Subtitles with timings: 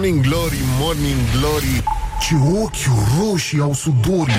[0.00, 1.82] Morning Glory, Morning Glory
[2.20, 2.74] Ce ochi
[3.18, 4.34] roșii au sudorii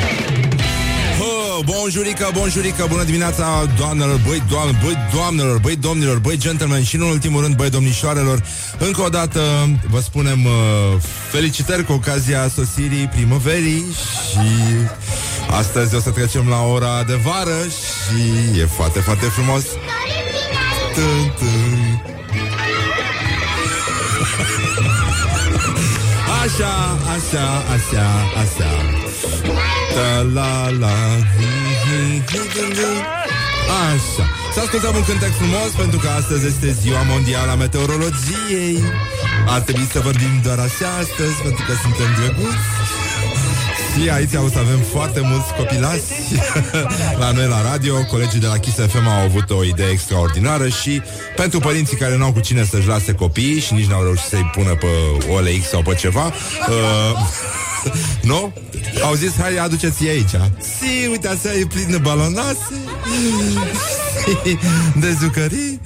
[1.20, 6.96] Oh, bonjurică, bonjurică, bună dimineața, doamnelor, băi, doamne, băi, doamnelor, băi, domnilor, băi, gentlemen și,
[6.96, 8.44] în ultimul rând, băi, domnișoarelor.
[8.78, 9.42] Încă o dată
[9.90, 10.52] vă spunem uh,
[11.32, 13.86] felicitări cu ocazia sosirii primăverii
[14.30, 14.48] și
[15.50, 19.64] astăzi o să trecem la ora de vară și e foarte, foarte frumos.
[26.44, 26.74] Așa,
[27.16, 27.46] așa,
[27.76, 28.08] așa,
[28.42, 28.70] așa.
[29.94, 30.96] Ta la la.
[33.90, 34.26] Așa.
[34.54, 38.84] Să ascultăm un cântec frumos pentru că astăzi este ziua mondială a meteorologiei.
[39.48, 43.01] Ar trebui să vorbim doar așa astăzi pentru că suntem drăguți.
[43.94, 46.12] Și aici o să avem foarte mulți copilați
[47.22, 48.06] la noi la radio.
[48.06, 51.02] Colegii de la Kiss FM au avut o idee extraordinară și
[51.36, 54.50] pentru părinții care nu au cu cine să-și lase copiii și nici n-au reușit să-i
[54.56, 54.88] pună pe
[55.30, 57.18] OLX sau pe ceva, uh,
[58.32, 58.54] nu?
[59.04, 60.32] Au zis, hai, aduceți aici.
[60.60, 62.58] Si, uite, așa e plin de balonase
[65.04, 65.82] de zucării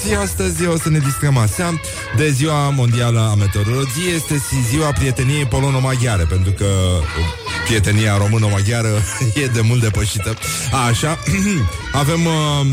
[0.00, 1.80] și astăzi o să ne distrăm așa
[2.16, 4.14] de ziua mondială a meteorologiei.
[4.14, 6.66] Este și ziua prieteniei polono-maghiare, pentru că
[7.64, 8.88] prietenia română-maghiară
[9.42, 10.36] e de mult depășită.
[10.88, 11.18] Așa,
[12.02, 12.24] avem...
[12.24, 12.66] Uh,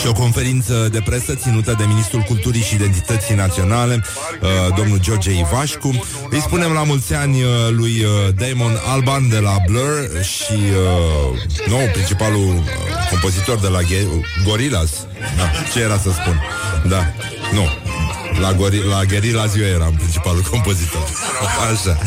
[0.00, 4.04] și o conferință de presă ținută de Ministrul Culturii și Identității Naționale,
[4.40, 6.04] uh, domnul George Ivașcu.
[6.30, 11.68] Îi spunem la mulți ani uh, lui uh, Damon Alban de la Blur și uh,
[11.68, 12.62] nou principalul uh,
[13.10, 14.06] compozitor de la Ge-
[14.44, 14.90] Gorillaz.
[15.36, 16.42] Da, ce era să spun?
[16.88, 17.12] Da,
[17.52, 17.64] nu.
[18.40, 21.02] La, gori- la Guerilla eu eram principalul compozitor.
[21.72, 21.98] Așa.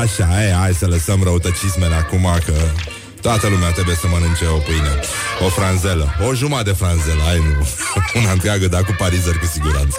[0.00, 2.52] Așa, e, hai să lăsăm răutăcismele acum că
[3.22, 4.92] Toată lumea trebuie să mănânce o pâine.
[5.46, 7.22] O franzelă, o jumătate de franzelă.
[7.30, 7.66] Ai nu,
[8.20, 9.96] una întreagă, dar cu parizer cu siguranță.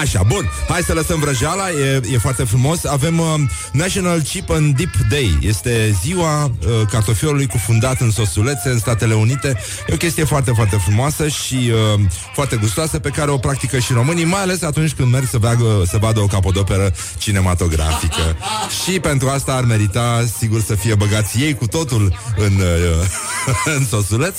[0.00, 1.70] Așa, bun, hai să lăsăm vrăjeala.
[1.70, 2.84] E, e foarte frumos.
[2.84, 3.26] Avem uh,
[3.72, 5.38] National Chip and Dip Day.
[5.40, 6.50] Este ziua uh,
[6.90, 9.60] cartofiorului cufundat în sosulețe în Statele Unite.
[9.88, 12.00] E o chestie foarte, foarte frumoasă Și uh,
[12.34, 15.82] foarte gustoasă Pe care o practică și românii Mai ales atunci când merg să, veagă,
[15.86, 18.36] să vadă o capodoperă cinematografică.
[18.84, 22.57] Și pentru asta ar merita, sigur, să fie băgați ei cu totul în
[23.76, 24.36] în sosuleț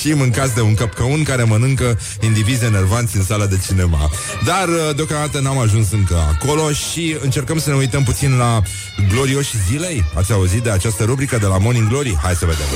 [0.00, 4.10] și mâncați de un căpcăun care mănâncă indivizi enervanți în sala de cinema.
[4.44, 8.62] Dar uh, deocamdată n-am ajuns încă acolo și încercăm să ne uităm puțin la
[9.08, 10.04] glorioși zilei.
[10.14, 12.18] Ați auzit de această rubrică de la Morning Glory?
[12.22, 12.66] Hai să vedem.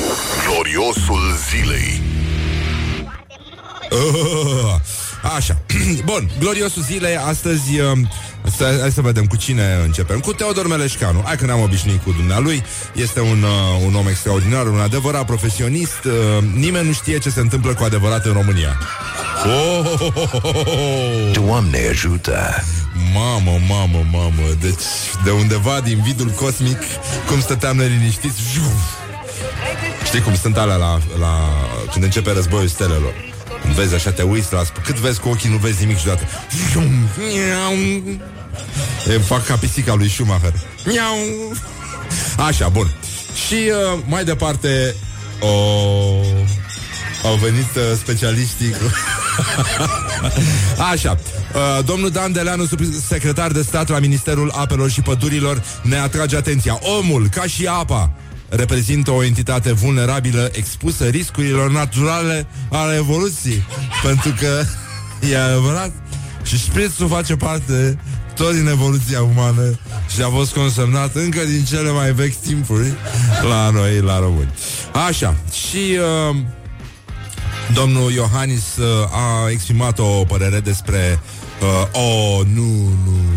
[0.47, 2.01] Gloriosul zilei
[3.93, 4.75] Uh,
[5.37, 5.59] așa.
[6.05, 7.99] Bun, gloriosul zilei astăzi uh,
[8.57, 10.21] să, hai să vedem cu cine începem.
[10.21, 11.23] Cu Teodor Meleșcanu.
[11.25, 12.63] Hai că ne-am obișnuit cu dumnealui.
[12.95, 16.05] Este un, uh, un om extraordinar, un adevărat profesionist.
[16.05, 16.13] Uh,
[16.55, 18.79] nimeni nu știe ce se întâmplă cu adevărat în România.
[19.45, 21.31] Oh, oh, oh, oh, oh, oh.
[21.33, 22.65] Doamne ajută
[23.15, 24.83] Mamă, mamă, mamă Deci
[25.25, 26.79] de undeva din vidul cosmic
[27.29, 28.41] Cum stăteam neliniștiți
[30.05, 31.49] Știi cum sunt alea la, la,
[31.93, 33.32] Când începe războiul stelelor
[33.75, 34.63] Vezi așa, te uiți la...
[34.85, 36.27] Cât vezi cu ochii, nu vezi nimic și deodată
[39.09, 40.53] E, Fac ca pisica lui Schumacher.
[42.37, 42.95] Așa, bun.
[43.47, 44.95] Și uh, mai departe
[45.41, 45.49] o...
[47.25, 48.91] Au venit uh, specialiștii cu...
[50.93, 51.19] Așa.
[51.55, 52.69] Uh, Domnul Dan Deleanu,
[53.09, 56.79] secretar de stat la Ministerul Apelor și Pădurilor Ne atrage atenția.
[56.99, 58.11] Omul, ca și apa
[58.57, 63.65] reprezintă o entitate vulnerabilă expusă riscurilor naturale ale evoluției.
[64.05, 64.65] Pentru că
[65.31, 65.93] e adevărat
[66.43, 67.99] și șprițul face parte
[68.35, 69.79] tot din evoluția umană
[70.15, 72.93] și a fost consemnat încă din cele mai vechi timpuri
[73.49, 74.53] la noi, la români.
[75.07, 75.99] Așa, și
[76.31, 76.37] uh,
[77.75, 81.21] domnul Iohannis uh, a exprimat o părere despre
[81.61, 82.63] uh, oh, nu,
[83.05, 83.32] nu,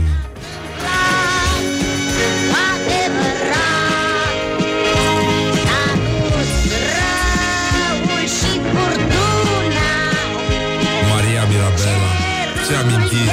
[12.67, 13.31] Ce amintiri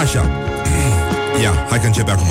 [0.00, 0.30] Așa
[1.42, 2.26] Ia, hai că începe acum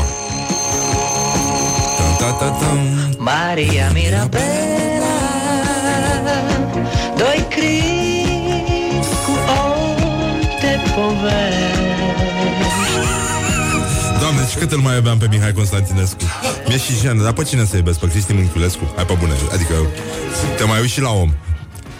[2.19, 2.79] Ta-ta-ta-tam.
[3.17, 4.41] Maria Mirabela
[7.17, 11.79] Doi cris cu ochi de povești
[14.19, 16.23] Doamne, și cât îl mai iubeam pe Mihai Constantinescu
[16.67, 17.99] Mi-e și jenă, dar pe cine să iubesc?
[17.99, 18.91] Pe Cristi Mânculescu?
[18.95, 19.73] Hai pe bune, adică
[20.57, 21.33] te mai uiți și la om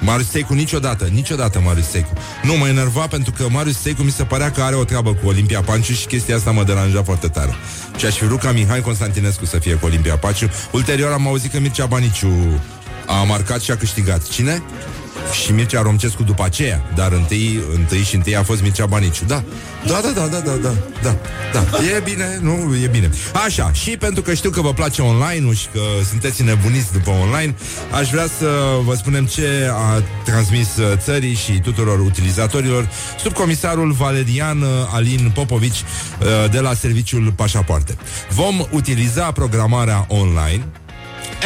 [0.04, 2.14] Marius Seicu niciodată, niciodată Marius Seicu
[2.44, 5.28] Nu mă enerva pentru că Marius Seicu mi se părea că are o treabă cu
[5.28, 7.56] Olimpia Panciu și chestia asta mă deranja foarte tare.
[7.98, 10.50] Și aș fi vrut ca Mihai Constantinescu să fie cu Olimpia Panciu.
[10.72, 12.62] Ulterior am auzit că Mircea Baniciu
[13.08, 14.28] a marcat și a câștigat.
[14.28, 14.64] Cine?
[15.44, 19.26] și Mircea Romcescu după aceea, dar întâi, întâi și întâi a fost Mircea Baniciu.
[19.26, 19.44] Da.
[19.86, 21.16] Da, da, da, da, da, da, da,
[21.54, 21.78] da.
[21.96, 23.10] E bine, nu, e bine.
[23.46, 25.80] Așa, și pentru că știu că vă place online-ul și că
[26.10, 27.56] sunteți nebuniți după online,
[27.92, 28.46] aș vrea să
[28.86, 32.90] vă spunem ce a transmis uh, țării și tuturor utilizatorilor
[33.22, 35.84] subcomisarul Valerian uh, Alin Popovici
[36.20, 37.96] uh, de la Serviciul Pașapoarte.
[38.30, 40.66] Vom utiliza programarea online,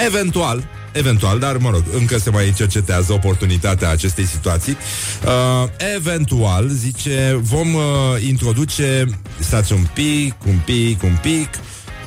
[0.06, 4.77] eventual, Eventual, dar mă rog, încă se mai cercetează oportunitatea acestei situații.
[5.25, 7.81] Uh, eventual, zice, vom uh,
[8.27, 9.06] introduce,
[9.39, 11.50] stați un pic, un pic, un pic,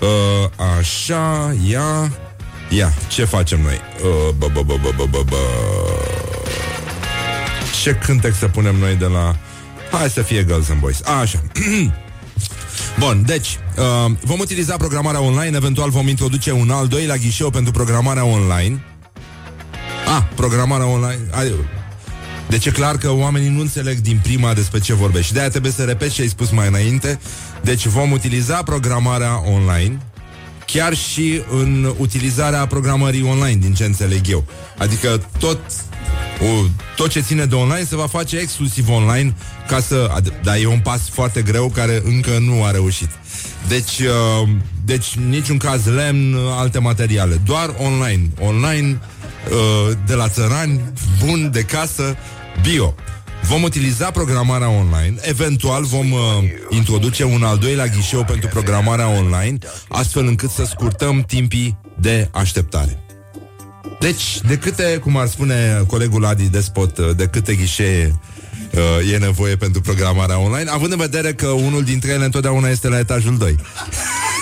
[0.00, 2.12] uh, așa, ia,
[2.69, 3.81] ia, ce facem noi?
[4.02, 5.37] Uh, bă, bă, bă, bă, bă, bă, bă.
[7.82, 9.37] Ce cântec să punem noi de la...
[9.90, 11.00] Hai să fie Girls and Boys.
[11.02, 11.43] Așa.
[12.99, 17.73] Bun, deci, uh, vom utiliza programarea online, eventual vom introduce un al doilea ghișeu pentru
[17.73, 18.85] programarea online.
[20.17, 21.21] Ah, programarea online.
[21.31, 21.53] Ai,
[22.49, 25.27] deci e clar că oamenii nu înțeleg din prima despre ce vorbești.
[25.27, 27.21] Și de-aia trebuie să repet ce ai spus mai înainte.
[27.62, 29.99] Deci vom utiliza programarea online
[30.67, 34.45] chiar și în utilizarea programării online, din ce înțeleg eu.
[34.79, 35.61] Adică tot
[36.43, 36.64] o,
[36.96, 39.35] tot ce ține de online se va face exclusiv online
[39.69, 40.23] ca să...
[40.43, 43.08] Dar e un pas foarte greu care încă nu a reușit.
[43.69, 44.49] Deci, uh,
[44.85, 47.40] deci niciun caz lemn, alte materiale.
[47.44, 48.31] Doar online.
[48.40, 49.00] Online,
[49.50, 50.81] uh, de la țărani,
[51.25, 52.17] bun, de casă,
[52.62, 52.94] bio.
[53.43, 56.20] Vom utiliza programarea online, eventual vom uh,
[56.70, 59.58] introduce un al doilea ghișeu pentru programarea online,
[59.88, 63.08] astfel încât să scurtăm timpii de așteptare.
[63.99, 68.15] Deci, de câte, cum ar spune colegul Adi Despot, uh, de câte ghișee
[68.75, 72.89] uh, e nevoie pentru programarea online, având în vedere că unul dintre ele întotdeauna este
[72.89, 73.56] la etajul 2.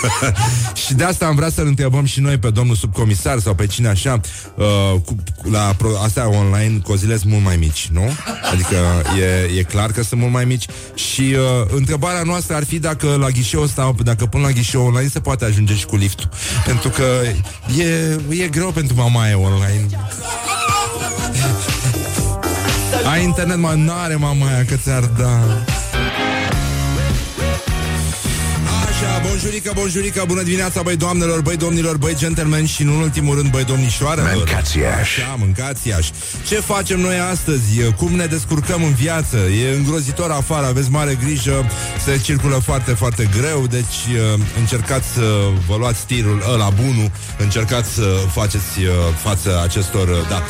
[0.85, 3.87] și de asta am vrea să-l întrebăm și noi pe domnul subcomisar sau pe cine
[3.87, 4.19] așa,
[4.55, 4.65] uh,
[5.05, 5.15] cu,
[5.51, 8.11] la pro, astea online, cozile sunt mult mai mici, nu?
[8.51, 8.75] Adică
[9.19, 10.65] e, e clar că sunt mult mai mici
[10.95, 15.09] și uh, întrebarea noastră ar fi dacă la ghișeul ăsta, dacă până la ghișeul online
[15.09, 16.29] se poate ajunge și cu liftul.
[16.65, 17.03] Pentru că
[17.81, 19.85] e, e greu pentru mamaie online.
[23.11, 25.39] Ai internet, mă, n-are mamaia că ți-ar da.
[29.01, 33.51] Așa, bonjurică, bonjurică, bună dimineața, băi doamnelor, băi domnilor, băi gentlemen și în ultimul rând,
[33.51, 34.33] băi domnișoarelor.
[34.35, 35.21] Mâncați iași.
[35.21, 36.11] Așa, mâncați iași.
[36.47, 37.81] Ce facem noi astăzi?
[37.97, 39.37] Cum ne descurcăm în viață?
[39.37, 41.65] E îngrozitor afară, aveți mare grijă,
[42.05, 43.97] se circulă foarte, foarte greu, deci
[44.33, 48.89] uh, încercați să vă luați tirul ăla bunul, încercați să faceți uh,
[49.23, 50.43] față acestor, uh, da.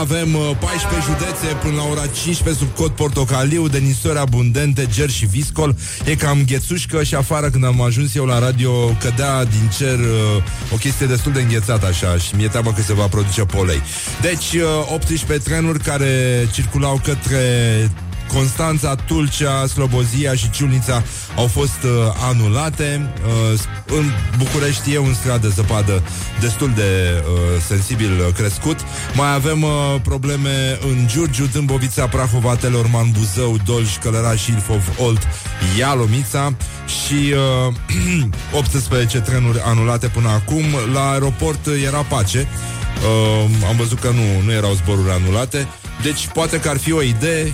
[0.00, 0.28] Avem
[0.60, 5.76] 14 județe până la ora 15 sub cod portocaliu, de nisori abundente, ger și viscol.
[6.04, 10.42] E cam ghețușcă și afară când am ajuns eu la radio cădea din cer uh,
[10.72, 13.82] o chestie destul de înghețată așa și mi-e teamă că se va produce polei.
[14.20, 17.40] Deci uh, 18 trenuri care circulau către
[18.32, 21.02] Constanța, Tulcea, Slobozia și Ciulnița
[21.36, 21.90] au fost uh,
[22.30, 23.14] anulate.
[23.52, 26.02] Uh, în București e un strat de zăpadă
[26.40, 28.76] destul de uh, sensibil uh, crescut.
[29.14, 29.70] Mai avem uh,
[30.02, 35.22] probleme în Giurgiu, Dâmbovița, Prahova, Telorman, Buzău, Dolj, Călăraș, Ilfov, Olt,
[35.78, 36.54] Ialomița
[36.86, 37.34] și
[37.68, 37.74] uh,
[38.58, 40.64] 18 trenuri anulate până acum.
[40.92, 42.48] La aeroport era pace.
[42.98, 45.66] Uh, am văzut că nu, nu erau zboruri anulate.
[46.02, 47.52] Deci poate că ar fi o idee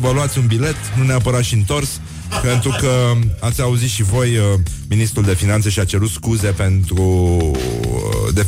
[0.00, 2.00] să vă luați un bilet, nu neapărat și întors,
[2.42, 4.44] pentru că ați auzit și voi, uh,
[4.88, 8.46] ministrul de finanțe și-a cerut scuze pentru uh, de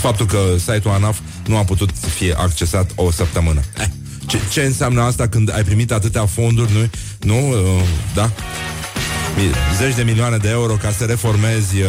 [0.00, 3.60] faptul că site-ul ANAF nu a putut fi accesat o săptămână.
[3.78, 3.86] Eh,
[4.26, 6.88] ce, ce înseamnă asta când ai primit atâtea fonduri, nu?
[7.32, 7.48] Nu?
[7.48, 7.82] Uh,
[8.14, 8.30] da?
[9.78, 11.86] Zeci de milioane de euro ca să reformezi uh,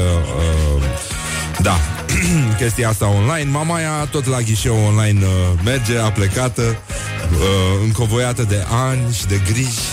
[0.77, 0.84] uh,
[1.62, 1.80] da,
[2.60, 3.50] chestia asta online.
[3.50, 6.77] Mamaia tot la ghișeu online uh, merge, a plecată,
[7.33, 9.88] uh, încovoiată de ani și de griji,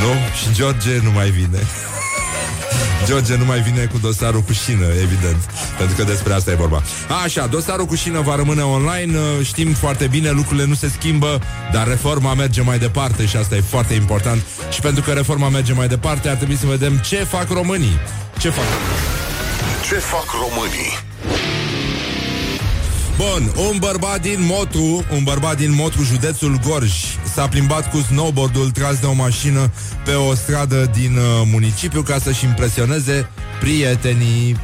[0.00, 0.12] nu?
[0.38, 1.58] Și George nu mai vine.
[3.06, 5.36] George nu mai vine cu dosarul cu șină, evident,
[5.78, 6.82] pentru că despre asta e vorba.
[7.24, 11.40] Așa, dosarul cu șină va rămâne online, uh, știm foarte bine, lucrurile nu se schimbă,
[11.72, 14.42] dar reforma merge mai departe și asta e foarte important.
[14.70, 17.98] Și pentru că reforma merge mai departe, ar trebui să vedem ce fac românii.
[18.38, 18.64] Ce fac?
[19.88, 21.09] Ce fac românii?
[23.20, 26.92] Bun, un bărbat din Motru, un bărbat din Motru, județul Gorj,
[27.34, 29.70] s-a plimbat cu snowboardul tras de o mașină
[30.04, 33.28] pe o stradă din uh, municipiu ca să-și impresioneze
[33.60, 34.56] prietenii.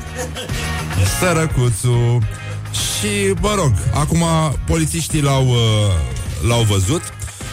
[1.21, 2.23] Sărăcuțul.
[2.73, 4.25] Și, mă rog, acum
[4.67, 7.03] polițiștii l-au, uh, l-au văzut.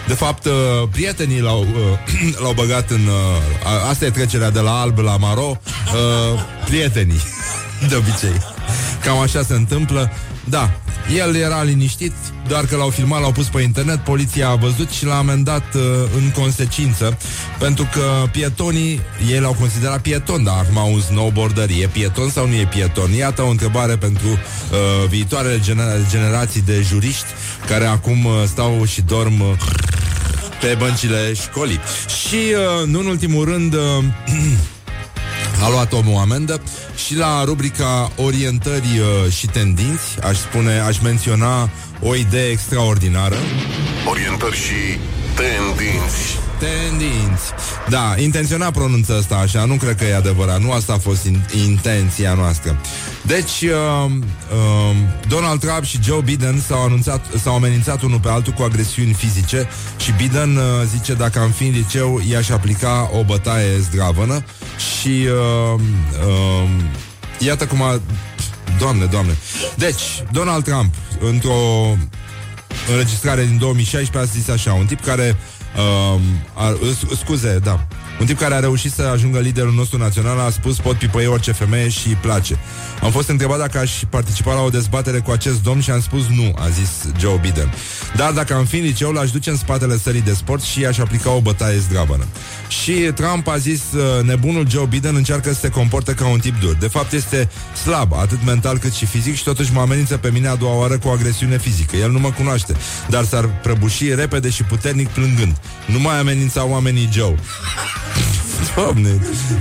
[0.08, 0.52] De fapt, uh,
[0.92, 3.06] prietenii l-au, uh, l-au băgat în...
[3.08, 5.58] Uh, a- asta e trecerea de la alb la maro.
[5.94, 7.22] Uh, prietenii,
[7.90, 8.42] de obicei.
[9.04, 10.12] Cam așa se întâmplă.
[10.50, 10.72] Da,
[11.16, 12.14] el era liniștit,
[12.48, 15.82] doar că l-au filmat, l-au pus pe internet, poliția a văzut și l-a amendat uh,
[16.16, 17.18] în consecință,
[17.60, 19.00] pentru că pietonii,
[19.32, 23.12] ei l-au considerat pieton, dar acum un snowboarder e pieton sau nu e pieton?
[23.12, 27.28] Iată o întrebare pentru uh, viitoarele gener- generații de juriști
[27.68, 29.48] care acum uh, stau și dorm uh,
[30.62, 31.80] pe băncile școlii.
[32.28, 34.04] Și, uh, nu în ultimul rând, uh,
[35.63, 36.62] a luat omul amendă
[37.05, 41.70] și la rubrica orientări uh, și tendinți, aș spune, aș menționa
[42.01, 43.36] o idee extraordinară.
[44.10, 44.98] Orientări și
[45.36, 46.43] tendinți.
[46.60, 47.44] Tendinți.
[47.90, 51.56] Da, intenționat pronunță asta așa, nu cred că e adevărat, nu asta a fost in-
[51.68, 52.80] intenția noastră.
[53.22, 54.96] Deci, uh, uh,
[55.28, 59.70] Donald Trump și Joe Biden s-au, anunțat, s-au amenințat unul pe altul cu agresiuni fizice
[59.98, 60.64] și Biden uh,
[60.96, 64.44] zice dacă am fi în liceu, i-aș aplica o bătaie zdravănă
[64.78, 65.28] și
[65.74, 65.80] uh,
[66.28, 66.70] uh,
[67.40, 68.02] iată cum a...
[68.80, 69.38] Doamne, doamne.
[69.76, 71.96] Deci, Donald Trump, într-o
[72.89, 75.36] înregistrare din 2016 a zis așa, un tip care
[76.15, 76.20] uh,
[76.53, 77.88] a, s- scuze, da,
[78.20, 81.51] un tip care a reușit să ajungă liderul nostru național a spus pot pipăi orice
[81.51, 82.58] femeie și îi place.
[83.01, 86.27] Am fost întrebat dacă aș participa la o dezbatere cu acest domn și am spus
[86.27, 86.89] nu, a zis
[87.20, 87.74] Joe Biden.
[88.15, 90.98] Dar dacă am fi în liceu, l-aș duce în spatele sării de sport și aș
[90.98, 92.25] aplica o bătaie zdravănă.
[92.67, 96.60] Și Trump a zis, uh, nebunul Joe Biden încearcă să se comporte ca un tip
[96.60, 96.75] dur.
[96.75, 97.50] De fapt este
[97.84, 100.98] slab, atât mental cât și fizic și totuși mă amenință pe mine a doua oară
[100.98, 101.96] cu agresiune fizică.
[101.96, 102.75] El nu mă cunoaște,
[103.10, 105.58] dar s-ar prăbuși repede și puternic plângând.
[105.86, 107.36] Nu mai amenința oamenii Joe.
[108.76, 109.10] Doamne,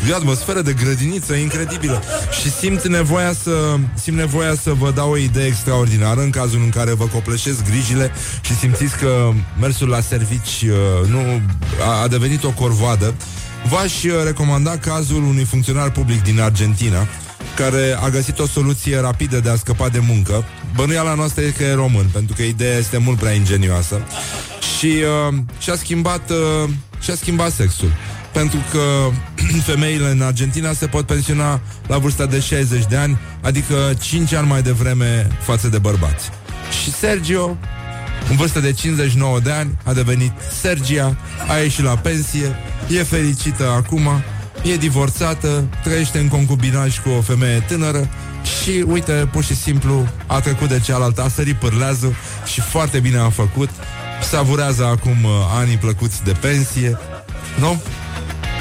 [0.08, 2.02] e o atmosferă de grădiniță incredibilă
[2.40, 6.68] Și simt nevoia să Simt nevoia să vă dau o idee extraordinară În cazul în
[6.68, 9.30] care vă copleșesc grijile Și simțiți că
[9.60, 11.40] mersul la servici uh, Nu
[11.86, 13.14] a, a devenit o corvoadă
[13.68, 17.06] V-aș uh, recomanda cazul unui funcționar public din Argentina
[17.56, 20.44] care a găsit o soluție rapidă de a scăpa de muncă.
[20.74, 24.00] Bănuiala noastră e că e român, pentru că ideea este mult prea ingenioasă.
[24.78, 26.70] Și uh, și-a schimbat, uh,
[27.00, 27.92] și-a schimbat sexul.
[28.32, 29.10] Pentru că
[29.70, 34.48] femeile în Argentina se pot pensiona la vârsta de 60 de ani, adică 5 ani
[34.48, 36.30] mai devreme față de bărbați.
[36.82, 37.56] Și Sergio,
[38.30, 41.16] în vârstă de 59 de ani, a devenit Sergia,
[41.48, 42.56] a ieșit la pensie,
[42.88, 44.08] e fericită acum,
[44.62, 48.08] e divorțată, trăiește în concubinaj cu o femeie tânără
[48.62, 52.14] și, uite, pur și simplu a trecut de cealaltă, a sărit pârleazul
[52.46, 53.70] și foarte bine a făcut.
[54.30, 56.98] Savurează acum uh, anii plăcuți de pensie,
[57.58, 57.82] nu?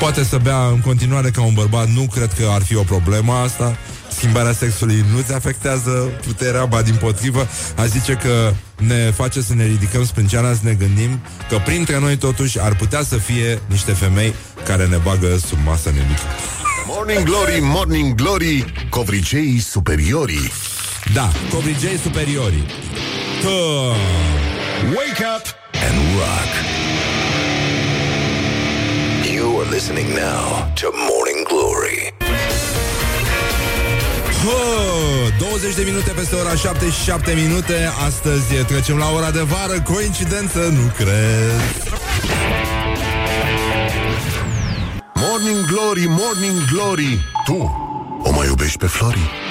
[0.02, 3.34] Poate să bea în continuare ca un bărbat, nu cred că ar fi o problemă
[3.34, 3.78] asta.
[4.10, 5.90] Schimbarea sexului nu-ți afectează
[6.26, 10.74] puterea, ba din potrivă, aș zice că ne face să ne ridicăm sprânceana, să ne
[10.74, 14.34] gândim că printre noi totuși ar putea să fie niște femei
[14.66, 16.22] care ne bagă sub masă nemică.
[16.88, 20.52] Morning Glory, Morning Glory, covriceii superiorii.
[21.14, 22.66] Da, covrigei superiorii.
[23.42, 23.48] Tă...
[24.96, 25.46] Wake up
[25.90, 26.71] and rock.
[29.72, 32.14] Listening now to Morning Glory.
[34.44, 34.58] Hă,
[35.40, 39.82] 20 de minute peste ora 7 și 7 minute Astăzi trecem la ora de vară
[39.82, 40.60] Coincidență?
[40.60, 41.62] Nu cred
[45.14, 47.20] Morning Glory, Morning Glory.
[47.46, 47.76] Tu
[48.24, 49.51] o mai iubești pe Flori?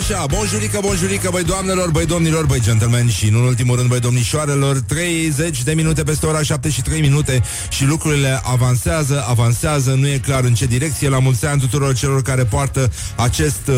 [0.00, 4.80] Așa, bonjurică, bonjurică, băi doamnelor, băi domnilor, băi gentlemen și în ultimul rând, băi domnișoarelor
[4.80, 10.18] 30 de minute peste ora 7 și 3 minute și lucrurile avansează, avansează, nu e
[10.18, 13.74] clar în ce direcție La mulți ani tuturor celor care poartă acest uh,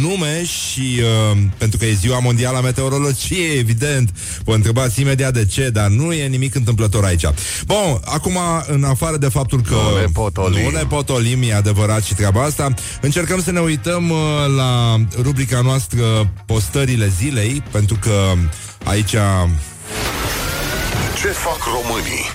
[0.00, 1.00] nume și
[1.32, 4.10] uh, pentru că e ziua mondială a meteorologiei, evident
[4.44, 7.24] Vă întrebați imediat de ce, dar nu e nimic întâmplător aici
[7.66, 10.62] Bun, acum, în afară de faptul că Nu ne potolim.
[10.62, 14.16] nu ne potolim, e adevărat și treaba asta Încercăm să ne uităm uh,
[14.56, 18.32] la rubrica noastră postările zilei, pentru că
[18.84, 19.16] aici
[21.20, 22.30] Ce fac românii?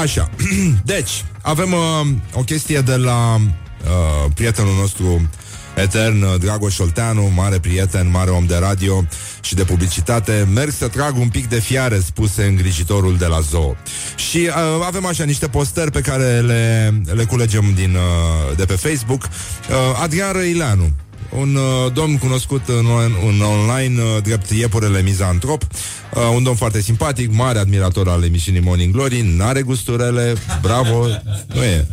[0.00, 0.30] Așa.
[0.84, 5.28] Deci, avem uh, o chestie de la uh, prietenul nostru
[5.74, 9.04] etern, uh, Dragoș Olteanu, mare prieten, mare om de radio
[9.40, 10.48] și de publicitate.
[10.54, 13.76] Merg să trag un pic de fiare, spuse îngrijitorul de la zoo.
[14.16, 18.74] Și uh, avem așa niște postări pe care le, le culegem din, uh, de pe
[18.74, 19.22] Facebook.
[19.22, 20.92] Uh, Adrian Răileanu,
[21.38, 22.86] un uh, domn cunoscut în,
[23.28, 28.60] în online uh, drept iepurele mizantrop, uh, un domn foarte simpatic, mare admirator al emisiunii
[28.60, 31.06] Morning Glory, n-are gusturele, bravo,
[31.54, 31.86] nu e.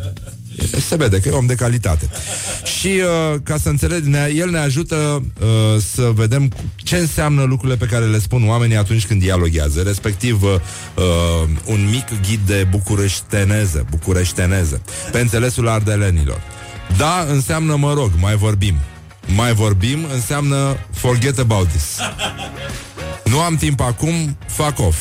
[0.88, 2.08] Se vede că e om de calitate.
[2.78, 4.96] Și uh, ca să înțelegi, ne, el ne ajută
[5.40, 5.46] uh,
[5.94, 10.50] să vedem ce înseamnă lucrurile pe care le spun oamenii atunci când dialoghează, respectiv uh,
[10.94, 14.82] uh, un mic ghid de bucureșteneză, bucureșteneză,
[15.12, 16.40] pe înțelesul ardelenilor.
[16.96, 18.74] Da înseamnă mă rog, mai vorbim.
[19.26, 21.98] Mai vorbim înseamnă forget about this.
[23.24, 24.98] Nu am timp acum, fuck off.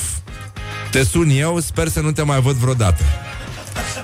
[0.91, 3.03] Te sun eu, sper să nu te mai văd vreodată.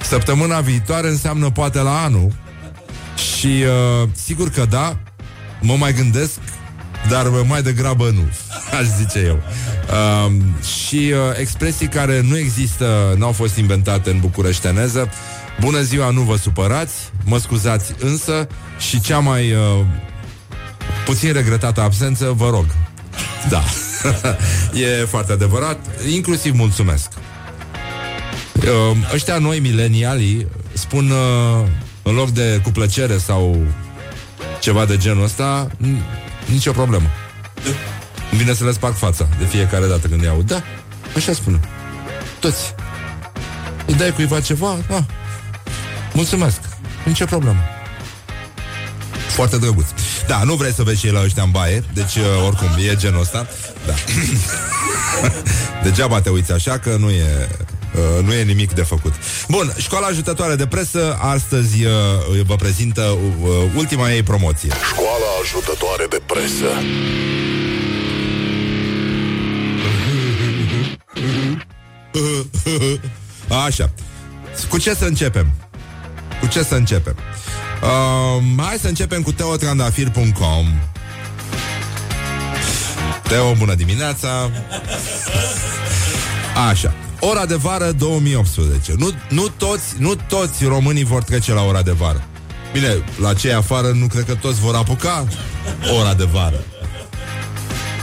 [0.02, 2.32] Săptămâna viitoare înseamnă poate la anul
[3.38, 4.98] și uh, sigur că da,
[5.62, 6.40] mă mai gândesc,
[7.10, 8.30] dar mai degrabă nu,
[8.80, 9.40] aș zice eu.
[9.90, 10.32] Uh,
[10.86, 15.10] și uh, expresii care nu există, n-au fost inventate în bucureșteneză.
[15.60, 16.94] Bună ziua, nu vă supărați,
[17.24, 18.48] mă scuzați însă
[18.80, 19.86] și cea mai uh,
[21.06, 22.66] puțin regretată absență, vă rog.
[23.50, 23.64] Da,
[25.02, 25.80] e foarte adevărat,
[26.12, 27.12] inclusiv mulțumesc.
[28.58, 31.68] Uh, ăștia noi, milenialii, spun uh,
[32.04, 33.58] în loc de cu plăcere sau
[34.60, 36.04] ceva de genul ăsta, n-
[36.46, 37.08] nicio problemă.
[38.32, 40.48] Îmi vine să le sparg fața de fiecare dată când îi aud.
[40.48, 40.64] Da,
[41.16, 41.60] așa spune.
[42.40, 42.74] Toți.
[43.86, 44.78] Îi dai cuiva ceva?
[44.90, 45.06] Da.
[46.14, 46.60] Mulțumesc.
[47.06, 47.60] Nicio problemă.
[49.28, 49.86] Foarte drăguț.
[50.28, 53.20] Da, nu vrei să vezi și la ăștia în baie, deci uh, oricum e genul
[53.22, 53.48] ăsta.
[53.86, 53.94] Da.
[55.84, 57.48] Degeaba te uiți așa că nu e
[57.98, 59.14] Uh, nu e nimic de făcut.
[59.48, 61.92] Bun, școala ajutătoare de presă astăzi uh,
[62.46, 64.70] vă prezintă uh, ultima ei promoție.
[64.92, 66.66] Școala ajutătoare de presă.
[73.66, 73.92] Așa.
[74.70, 75.52] Cu ce să începem?
[76.40, 77.16] Cu ce să începem?
[77.82, 80.66] Uh, hai să începem cu teotrandafir.com
[83.28, 84.52] Teo, bună dimineața
[86.70, 91.82] Așa Ora de vară 2018 nu, nu, toți, nu toți românii vor trece la ora
[91.82, 92.28] de vară.
[92.74, 95.28] Bine, la cei afară nu cred că toți vor apuca
[96.00, 96.64] ora de vară.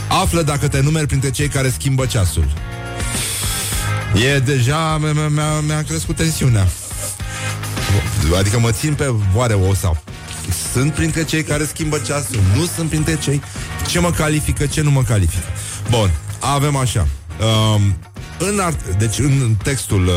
[0.07, 2.53] Află dacă te numeri printre cei care schimbă ceasul.
[4.33, 6.67] E deja, mi-a, mi-a, mi-a crescut tensiunea.
[8.37, 9.97] Adică mă țin pe voare o sau.
[10.73, 13.41] Sunt printre cei care schimbă ceasul Nu sunt printre cei
[13.87, 15.45] Ce mă califică, ce nu mă califică.
[15.89, 17.07] Bun, avem așa.
[17.75, 17.95] Um,
[18.37, 20.13] în art- deci în textul uh,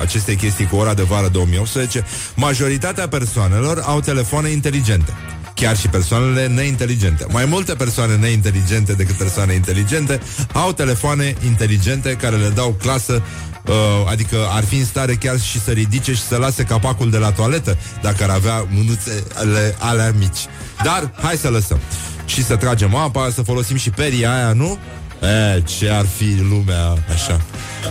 [0.00, 2.04] acestei chestii cu ora de vară 2018
[2.34, 5.12] Majoritatea persoanelor au telefoane inteligente.
[5.54, 7.26] Chiar și persoanele neinteligente.
[7.30, 10.20] Mai multe persoane neinteligente decât persoane inteligente
[10.52, 13.22] Au telefoane inteligente care le dau clasă
[13.66, 13.74] uh,
[14.10, 17.32] Adică ar fi în stare chiar și să ridice și să lase capacul de la
[17.32, 20.46] toaletă Dacă ar avea mânuțele alea mici.
[20.84, 21.78] Dar hai să lăsăm.
[22.24, 24.78] Și să tragem apa, să folosim și peria aia, nu?
[25.22, 27.40] E, ce ar fi lumea așa.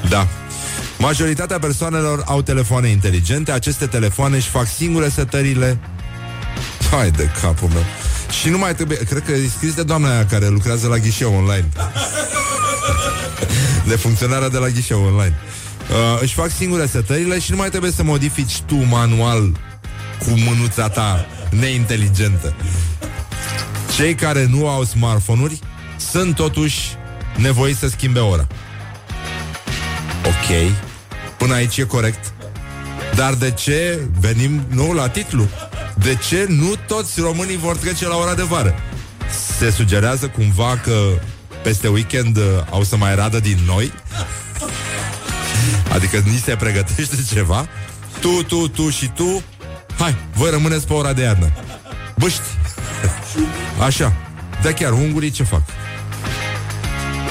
[0.10, 0.28] Da.
[0.98, 3.52] Majoritatea persoanelor au telefoane inteligente.
[3.52, 5.80] Aceste telefoane își fac singure setările.
[6.92, 7.84] Hai de capul meu.
[8.42, 11.34] Și nu mai trebuie, cred că e scris de doamna aia Care lucrează la ghișeu
[11.34, 11.68] online.
[13.88, 15.36] De funcționarea de la ghișeu online.
[15.90, 19.52] Uh, Își fac singure setările Și nu mai trebuie să modifici tu manual
[20.20, 22.56] Cu mânuța ta neinteligentă.
[23.96, 25.60] Cei care nu au smartphone-uri
[26.12, 26.80] Sunt totuși
[27.38, 28.48] nevoiți să schimbe ora
[30.26, 30.72] Ok
[31.38, 32.34] Până aici e corect
[33.16, 35.48] Dar de ce venim nou la titlu?
[35.96, 38.76] De ce nu toți românii vor trece la ora de vară?
[39.58, 41.02] Se sugerează cumva că
[41.64, 43.94] peste weekend uh, au să mai radă din noi?
[45.94, 47.68] Adică ni se pregătește ceva?
[48.20, 49.44] Tu, tu, tu și tu
[49.98, 51.52] Hai, voi rămâneți pe ora de iarnă
[52.18, 52.42] Băști
[53.88, 54.14] Așa
[54.62, 55.62] Dar chiar, ungurii ce fac?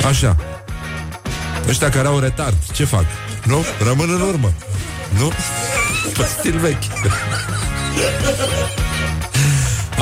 [0.06, 0.36] Așa.
[1.68, 3.04] Ăștia care au retard, ce fac?
[3.44, 3.64] Nu?
[3.84, 4.52] Rămân în urmă.
[5.18, 5.32] Nu?
[6.16, 6.82] Pe stil vechi.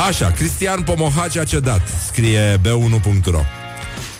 [0.08, 3.40] Așa, Cristian Pomohaci a cedat Scrie b1.ro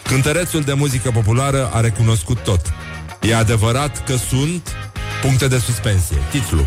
[0.03, 2.73] Cântărețul de muzică populară a recunoscut tot.
[3.21, 4.77] E adevărat că sunt
[5.23, 6.17] puncte de suspensie.
[6.31, 6.67] Titlu.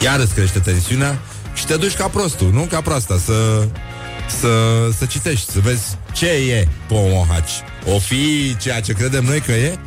[0.00, 1.18] Iar îți crește tensiunea
[1.54, 2.62] și te duci ca prostul, nu?
[2.62, 3.66] Ca proasta, să,
[4.40, 4.48] să,
[4.98, 7.50] să citești, să vezi ce e Pomohaci.
[7.94, 9.78] O fi ceea ce credem noi că e?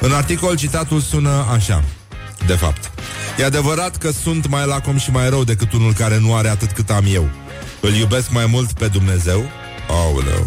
[0.00, 1.84] În articol citatul sună așa,
[2.46, 2.90] de fapt.
[3.38, 6.70] E adevărat că sunt mai lacom și mai rău decât unul care nu are atât
[6.70, 7.28] cât am eu.
[7.80, 9.50] Îl iubesc mai mult pe Dumnezeu?
[9.88, 10.46] Aoleu.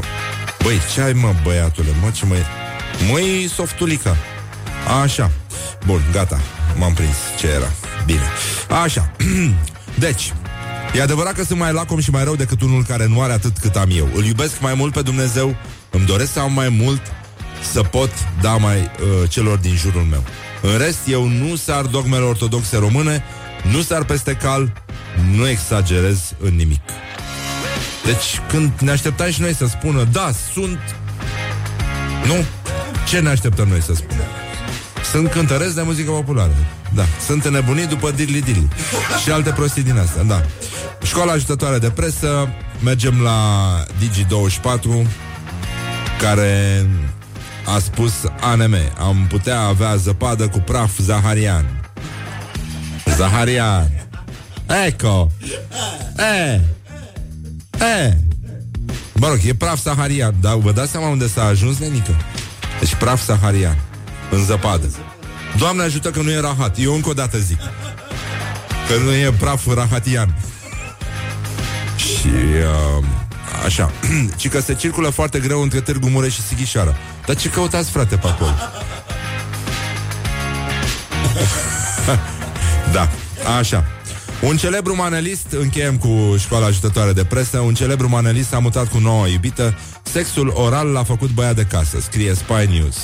[0.64, 1.90] Băi, ce ai mă, băiatule?
[2.02, 2.38] Mă, ce mai...
[3.12, 4.18] Măi, softulica.
[5.02, 5.32] Așa.
[5.86, 6.40] Bun, gata.
[6.78, 7.16] M-am prins.
[7.40, 7.72] Ce era?
[8.06, 8.28] Bine.
[8.84, 9.12] Așa.
[10.06, 10.34] deci,
[10.96, 13.58] E adevărat că sunt mai lacom și mai rău decât unul care nu are atât
[13.58, 14.10] cât am eu.
[14.16, 15.56] Îl iubesc mai mult pe Dumnezeu,
[15.90, 17.02] îmi doresc să am mai mult,
[17.72, 18.10] să pot
[18.42, 20.24] da mai uh, celor din jurul meu.
[20.62, 23.24] În rest, eu nu sar dogmele ortodoxe române,
[23.72, 24.84] nu sar peste cal,
[25.36, 26.82] nu exagerez în nimic.
[28.06, 30.80] Deci când ne așteptam și noi să spună Da, sunt
[32.26, 32.46] Nu?
[33.08, 34.28] Ce ne așteptăm noi să spunem?
[35.12, 36.56] Sunt cântăreți de muzică populară
[36.94, 38.68] Da, sunt nebunit după Dirli Dirli
[39.24, 40.42] Și alte prostii din astea, da
[41.04, 42.50] Școala ajutătoare de presă.
[42.84, 45.08] Mergem la Digi24
[46.20, 46.86] Care
[47.66, 51.66] a spus ANM Am putea avea zăpadă cu praf zaharian.
[53.16, 53.92] Zaharian.
[54.88, 55.32] Eco.
[56.18, 56.62] E.
[57.80, 58.18] E.
[59.14, 62.16] Mă rog, e praf saharian Dar vă dați seama unde s-a ajuns, nenică?
[62.80, 63.78] Deci praf saharian
[64.32, 64.90] În zăpadă.
[65.58, 66.76] Doamne ajută că nu e rahat.
[66.80, 67.60] Eu încă o dată zic
[68.88, 70.36] Că nu e praf rahatian
[72.20, 72.28] Și
[72.98, 73.04] uh,
[73.66, 73.92] Așa.
[74.38, 76.96] Ci că se circulă foarte greu între Târgu Mureș și Sighișoara.
[77.26, 78.52] Dar ce căutați, frate, pe acolo?
[82.94, 83.10] da,
[83.58, 83.86] așa.
[84.42, 88.98] Un celebru manelist, încheiem cu școala ajutătoare de presă, un celebru manelist s-a mutat cu
[88.98, 92.98] noua iubită, sexul oral l-a făcut băiat de casă, scrie Spy News.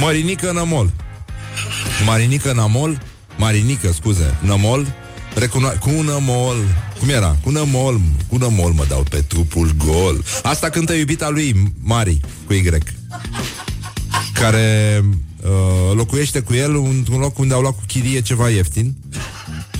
[0.00, 0.90] Marinică Nămol.
[2.06, 3.00] Marinică Nămol,
[3.36, 4.86] Marinică, scuze, Nămol,
[5.34, 6.56] recuno- cu nămol,
[6.98, 7.36] cum era?
[7.42, 10.24] Cu nămol, cu nămol mă dau pe trupul gol.
[10.42, 12.70] Asta cântă iubita lui, Mari, cu Y.
[14.32, 15.00] Care
[15.42, 15.50] uh,
[15.96, 18.94] locuiește cu el într-un loc unde au luat cu chirie ceva ieftin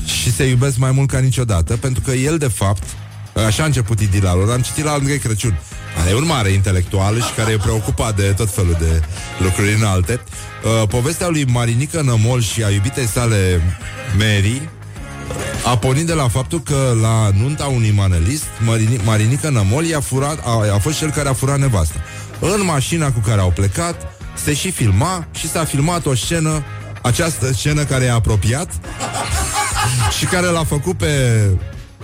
[0.05, 2.83] și se iubesc mai mult ca niciodată, pentru că el, de fapt,
[3.47, 5.59] așa a început idila lor, am citit la Andrei Crăciun,
[5.97, 9.03] care e un mare intelectual și care e preocupat de tot felul de
[9.39, 10.21] lucruri înalte.
[10.65, 13.61] Uh, povestea lui Marinică Nămol și a iubitei sale
[14.19, 14.69] Mary
[15.65, 20.39] a pornit de la faptul că la nunta unui manelist, Marini, Marinică Nămol i-a furat,
[20.45, 21.99] a, a fost cel care a furat nevasta.
[22.41, 26.65] În mașina cu care au plecat, se și filma și s-a filmat o scenă,
[27.03, 28.69] această scenă care i-a apropiat
[30.19, 31.43] și care l-a făcut pe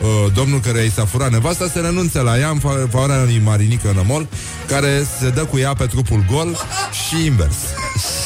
[0.02, 3.92] uh, domnul care i s-a furat nevasta să renunțe la ea în favoarea lui Marinică
[3.94, 4.26] Nămol,
[4.66, 6.56] care se dă cu ea pe trupul gol
[6.90, 7.56] și invers.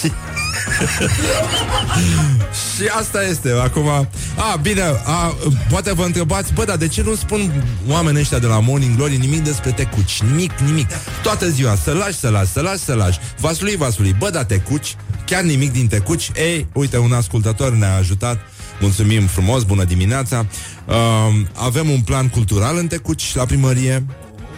[0.01, 0.13] și...
[2.75, 4.09] și asta este acum.
[4.37, 5.35] A, bine, a,
[5.71, 9.17] poate vă întrebați, bă, dar de ce nu spun oamenii ăștia de la Morning Glory
[9.17, 10.23] nimic despre tecuci?
[10.23, 10.89] Nimic, nimic.
[11.23, 13.19] Toată ziua, să lași, să lași, să lași, să lași.
[13.41, 16.31] Vaslui, vaslui, bă, da tecuci, chiar nimic din tecuci.
[16.37, 18.39] Ei, uite, un ascultător ne-a ajutat
[18.81, 20.47] Mulțumim frumos, bună dimineața
[20.87, 20.95] uh,
[21.55, 24.07] Avem un plan cultural în Tecuci La primărie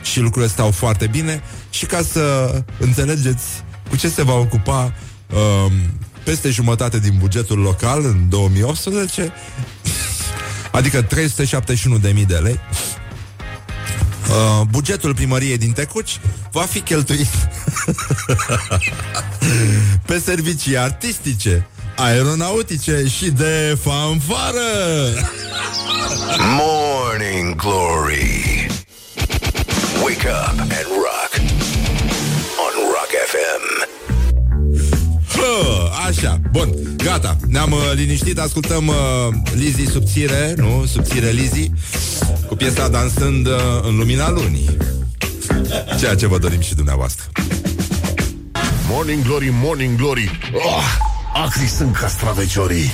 [0.02, 3.44] Și lucrurile stau foarte bine Și ca să înțelegeți
[3.88, 4.92] cu ce se va ocupa
[5.30, 5.72] uh,
[6.26, 9.32] Peste jumătate din bugetul local În 2018
[10.78, 12.60] Adică 371.000 de lei
[14.28, 16.20] Uh, bugetul primăriei din Tecuci
[16.52, 17.28] va fi cheltuit
[20.06, 24.60] pe servicii artistice, aeronautice și de fanfară.
[26.58, 28.66] Morning Glory.
[30.02, 31.32] Wake up and rock
[32.64, 33.95] on Rock FM.
[35.36, 38.94] Hă, așa, bun, gata Ne-am uh, liniștit, ascultăm uh,
[39.54, 40.84] Lizzy Subțire, nu?
[40.92, 41.70] Subțire Lizzy
[42.46, 44.76] Cu piesa Dansând uh, în lumina lunii.
[45.98, 47.24] Ceea ce vă dorim și dumneavoastră.
[48.88, 50.38] Morning Glory, Morning Glory.
[50.52, 50.84] Oh,
[51.44, 52.92] Acri sunt castraveciorii.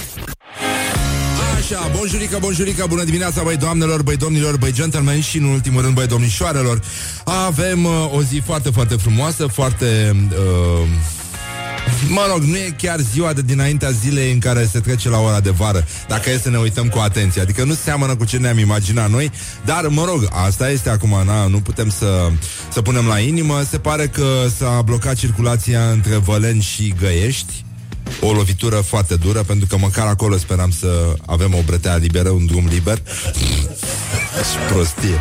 [1.59, 5.95] Așa, bonjurică, bonjurică, bună dimineața, băi doamnelor, băi domnilor, băi gentlemen și în ultimul rând,
[5.95, 6.81] băi domnișoarelor.
[7.25, 10.17] Avem uh, o zi foarte, foarte frumoasă, foarte...
[10.31, 10.87] Uh,
[12.09, 15.41] Mă rog, nu e chiar ziua de dinaintea zilei în care se trece la ora
[15.41, 17.41] de vară, dacă e să ne uităm cu atenție.
[17.41, 19.31] Adică nu seamănă cu ce ne-am imaginat noi,
[19.65, 22.31] dar, mă rog, asta este acum, na, nu putem să,
[22.73, 23.63] să punem la inimă.
[23.71, 27.65] Se pare că s-a blocat circulația între Vălen și Găiești.
[28.21, 32.47] O lovitură foarte dură, pentru că măcar acolo speram să avem o bretea liberă, un
[32.47, 33.03] drum liber.
[34.51, 35.21] Și prostie.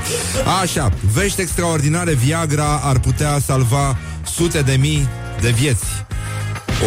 [0.61, 3.97] Așa, vești extraordinare, Viagra ar putea salva
[4.35, 5.07] sute de mii
[5.41, 5.85] de vieți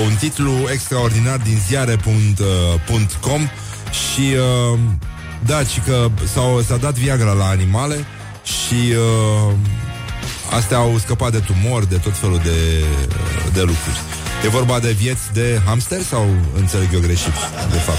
[0.02, 3.48] un titlu extraordinar din ziare.com
[3.90, 4.34] și
[4.72, 4.78] uh,
[5.46, 8.04] da, și că s-au, s-a dat Viagra la animale
[8.44, 9.52] și uh,
[10.56, 12.84] astea au scăpat de tumori, de tot felul de,
[13.52, 14.00] de lucruri.
[14.44, 16.26] E vorba de vieți de hamster sau
[16.56, 17.32] înțeleg eu greșit,
[17.70, 17.98] de fapt?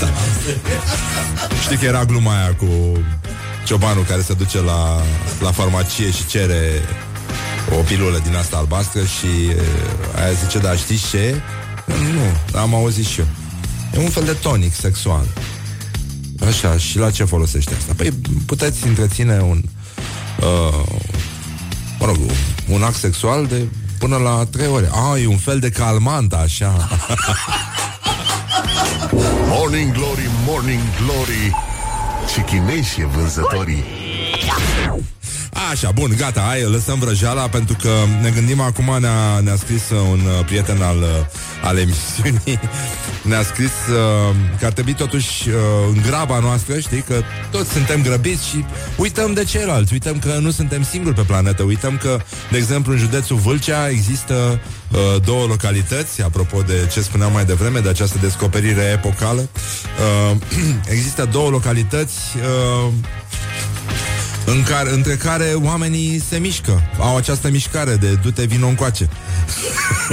[0.00, 0.08] Da.
[1.64, 2.66] Știi că era gluma aia cu
[3.64, 5.02] ciobanul care se duce la,
[5.40, 6.82] la farmacie și cere
[7.70, 11.40] o pilulă din asta albastră și uh, aia zice, da, știți ce?
[11.86, 13.26] Nu, am auzit și eu.
[13.94, 15.26] E un fel de tonic sexual.
[16.46, 17.92] Așa, și la ce folosește asta?
[17.96, 18.12] Păi
[18.46, 19.62] puteți întreține un
[20.40, 20.86] uh,
[21.98, 22.16] mă rog,
[22.68, 24.90] un act sexual de până la trei ore.
[24.92, 26.74] Ah, e un fel de calmant, așa.
[29.48, 31.54] Morning Glory, Morning Glory
[32.34, 33.84] Ce chinezi e vânzătorii
[35.70, 37.90] Așa, bun, gata, hai, lăsăm vrăjeala Pentru că
[38.22, 41.08] ne gândim acum Ne-a, ne-a scris uh, un uh, prieten al, uh,
[41.62, 42.60] al emisiunii.
[43.30, 45.54] Ne-a scris uh, că ar trebui totuși uh,
[45.94, 48.64] În graba noastră, știi, că Toți suntem grăbiți și
[48.96, 49.92] uităm de ceilalți.
[49.92, 51.62] Uităm că nu suntem singuri pe planetă.
[51.62, 52.18] Uităm că,
[52.50, 54.60] de exemplu, în județul Vâlcea Există
[54.92, 59.48] uh, două localități Apropo de ce spuneam mai devreme De această descoperire epocală.
[60.30, 60.36] Uh,
[60.94, 62.92] Există două localități uh,
[64.50, 69.08] în care, între care oamenii se mișcă, au această mișcare de du-te vino încoace.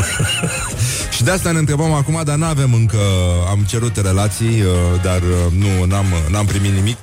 [1.15, 2.98] și de asta ne întrebăm acum, dar nu avem încă,
[3.50, 6.98] am cerut relații, uh, dar uh, nu, n-am, n-am primit nimic,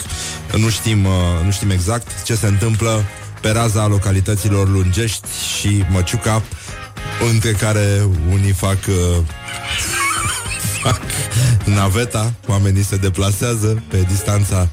[0.57, 1.13] nu știm, uh,
[1.45, 3.05] nu știm exact ce se întâmplă
[3.41, 6.43] pe raza localităților Lungești și Măciuca,
[7.33, 8.79] între care unii fac
[10.83, 11.01] fac
[11.65, 14.69] naveta, oamenii se deplasează pe distanța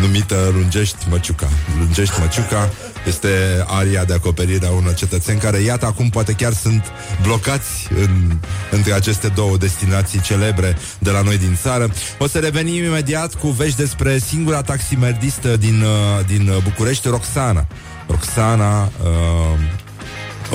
[0.00, 1.48] numită Lungești Măciuca.
[1.78, 2.70] Lungești Măciuca
[3.06, 3.28] este
[3.66, 6.84] aria de acoperire a unor cetățeni care, iată, acum poate chiar sunt
[7.22, 8.38] blocați în,
[8.70, 11.92] între aceste două destinații celebre de la noi din țară.
[12.18, 17.66] O să revenim imediat cu vești despre singura taximerdistă din, uh, din București, Roxana.
[18.06, 18.90] Roxana uh,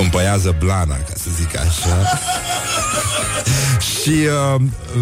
[0.02, 2.18] împăiază blana, ca să zic așa.
[4.02, 4.14] și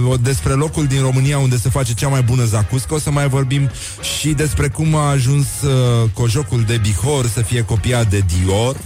[0.09, 3.29] uh, despre locul din România unde se face cea mai bună zacuscă o să mai
[3.29, 3.71] vorbim
[4.19, 8.77] și despre cum a ajuns uh, cojocul de Bihor să fie copiat de Dior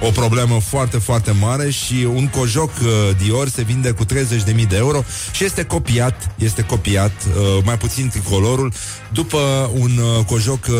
[0.00, 4.76] o problemă foarte, foarte mare și un cojoc uh, Dior se vinde cu 30.000 de
[4.76, 8.72] euro și este copiat, este copiat, uh, mai puțin tricolorul,
[9.12, 10.76] după un uh, cojoc uh,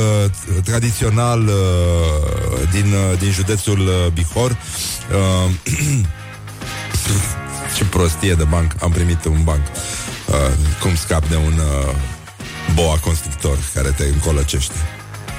[0.65, 1.53] tradițional uh,
[2.73, 4.51] din, uh, din județul uh, Bihor.
[4.51, 5.51] Uh,
[7.77, 9.63] ce prostie de banc am primit un banc.
[10.27, 10.35] Uh,
[10.81, 11.95] cum scap de un uh,
[12.75, 14.75] boa constructor care te încolăcește.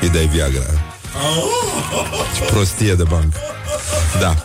[0.02, 0.97] Îi dai Viagra.
[2.36, 3.34] Ce prostie de banc.
[4.20, 4.36] Da.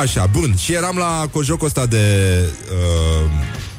[0.00, 0.56] Așa, bun.
[0.56, 2.04] Și eram la cojocul ăsta de,
[2.70, 3.30] uh,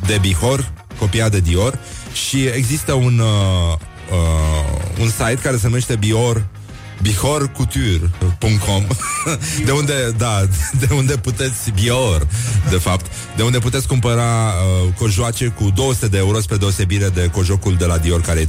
[0.06, 1.80] de Bihor, copiat de Dior,
[2.14, 3.78] și există un, uh,
[4.12, 6.46] uh, un site care se numește Bior
[7.02, 8.88] bihorcouture.com
[9.66, 10.48] de unde, da,
[10.88, 12.28] de unde puteți Bior,
[12.70, 13.06] de fapt,
[13.36, 17.86] de unde puteți cumpăra uh, cojoace cu 200 de euro spre deosebire de cojocul de
[17.86, 18.48] la Dior care e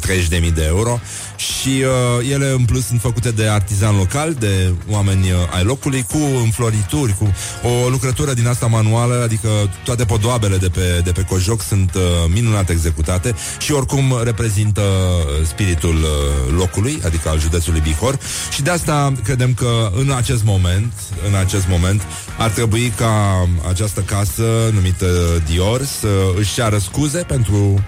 [0.48, 1.00] 30.000 de euro.
[1.36, 6.04] Și uh, ele în plus sunt făcute de artizan local, de oameni uh, ai locului
[6.08, 7.32] cu înflorituri, cu
[7.62, 9.48] o lucrătură din asta manuală, adică
[9.84, 15.46] toate podoabele de pe, de pe cojoc sunt uh, minunat executate și oricum reprezintă uh,
[15.46, 18.18] spiritul uh, locului, adică al județului Bihor
[18.52, 20.92] și de asta credem că în acest moment,
[21.28, 22.02] în acest moment,
[22.38, 25.06] ar trebui ca această casă numită
[25.46, 27.84] Dior să își ceară scuze pentru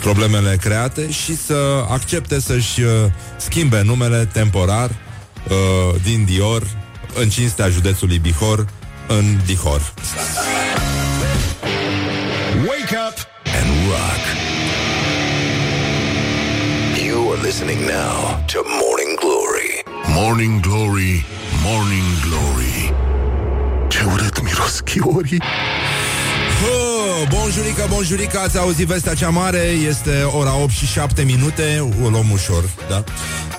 [0.00, 2.90] problemele create și să accepte să-și uh,
[3.36, 6.62] schimbe numele temporar uh, din Dior
[7.14, 8.66] în cinstea județului Bihor
[9.08, 9.92] în Dihor.
[12.66, 13.16] Wake up
[13.60, 14.22] and rock.
[17.06, 18.89] You are listening now to Morning Glory.
[20.14, 21.24] Morning Glory,
[21.64, 22.94] Morning Glory.
[23.88, 25.42] Ce urât miros chiorii.
[26.62, 29.58] Oh, bonjurică, bonjurică, ați auzit vestea cea mare?
[29.58, 31.84] Este ora 8 și 7 minute.
[32.04, 33.04] O luăm ușor, da?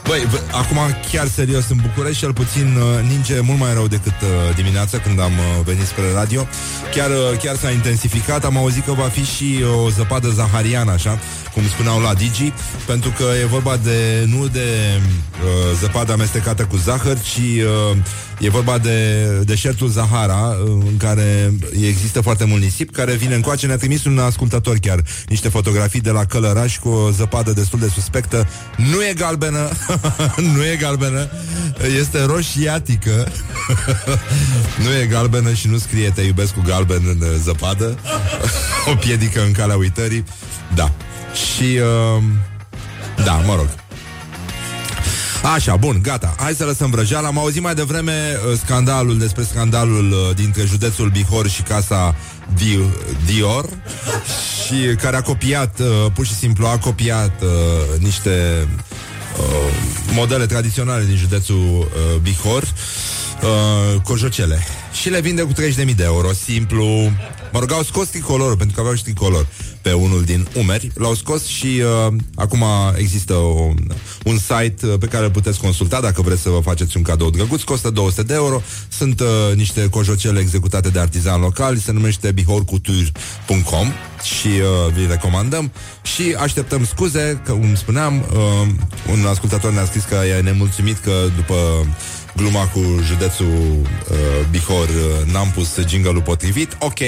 [0.08, 0.78] Băi, v- acum
[1.12, 5.20] chiar serios în București Cel puțin uh, ninge mult mai rău decât uh, dimineața Când
[5.20, 6.48] am uh, venit spre radio.
[6.96, 8.46] Chiar, uh, chiar s-a intensificat.
[8.46, 11.20] Am auzit că va fi și uh, o zăpadă zahariană Așa,
[11.54, 12.54] cum spuneau la Digi
[12.86, 14.68] Pentru că e vorba de, nu de
[15.00, 17.98] uh, zăpadă amestecată cu zahăr Ci uh,
[18.42, 23.68] e vorba de deșertul Zahara uh, În care există foarte mult nisip Care vine încoace,
[23.68, 27.88] ne-a trimis un ascultător chiar Niște fotografii de la Călăraș Cu o zăpadă destul de
[27.88, 28.48] suspectă.
[28.78, 29.70] Nu e galbenă
[30.56, 31.30] Nu e galbenă.
[32.00, 33.32] Este roșiatică.
[34.84, 37.98] Nu e galbenă și nu scrie Te iubesc cu galben în uh, zăpadă.
[38.92, 40.24] O piedică în calea uitării.
[40.76, 40.92] Da.
[41.34, 42.24] Și uh,
[43.26, 43.81] Da, mă rog
[45.44, 46.36] Așa, bun, gata.
[46.38, 47.28] Hai să lăsăm vrăjeala.
[47.28, 52.16] Am auzit mai devreme uh, scandalul despre scandalul uh, dintre județul Bihor și casa
[52.54, 53.70] Di- Dior
[54.66, 58.68] și care a copiat, uh, pur și simplu a copiat uh, niște
[59.38, 59.74] uh,
[60.14, 64.60] modele tradiționale din județul uh, Bihor uh, cojocele
[65.02, 66.86] și le vinde cu 30.000 de euro simplu
[67.52, 69.48] mă rog, au scos tricolorul pentru că aveau și tricolor
[69.82, 70.92] pe unul din umeri.
[70.96, 72.64] L-au scos și uh, acum
[72.96, 73.74] există o,
[74.24, 77.30] un site uh, pe care îl puteți consulta dacă vreți să vă faceți un cadou
[77.30, 77.62] drăguț.
[77.62, 78.62] Costă 200 de euro.
[78.90, 81.80] Sunt uh, niște cojocele executate de artizan locali.
[81.80, 83.88] Se numește bihorcouture.com
[84.24, 88.68] și uh, vi recomandăm și așteptăm scuze că, cum spuneam, uh,
[89.12, 91.56] un ascultător ne-a scris că e nemulțumit că după
[92.36, 94.18] gluma cu județul uh,
[94.50, 96.78] Bihor uh, n-am pus jingle-ul potrivit.
[96.80, 97.00] Ok,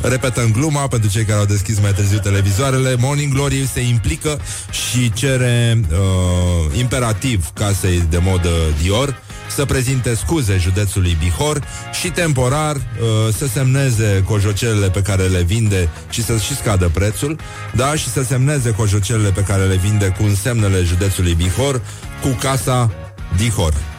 [0.00, 2.96] repetăm gluma pentru cei care au deschis mai târziu televizoarele.
[2.98, 8.50] Morning Glory se implică și cere uh, imperativ casei de modă
[8.82, 11.62] Dior să prezinte scuze județului Bihor
[12.00, 17.38] și temporar uh, să semneze cojocelele pe care le vinde și să și scadă prețul,
[17.74, 21.80] da, și să semneze cojocelele pe care le vinde cu însemnele județului Bihor
[22.22, 22.90] cu casa
[23.36, 23.95] Dihor.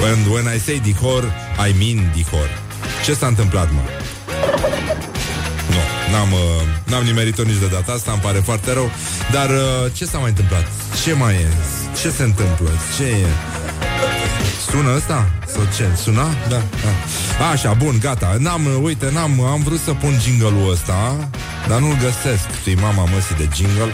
[0.00, 1.24] When, when I say Dihor,
[1.68, 2.48] I mean Dihor.
[3.04, 3.80] Ce s-a întâmplat, mă?
[5.68, 6.40] Nu, n-am, uh,
[6.84, 8.90] n-am nimerit-o nici de data asta, îmi pare foarte rău.
[9.32, 10.66] Dar uh, ce s-a mai întâmplat?
[11.04, 11.48] Ce mai e?
[12.00, 12.70] Ce se întâmplă?
[12.96, 13.26] Ce e?
[14.70, 15.30] Sună ăsta?
[15.46, 15.86] Sau ce?
[16.02, 16.26] Suna?
[16.48, 17.46] Da, da.
[17.52, 18.36] Așa, bun, gata.
[18.38, 21.28] N-am, uh, uite, n-am, am vrut să pun jingle-ul ăsta,
[21.68, 22.46] dar nu-l găsesc.
[22.64, 23.92] Tu mama măsii de jingle.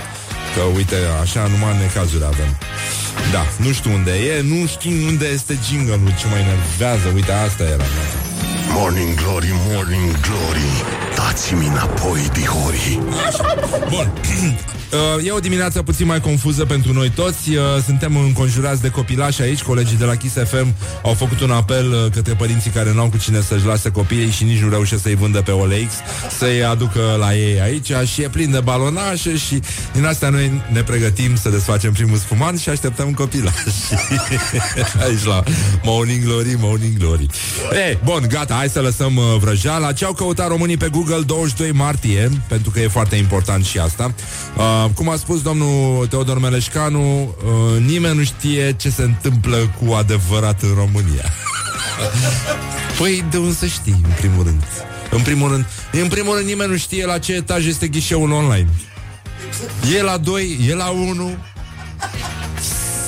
[0.55, 2.57] Că, uite, așa numai necazuri avem.
[3.33, 7.07] Da, nu știu unde e, nu știu unde este jingle-ul, ce mă enervează.
[7.15, 7.85] Uite, asta era.
[8.75, 10.71] Morning Glory, Morning Glory
[11.17, 12.99] Dați-mi înapoi, dihorii
[13.91, 14.13] Bun.
[14.93, 17.51] Uh, E o dimineață puțin mai confuză pentru noi toți.
[17.51, 19.63] Uh, Suntem înconjurați de copilași aici.
[19.63, 23.17] Colegii de la Kiss FM au făcut un apel uh, Către părinții care n-au cu
[23.19, 25.93] cine să-și lase copiii Și nici nu reușesc să-i vândă pe OLX
[26.39, 27.93] Să-i aducă la ei aici.
[28.13, 29.61] Și e plin de balonașe Și
[29.93, 33.57] din astea noi ne pregătim să desfacem primul sfumant Și așteptăm copilași
[35.07, 35.43] Aici la
[35.83, 37.27] Morning Glory, Morning Glory.
[37.91, 39.93] E, bun, gata, hai să lăsăm uh, vrăjeala.
[39.93, 44.15] Ce au căutat românii pe Google 22 martie Pentru că e foarte important și asta.
[44.57, 49.93] Uh, Cum a spus domnul Teodor Meleșcanu uh, Nimeni nu știe ce se întâmplă cu
[49.93, 51.25] adevărat în România.
[52.99, 54.63] Păi de unde să știi, în primul rând?
[55.11, 58.69] În primul rând În primul rând nimeni nu știe la ce etaj este ghișeul online.
[59.97, 61.31] E la 2, e la 1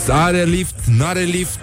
[0.09, 1.59] are lift, n-are lift.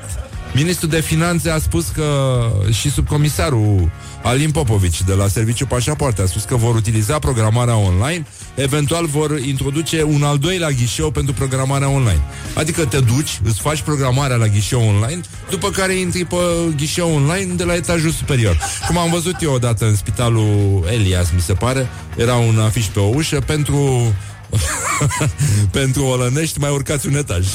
[0.54, 3.92] Ministrul de Finanțe a spus că și subcomisarul
[4.24, 9.40] Alin Popovici de la Serviciu Pașapoarte a spus că vor utiliza programarea online, eventual vor
[9.40, 12.22] introduce un al doilea ghișeu pentru programarea online.
[12.54, 16.36] Adică te duci, îți faci programarea la ghișeu online, după care intri pe
[16.76, 18.58] ghișeu online de la etajul superior.
[18.88, 23.00] Cum am văzut eu odată în spitalul Elias, mi se pare, era un afiș pe
[23.00, 24.14] o ușă pentru
[25.72, 27.48] pentru olănești mai urcați un etaj.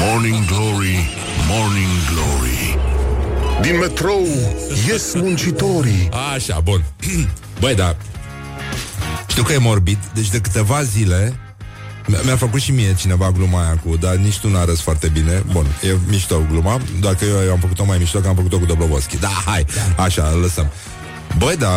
[0.00, 1.08] Morning Glory,
[1.48, 2.91] Morning Glory
[3.62, 4.26] Din metrou
[4.88, 6.84] ies muncitorii Așa, bun.
[7.60, 7.96] Băi, da.
[9.26, 11.36] Știu că e morbid, deci de câteva zile
[12.06, 15.08] mi- mi-a făcut și mie cineva gluma aia cu Dar nici tu n-a râs foarte
[15.08, 18.34] bine Bun, e mișto gluma Doar că eu, eu am făcut-o mai mișto Că am
[18.34, 20.66] făcut-o cu Dobrovolski Da, hai, așa, îl lăsăm
[21.38, 21.72] Băi, dar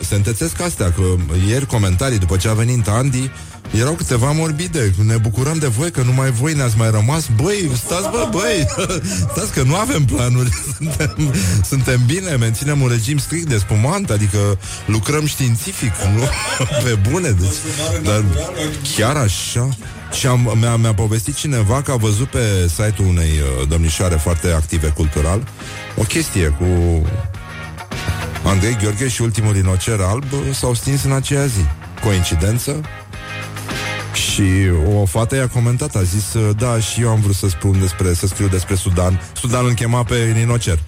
[0.00, 1.02] se întețesc astea Că
[1.48, 3.30] ieri comentarii după ce a venit Andy
[3.78, 4.94] erau câteva morbide.
[5.06, 7.26] Ne bucurăm de voi că numai voi ne-ați mai rămas.
[7.42, 8.66] Băi, stați bă, băi.
[9.32, 10.50] Stați că nu avem planuri.
[10.76, 16.22] Suntem, suntem bine, menținem un regim strict de spumant Adică lucrăm științific Nu?
[16.84, 18.24] Pe bune deci, Dar
[18.96, 19.68] chiar așa.
[20.12, 24.50] Și am, mi-a, mi-a povestit cineva că a văzut pe site-ul unei uh, domnișoare foarte
[24.50, 25.48] active cultural
[25.96, 26.64] o chestie cu
[28.44, 31.64] Andrei Gheorghe și ultimul rinocer alb uh, s-au stins în aceea zi.
[32.04, 32.80] Coincidență?
[34.32, 34.42] Și
[34.94, 38.14] o fată i-a comentat, a zis, uh, da, și eu am vrut să spun despre,
[38.14, 39.20] să scriu despre Sudan.
[39.36, 40.78] Sudan îl chema pe rinocer.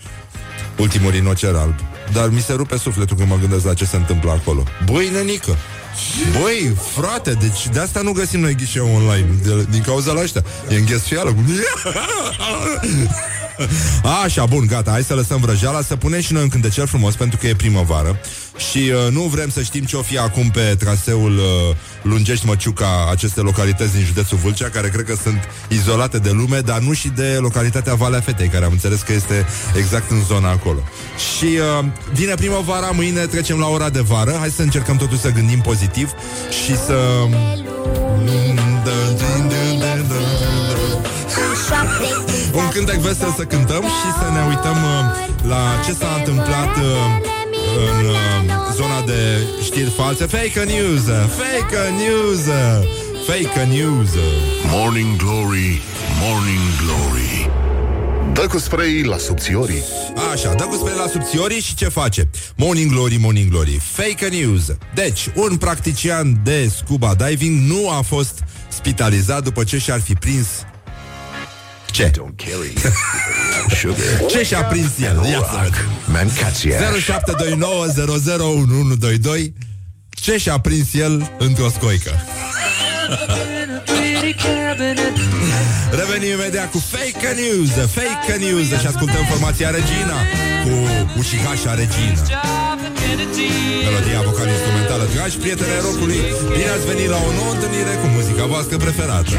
[0.78, 1.74] Ultimul rinocer alb.
[2.12, 4.62] Dar mi se rupe sufletul când mă gândesc la ce se întâmplă acolo.
[4.84, 5.56] Băi, nenică!
[6.40, 10.44] Băi, frate, deci de asta nu găsim noi ghișeu online de, Din cauza la ăștia
[10.68, 11.44] E înghesuială cu...
[14.24, 17.38] Așa, bun, gata, hai să lăsăm vrăjeala Să punem și noi un cântecel frumos Pentru
[17.38, 18.20] că e primăvară.
[18.70, 23.40] Și uh, nu vrem să știm ce o fi acum Pe traseul uh, Lungești-Măciuca Aceste
[23.40, 27.36] localități din județul Vâlcea Care cred că sunt izolate de lume Dar nu și de
[27.40, 30.78] localitatea Valea Fetei Care am înțeles că este exact în zona acolo.
[31.36, 34.36] Și uh, vine primăvara Mâine trecem la ora de vară.
[34.38, 36.10] Hai să încercăm totuși să gândim pozitiv
[36.64, 36.94] Și să...
[42.56, 46.92] Un cântec vesel să cântăm și să ne uităm uh, la ce s-a întâmplat uh,
[47.88, 48.16] în uh,
[48.74, 49.20] zona de
[49.62, 50.26] știri false.
[50.26, 51.04] Fake news!
[51.40, 52.44] Fake news!
[53.26, 54.10] Fake news!
[54.70, 55.80] Morning Glory,
[56.20, 57.50] Morning Glory
[58.34, 59.82] Dă cu spray la subțiorii.
[60.32, 62.28] Așa, dă cu spre la subțiorii și ce face?
[62.56, 63.80] Morning Glory, Morning Glory.
[63.82, 64.76] Fake news.
[64.94, 70.46] Deci, un practician de scuba diving nu a fost spitalizat după ce și-ar fi prins
[71.94, 72.10] ce?
[72.10, 72.72] Don't carry
[73.80, 74.26] sugar.
[74.30, 75.16] Ce și-a prins el?
[75.30, 75.88] Ia să vedem.
[76.04, 76.78] Mancația.
[79.48, 79.52] 0729001122
[80.10, 82.12] Ce și-a prins el într-o scoică?
[85.90, 90.18] Revenim imediat cu Fake News Fake News Și ascultăm formația Regina
[90.64, 90.72] Cu
[91.18, 92.22] Ușihașa Regina
[93.84, 96.20] Melodia vocal-instrumentală Dragi prieteni ai rockului
[96.56, 99.30] Bine ați venit la o nouă întâlnire Cu muzica voastră preferată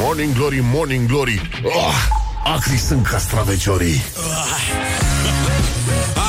[0.00, 1.40] Morning Glory, Morning Glory.
[1.62, 1.94] Oh,
[2.54, 4.02] acri sunt castraveciorii.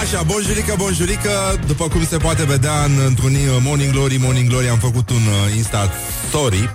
[0.01, 4.69] Așa, bonjurică, bonjurică După cum se poate vedea în, într-un uh, Morning Glory, Morning Glory
[4.69, 5.91] Am făcut un uh, Insta
[6.27, 6.73] Story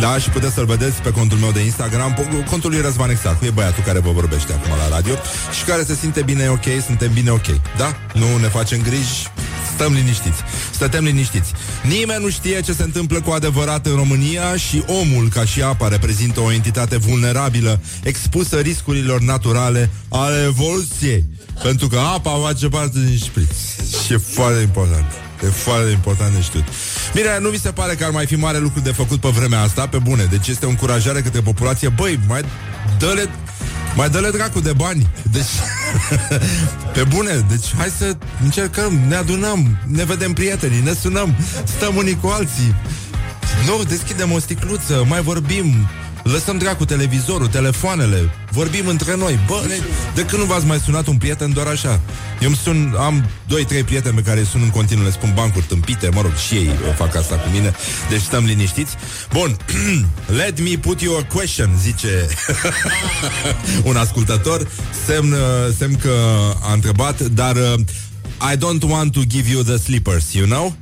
[0.00, 3.44] Da, și puteți să-l vedeți pe contul meu de Instagram po- Contul lui Răzvan Exarcu
[3.44, 5.14] E băiatul care vă vorbește acum la radio
[5.58, 7.96] Și care se simte bine ok, suntem bine ok Da?
[8.12, 9.28] Nu ne facem griji
[9.74, 10.40] Stăm liniștiți.
[10.70, 11.52] Stătem liniștiți.
[11.82, 15.88] Nimeni nu știe ce se întâmplă cu adevărat în România Și omul, ca și apa,
[15.88, 21.24] reprezintă o entitate vulnerabilă Expusă riscurilor naturale ale evoluției.
[21.62, 23.56] Pentru că apa face parte din șpriț
[24.04, 25.04] Și e foarte important.
[25.44, 26.64] E foarte important de știut.
[27.14, 29.60] Bine, nu mi se pare că ar mai fi mare lucru de făcut pe vremea
[29.60, 29.86] asta?
[29.86, 31.88] Pe bune, deci este o încurajare către populație.
[31.88, 32.44] Băi, mai
[32.98, 33.30] dă-le
[33.96, 35.08] mai dă-le dracu de bani.
[35.32, 35.44] Deci,
[36.94, 42.18] pe bune Deci hai să încercăm, ne adunăm Ne vedem prietenii, ne sunăm Stăm unii
[42.20, 42.74] cu alții.
[43.66, 45.88] Nu, deschidem o sticluță, mai vorbim
[46.24, 49.74] Lăsăm dracu televizorul, telefoanele Vorbim între noi Bă, ne,
[50.14, 52.00] de când nu v-ați mai sunat un prieten doar așa?
[52.40, 53.24] Eu îmi sun, am
[53.82, 56.54] 2-3 prieteni pe care îi sun în continuu Le spun bancuri tâmpite, mă rog, și
[56.54, 57.74] ei o fac asta cu mine
[58.10, 58.94] Deci stăm liniștiți
[59.32, 59.56] Bun,
[60.42, 62.28] let me put you a question Zice
[63.90, 64.68] un ascultător
[65.06, 65.38] Semn, uh,
[65.78, 66.14] semn că
[66.62, 67.74] a întrebat Dar uh,
[68.52, 70.76] I don't want to give you the slippers, you know?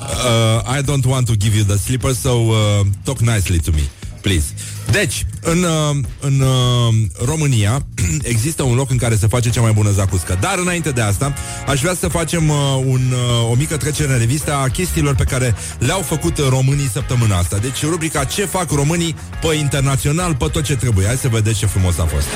[0.00, 3.82] Uh, I don't want to give you the slippers So uh, talk nicely to me
[4.22, 4.52] Please.
[4.90, 7.86] Deci, în, uh, în uh, România
[8.22, 10.36] există un loc în care se face cea mai bună zacuscă.
[10.40, 11.34] Dar înainte de asta,
[11.66, 15.24] aș vrea să facem uh, un, uh, o mică trecere în revistă a chestiilor pe
[15.24, 17.58] care le-au făcut românii săptămâna asta.
[17.58, 21.06] Deci, rubrica Ce fac românii pe internațional, pe tot ce trebuie.
[21.06, 22.26] Hai să vedeți ce frumos a fost.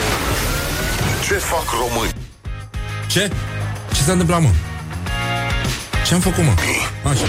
[1.27, 2.13] Ce fac români?
[3.09, 3.31] Ce?
[3.95, 4.49] Ce s-a întâmplat, mă?
[6.07, 6.55] Ce-am făcut, mă?
[7.11, 7.27] Așa.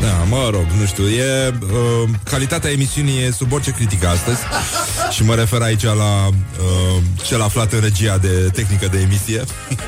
[0.00, 4.40] Da, mă rog, nu știu, e uh, calitatea emisiunii e sub orice critică astăzi
[5.14, 9.44] și mă refer aici la uh, cel aflat în regia de tehnică de emisie,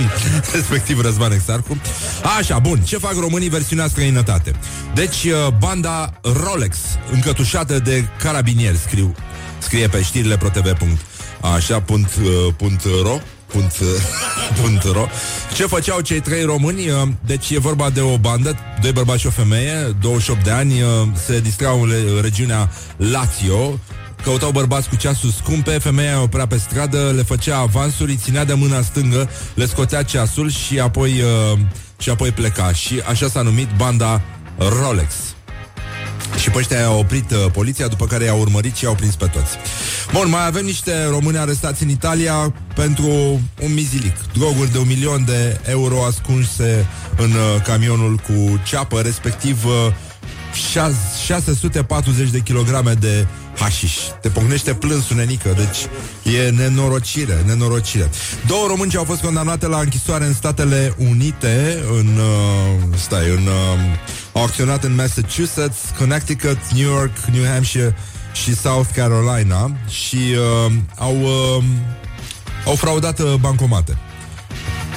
[0.54, 1.80] respectiv Răzvan Exarcu.
[2.38, 4.52] Așa, bun, ce fac românii versiunea străinătate?
[4.94, 6.12] Deci, uh, banda
[6.44, 6.76] Rolex,
[7.12, 9.14] încătușată de carabinieri, scriu,
[9.58, 10.98] scrie pe știrile protv.
[11.54, 13.18] Așa, punt, uh, punt ro
[13.52, 13.86] Punt, uh,
[14.62, 15.06] punt ro.
[15.54, 16.88] Ce făceau cei trei români?
[16.88, 20.82] Uh, Deci e vorba de o bandă, doi bărbați și o femeie, 28 de ani,
[20.82, 20.88] uh,
[21.26, 23.78] se distrau în le- regiunea Lazio,
[24.22, 28.54] căutau bărbați cu ceasuri scumpe, femeia oprea pe stradă, le făcea avansuri, îi ținea de
[28.54, 31.10] mâna stângă, le scotea ceasul și apoi,
[31.52, 31.58] uh,
[31.98, 32.72] și apoi pleca.
[32.72, 34.20] Și așa s-a numit banda
[34.58, 35.12] Rolex.
[36.38, 39.26] Și pe ăștia i-a oprit uh, poliția, după care i-a urmărit și i-au prins pe
[39.26, 39.56] toți.
[40.12, 43.06] Bun, mai avem niște români arestați în Italia pentru
[43.62, 44.16] un mizilic.
[44.32, 49.72] Droguri de un milion de euro ascunse în uh, camionul cu ceapă, respectiv uh,
[50.70, 53.26] șas- 640 de kilograme de
[53.58, 53.96] hașiș.
[54.20, 55.78] Te pocnește plânsul, nenică, deci
[56.34, 58.10] e nenorocire, nenorocire.
[58.46, 63.46] Două români ce au fost condamnate la închisoare în Statele Unite, în, uh, stai, în,
[63.46, 63.80] uh,
[64.32, 67.96] au acționat în Massachusetts, Connecticut, New York, New Hampshire
[68.32, 71.64] și South Carolina și uh, au, uh,
[72.66, 73.98] au fraudat uh, bancomate.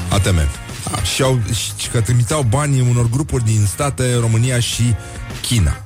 [0.10, 0.65] ATM.
[1.14, 1.40] Și, au,
[1.80, 4.96] și că trimiteau banii unor grupuri din state, România și
[5.42, 5.84] China.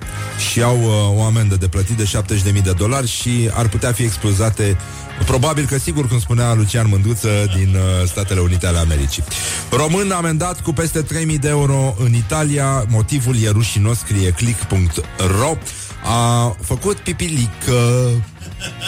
[0.52, 2.12] Și au uh, o amendă de plătit de
[2.54, 4.78] 70.000 de dolari și ar putea fi expozate
[5.26, 9.24] Probabil că sigur, cum spunea Lucian Mândruță din uh, Statele Unite ale Americii.
[9.72, 15.58] Român amendat cu peste 3.000 de euro în Italia, motivul e rușinos, scrie click.ro
[16.04, 18.10] a făcut pipilică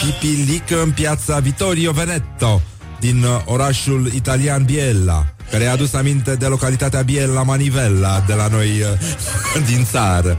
[0.02, 2.62] pipilică în piața Vittorio Veneto
[3.00, 8.48] din uh, orașul italian Biella, care i-a adus aminte de localitatea Biella Manivella de la
[8.48, 10.38] noi uh, din țară.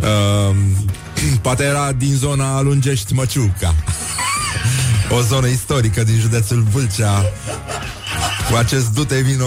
[0.00, 0.56] Uh,
[1.42, 3.74] poate era din zona Lungești Măciuca.
[5.16, 7.24] o zonă istorică din județul Vâlcea
[8.50, 9.46] cu acest dute vino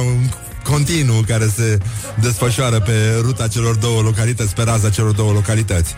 [0.63, 1.77] continuu care se
[2.21, 5.93] desfășoară pe ruta celor două localități, pe raza celor două localități.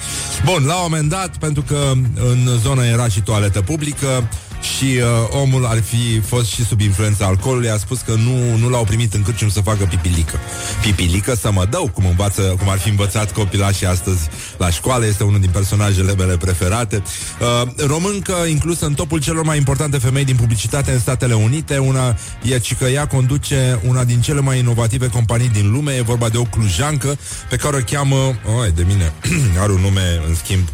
[0.45, 4.29] Bun, la un moment dat, pentru că în zonă era și toaletă publică,
[4.61, 8.69] și uh, omul ar fi fost și sub influența alcoolului, a spus că nu, nu
[8.69, 10.39] l-au primit în cârcium să facă pipilică.
[10.81, 15.23] Pipilică să mă dau, cum, învață, cum ar fi învățat copilașii astăzi la școală, este
[15.23, 17.03] unul din personajele mele preferate.
[17.39, 22.15] Uh, româncă inclusă în topul celor mai importante femei din publicitate în Statele Unite, una
[22.43, 26.29] e ci că ea conduce una din cele mai inovative companii din lume, e vorba
[26.29, 27.17] de o clujancă
[27.49, 28.15] pe care o cheamă,
[28.59, 29.13] oi, de mine,
[29.61, 30.67] are un nume, în schimb,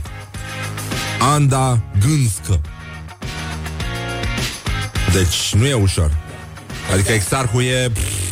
[1.19, 2.61] Anda Gânscă.
[5.15, 6.11] Deci nu e ușor.
[6.93, 7.89] Adică exarhul e...
[7.93, 8.25] pff,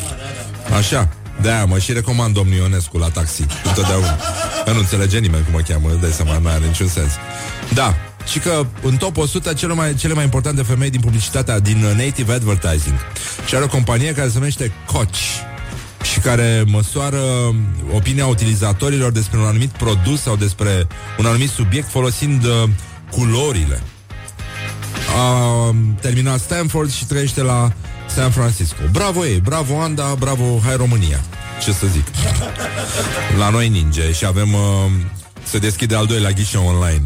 [0.77, 1.09] Așa.
[1.41, 3.45] De-aia mă și recomand domnul Ionescu la taxi.
[3.63, 4.17] Întotdeauna.
[4.65, 7.11] Că nu înțelege nimeni cum o cheamă, îți dai seama, nu are niciun sens.
[7.73, 7.95] Da,
[8.31, 11.95] și că în top 100 cele mai, cele mai importante femei din publicitatea din uh,
[11.95, 12.95] Native Advertising.
[13.45, 15.15] Și are o companie care se numește Coach
[16.11, 17.21] și care măsoară
[17.93, 22.63] opinia utilizatorilor despre un anumit produs sau despre un anumit subiect folosind uh,
[23.11, 23.81] culorile.
[25.17, 27.71] A terminat Stanford și trăiește la
[28.15, 28.81] San Francisco.
[28.91, 31.19] Bravo ei, bravo Anda, bravo Hai România.
[31.61, 32.07] Ce să zic.
[33.39, 34.53] La noi ninge și avem...
[34.53, 34.91] Uh,
[35.43, 37.03] se deschide al doilea ghișeu online.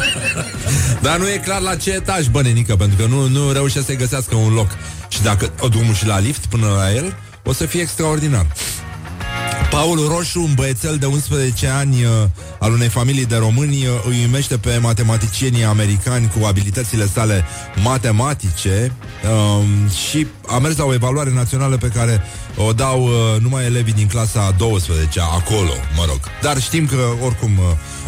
[1.02, 3.96] Dar nu e clar la ce etaj, bă, nenică, pentru că nu, nu reușește să-i
[3.96, 4.68] găsească un loc.
[5.08, 8.46] Și dacă o drumul și la lift până la el, o să fie extraordinar.
[9.72, 12.10] Paul Roșu, un băiețel de 11 ani uh,
[12.58, 17.44] al unei familii de români, uh, îi uimește pe matematicienii americani cu abilitățile sale
[17.82, 18.92] matematice
[19.24, 22.22] um, și a mers la o evaluare națională pe care
[22.56, 26.20] o dau uh, numai elevii din clasa a 12 acolo, mă rog.
[26.42, 27.64] Dar știm că, oricum, uh,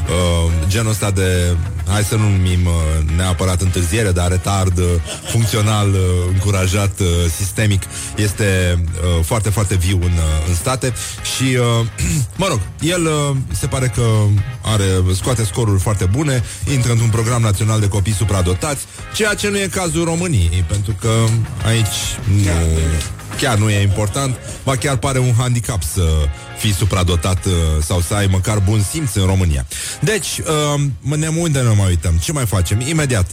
[0.08, 1.56] uh, genul ăsta de,
[1.88, 2.72] hai să nu numim uh,
[3.16, 4.84] neapărat întârziere, dar retard uh,
[5.30, 5.98] funcțional, uh,
[6.32, 7.82] încurajat, uh, sistemic,
[8.16, 10.92] este uh, foarte, foarte viu în, uh, în state.
[11.36, 11.86] Și, uh,
[12.42, 14.02] mă rog, el uh, se pare că
[14.62, 14.84] are,
[15.14, 16.42] scoate scoruri foarte bune,
[16.72, 18.84] intră într-un program național de copii supradotați,
[19.14, 21.10] ceea ce nu e cazul României, pentru că
[21.66, 22.50] aici nu,
[23.40, 26.02] chiar nu e important, ba chiar pare un handicap să
[26.58, 29.66] fii supradotat uh, sau să ai măcar bun simț în România.
[30.00, 32.16] Deci, uh, ne unde ne mai uităm?
[32.16, 32.80] Ce mai facem?
[32.80, 33.30] Imediat.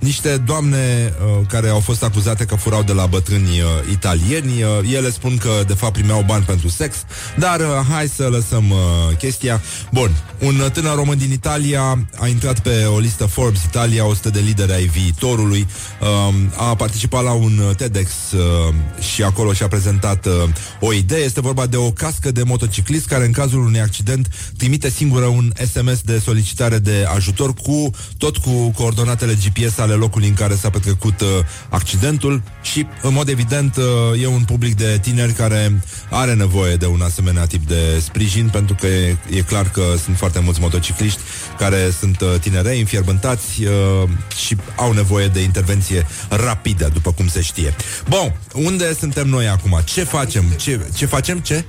[0.00, 4.62] Uh, niște doamne uh, care au fost acuzate că furau de la bătrâni uh, italieni.
[4.62, 6.96] Uh, ele spun că de fapt primeau bani pentru sex,
[7.38, 9.60] dar uh, hai să lăsăm uh, chestia.
[9.92, 14.40] Bun, un tânăr român din Italia a intrat pe o listă Forbes Italia 100 de
[14.40, 15.66] lideri ai viitorului.
[16.00, 18.74] Uh, a participat la un uh, TEDx uh,
[19.14, 20.32] și acolo și-a prezentat uh,
[20.80, 21.24] o idee.
[21.24, 25.52] Este vorba de o cască de motociclist care în cazul unui accident trimite singură un
[25.72, 30.70] SMS de solicitare de ajutor cu tot cu coordonatele GPS ale locului în care s-a
[30.70, 31.28] petrecut uh,
[31.68, 35.80] accidentul și, în mod evident, uh, e un public de tineri care
[36.10, 40.16] are nevoie de un asemenea tip de sprijin, pentru că e, e clar că sunt
[40.16, 41.20] foarte mulți motocicliști
[41.58, 44.08] care sunt uh, tinerei, înfierbântați uh,
[44.44, 47.74] și au nevoie de intervenție rapidă, după cum se știe.
[48.08, 49.80] Bun, unde suntem noi acum?
[49.84, 50.44] Ce facem?
[50.56, 51.38] Ce, ce facem?
[51.38, 51.64] Ce?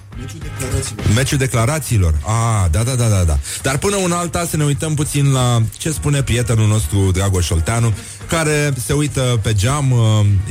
[1.15, 2.13] Meciul declarațiilor.
[2.21, 3.39] Ah, da, da, da, da, da.
[3.61, 7.93] Dar până un alta să ne uităm puțin la ce spune prietenul nostru Dragoș Olteanu,
[8.27, 9.99] care se uită pe geam, uh,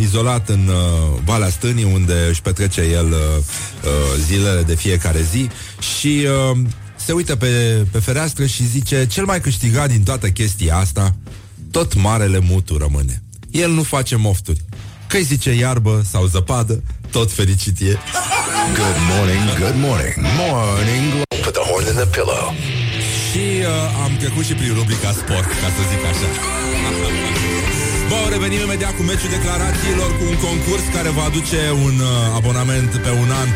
[0.00, 3.90] izolat în uh, Valea Stânii, unde își petrece el uh, uh,
[4.26, 5.48] zilele de fiecare zi
[5.96, 6.58] și uh,
[6.96, 7.46] se uită pe,
[7.90, 11.14] pe fereastră și zice cel mai câștigat din toată chestia asta,
[11.70, 13.22] tot marele mutu rămâne.
[13.50, 14.60] El nu face mofturi.
[15.11, 16.82] Că-i zice iarbă sau zăpadă,
[17.14, 17.92] tot fericit e.
[18.80, 20.14] Good morning, good morning.
[20.42, 21.40] Morning Glory.
[21.46, 22.44] Put the horn in the pillow.
[23.26, 26.28] Și uh, am trecut și prin rubrica sport, ca să zic așa.
[28.11, 32.90] Bă, revenim imediat cu meciul declarațiilor cu un concurs care va aduce un uh, abonament
[33.04, 33.48] pe un an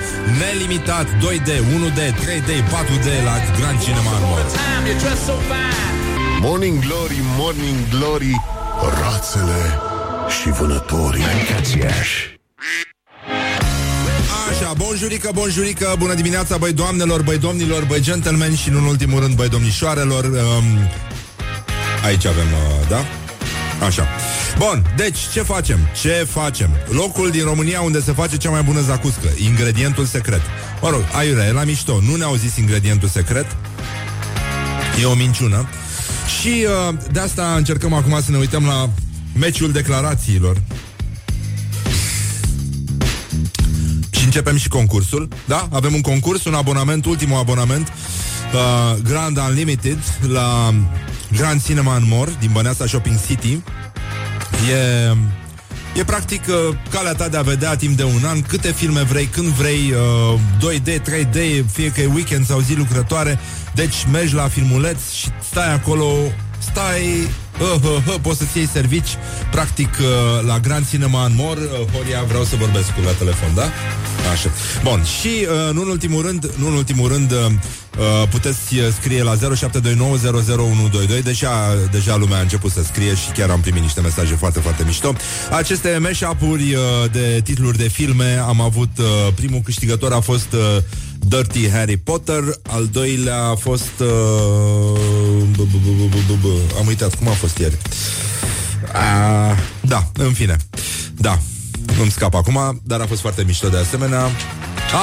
[0.43, 4.41] nelimitat 2D, 1D, 3D, 4D la Grand Cinema Armor.
[6.47, 8.35] Morning Glory, Morning Glory
[9.01, 9.84] Rațele
[10.29, 11.23] și vânătorii
[14.51, 19.21] Așa, bonjurică, bonjurică, bună dimineața, băi doamnelor, băi domnilor, băi gentlemen și, nu în ultimul
[19.21, 20.25] rând, băi domnișoarelor.
[20.25, 20.65] Um,
[22.05, 23.05] aici avem, uh, da?
[23.87, 24.09] Așa.
[24.59, 25.79] Bun, deci ce facem?
[26.01, 26.71] Ce facem?
[26.89, 29.29] Locul din România unde se face cea mai bună zacuscă.
[29.37, 30.41] Ingredientul secret.
[30.81, 32.01] Mă rog, aiurea, e la mișto.
[32.09, 33.57] Nu ne-au zis ingredientul secret.
[35.01, 35.69] E o minciună.
[36.41, 38.91] Și uh, de asta încercăm acum să ne uităm la
[39.39, 40.63] meciul declarațiilor.
[44.11, 45.69] Și începem și concursul, da?
[45.73, 47.93] Avem un concurs, un abonament, ultimul abonament
[48.55, 50.75] uh, Grand Unlimited la
[51.33, 53.63] Grand Cinema în Mor din Băneasa Shopping City.
[54.71, 55.17] E,
[55.99, 59.27] e practic uh, calea ta de a vedea timp de un an câte filme vrei,
[59.27, 59.95] când vrei,
[60.33, 63.39] uh, 2D, 3D, fie că e weekend sau zi lucrătoare.
[63.75, 66.15] Deci mergi la filmuleț și stai acolo,
[66.59, 67.29] stai
[67.61, 69.17] uh, uh, uh, poți să-ți iei servici,
[69.51, 71.57] practic, uh, la Grand Cinema în Mor.
[71.57, 73.69] Uh, Horia, vreau să vorbesc cu la telefon, da?
[74.33, 74.51] Așa.
[74.83, 78.87] Bun, și uh, nu în ultimul rând, nu în ultimul rând, uh, uh puteți uh,
[79.01, 81.23] scrie la 0729001122.
[81.23, 81.51] Deja,
[81.91, 85.15] deja lumea a început să scrie și chiar am primit niște mesaje foarte, foarte mișto.
[85.51, 86.81] Aceste mashup-uri uh,
[87.13, 90.61] de titluri de filme am avut, uh, primul câștigător a fost uh,
[91.29, 93.93] Dirty Harry Potter, al doilea a fost...
[93.99, 94.07] Uh,
[96.79, 97.77] am uitat, cum a fost ieri?
[98.95, 100.57] Uh, da, în fine.
[101.17, 101.39] Da,
[102.01, 104.31] îmi scap acum, dar a fost foarte mișto de asemenea.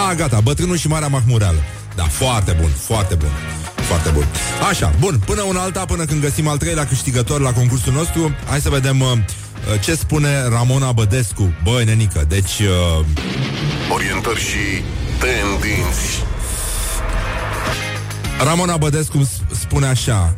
[0.07, 1.63] A, gata, Bătrânul și Marea Mahmureală.
[1.95, 3.30] Da, foarte bun, foarte bun.
[3.76, 4.26] Foarte bun.
[4.69, 8.61] Așa, bun, până un alta, până când găsim al treilea câștigător la concursul nostru, hai
[8.61, 9.17] să vedem uh,
[9.84, 11.53] ce spune Ramona Bădescu.
[11.63, 12.59] Băi, nenică, deci...
[12.59, 13.05] Uh...
[13.93, 14.84] Orientări și
[15.22, 16.24] tendinți.
[18.43, 20.36] Ramona Bădescu spune așa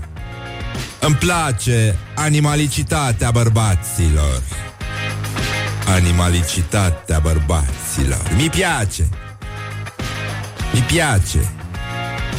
[0.99, 4.41] Îmi place animalicitatea bărbaților.
[5.87, 8.31] Animalicitatea bărbaților.
[8.35, 9.09] Mi place.
[10.73, 11.51] Mi place.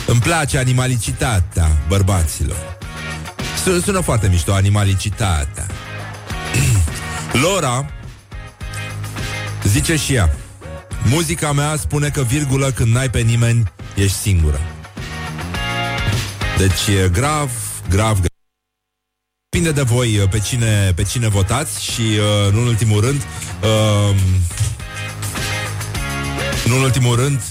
[0.07, 2.77] Îmi place animalicitatea bărbaților.
[3.85, 5.67] Sună foarte mișto Animalicitatea.
[7.43, 7.87] Lora
[9.65, 10.44] Zice și ea
[11.05, 14.61] Muzica mea spune că virgulă când n-ai pe nimeni Ești singură
[16.59, 17.51] Deci e grav,
[17.89, 18.33] grav, grav
[19.55, 23.27] Depinde de voi pe cine, pe cine votați și, uh, nu în ultimul rând,
[23.63, 24.15] uh,
[26.67, 27.41] nu în ultimul rând,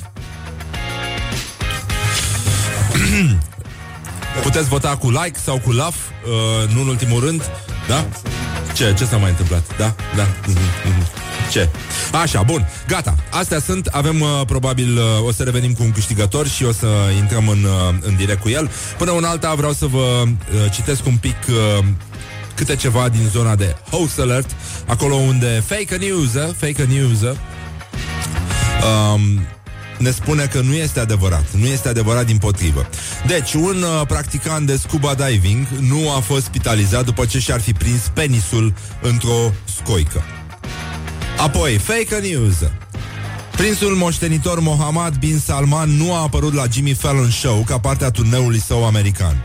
[4.43, 7.51] puteți vota cu like sau cu love, uh, nu în ultimul rând,
[7.87, 8.05] da?
[8.73, 8.93] Ce?
[8.97, 9.77] Ce s-a mai întâmplat?
[9.77, 9.95] Da?
[10.15, 10.25] Da?
[10.25, 11.22] Mm-hmm.
[11.51, 11.69] Ce?
[12.21, 13.15] Așa, bun, gata.
[13.31, 16.87] Astea sunt, avem uh, probabil, uh, o să revenim cu un câștigător și o să
[17.17, 18.71] intrăm în, uh, în direct cu el.
[18.97, 21.85] Până un alta vreau să vă uh, citesc un pic uh,
[22.55, 24.49] câte ceva din zona de host alert,
[24.87, 27.35] acolo unde fake news, uh, fake news, uh,
[29.13, 29.41] um,
[29.97, 31.45] ne spune că nu este adevărat.
[31.51, 32.87] Nu este adevărat din potrivă.
[33.27, 37.73] Deci, un uh, practicant de scuba diving nu a fost spitalizat după ce și-ar fi
[37.73, 40.23] prins penisul într-o scoică.
[41.43, 42.55] Apoi, fake news.
[43.51, 48.11] Prințul moștenitor Mohammed bin Salman nu a apărut la Jimmy Fallon Show ca parte a
[48.11, 49.43] turneului său american.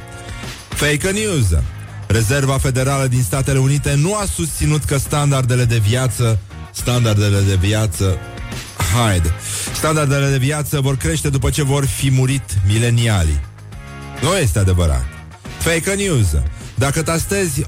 [0.68, 1.62] Fake news.
[2.07, 6.38] Rezerva Federală din Statele Unite nu a susținut că standardele de viață
[6.70, 8.18] standardele de viață
[8.94, 9.32] haide,
[9.74, 13.40] standardele de viață vor crește după ce vor fi murit milenialii.
[14.20, 15.05] Nu este adevărat.
[15.59, 16.26] Fake news.
[16.74, 17.64] Dacă tastezi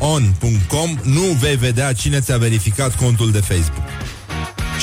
[0.00, 3.88] om.on.com, nu vei vedea cine ți-a verificat contul de Facebook.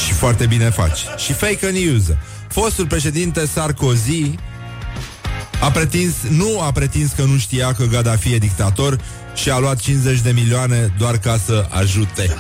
[0.06, 1.00] Și foarte bine faci.
[1.18, 2.04] Și fake news.
[2.48, 4.36] Fostul președinte Sarkozy
[5.60, 9.00] a pretins, nu a pretins că nu știa că Gaddafi e dictator
[9.36, 12.36] și a luat 50 de milioane doar ca să ajute.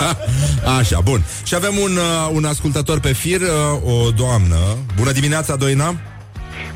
[0.78, 1.22] Așa, bun.
[1.44, 4.56] Și avem un, uh, un ascultător pe fir, uh, o doamnă.
[4.96, 5.94] Bună dimineața, Doina!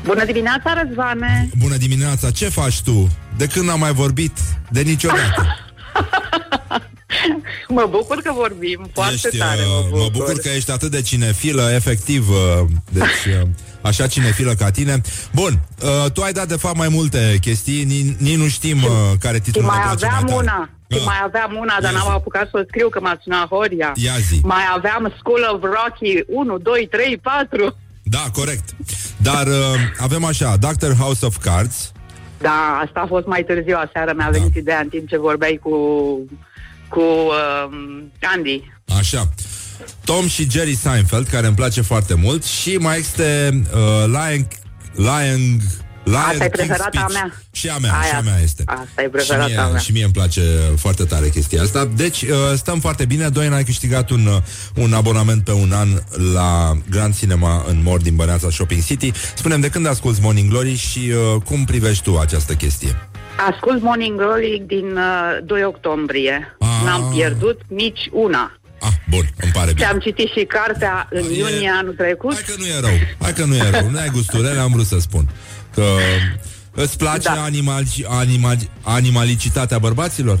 [0.03, 1.49] Bună dimineața, Răzvane!
[1.57, 2.31] Bună dimineața!
[2.31, 3.09] Ce faci tu?
[3.37, 4.37] De când am mai vorbit?
[4.69, 5.45] De niciodată.
[7.67, 9.99] mă bucur că vorbim foarte ești, tare, mă bucur.
[9.99, 12.29] mă bucur că ești atât de cinefilă, efectiv.
[12.29, 12.35] Uh,
[12.89, 13.47] deci, uh,
[13.81, 15.01] așa cinefilă ca tine.
[15.33, 17.83] Bun, uh, tu ai dat de fapt mai multe chestii,
[18.19, 20.43] nici nu știm uh, care titlul mai ne place aveam mai tare.
[20.45, 20.69] una.
[20.91, 21.03] Și Ah.
[21.05, 22.13] mai aveam una, dar Ia n-am zi.
[22.13, 23.91] apucat să o scriu, că m-a sunat Horia.
[23.95, 24.39] Ia zi.
[24.43, 27.75] Mai aveam School of Rocky 1, 2, 3, 4.
[28.03, 28.69] Da, corect.
[29.17, 29.53] Dar uh,
[29.97, 31.91] avem așa, Doctor House of Cards.
[32.37, 34.59] Da, asta a fost mai târziu, aseară mi-a venit Da.
[34.59, 35.71] ideea în timp ce vorbeai cu,
[36.89, 37.69] cu uh,
[38.35, 38.63] Andy.
[38.97, 39.27] Așa.
[40.05, 44.47] Tom și Jerry Seinfeld, care îmi place foarte mult și mai este uh, Lion
[44.95, 45.57] Lion
[46.09, 47.05] Lion Asta e King preferata Speech.
[47.09, 47.33] a mea.
[47.51, 48.03] Și a mea, Aia.
[48.09, 48.63] și a mea este.
[48.65, 49.79] Asta e și preferata mie, a mea.
[49.79, 50.41] Și mie îmi place
[50.77, 51.89] foarte tare chestia asta.
[51.95, 53.29] Deci, uh, stăm foarte bine.
[53.29, 54.37] Doina ai câștigat un, uh,
[54.75, 55.87] un abonament pe un an
[56.33, 59.11] la Grand Cinema în Mor din Băneața Shopping City.
[59.35, 62.95] Spunem de când asculti Morning Glory și uh, cum privești tu această chestie?
[63.51, 66.55] Ascult Morning Glory din uh, 2 octombrie.
[66.59, 66.67] Ah.
[66.85, 68.51] N-am pierdut nici una.
[68.81, 69.85] Ah, bun, îmi pare bine.
[69.85, 72.33] Ți-am citit și cartea în E- iunie anul trecut.
[72.33, 72.97] Hai că nu e rău.
[73.21, 73.89] Hai că nu e rău.
[73.89, 75.29] Nu ai gusturele, am vrut să spun.
[75.77, 77.43] Că îți place Da.
[77.43, 80.39] animal, animal, animalicitatea bărbaților?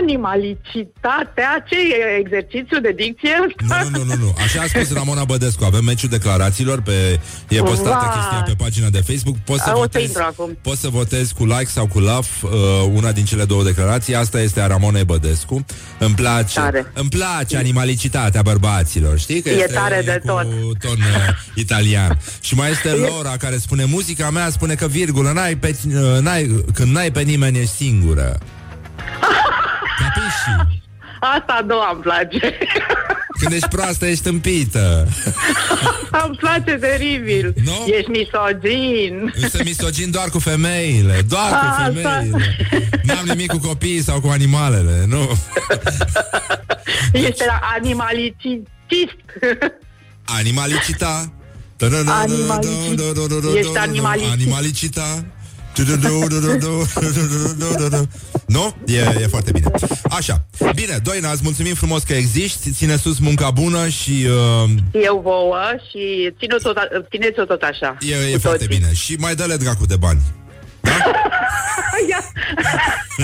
[0.00, 1.64] Animalicitatea?
[1.68, 3.82] Ce e exercițiu de dicție ăsta?
[3.82, 4.34] Nu, nu, nu, nu.
[4.38, 5.64] Așa a spus Ramona Bădescu.
[5.64, 8.14] Avem meciul declarațiilor pe e postată Vai.
[8.14, 9.36] chestia pe pagina de Facebook.
[9.44, 10.58] Poți să A, o să votezi, intru acum.
[10.62, 12.50] poți să votezi cu like sau cu love uh,
[12.92, 14.14] una din cele două declarații.
[14.14, 15.64] Asta este a Ramonei Bădescu.
[15.98, 16.90] Îmi place, Tare.
[16.94, 19.18] îmi place animalicitatea bărbaților.
[19.18, 20.46] Știi că E este tare de cu tot.
[20.80, 22.18] ton uh, italian.
[22.40, 26.64] Și mai este Laura care spune muzica mea spune că virgulă n-ai pe, uh, n-ai,
[26.74, 28.38] când n-ai pe nimeni ești singură.
[30.00, 30.80] Capisci?
[31.20, 32.58] Asta a doua îmi place.
[33.40, 35.08] Când ești proastă, ești împită.
[36.26, 37.54] îmi place teribil.
[37.64, 37.86] Nu?
[37.86, 39.34] Ești misogin.
[39.50, 41.82] Sunt misogin doar cu femeile Doar cu Asta.
[41.84, 42.56] femeile
[43.02, 45.30] N-am nimic cu copiii sau cu animalele Nu
[47.12, 47.44] Este
[47.74, 49.16] animalicitist.
[50.24, 51.32] Animalicita
[52.08, 53.00] Animalicit.
[53.56, 54.30] Ești animalicit.
[54.32, 55.24] Animalicita
[58.46, 58.74] Nu?
[58.86, 59.70] E, e foarte bine
[60.10, 60.44] Așa,
[60.74, 64.26] bine, Doina, îți mulțumim frumos că existi Ține sus munca bună și
[64.64, 65.56] uh, Eu vouă
[65.90, 67.96] și țineți-o tot, țineți-o tot așa.
[68.00, 68.78] e, e cu foarte toții.
[68.78, 70.20] bine Și mai dă-le dracu de bani
[72.08, 72.24] Ia.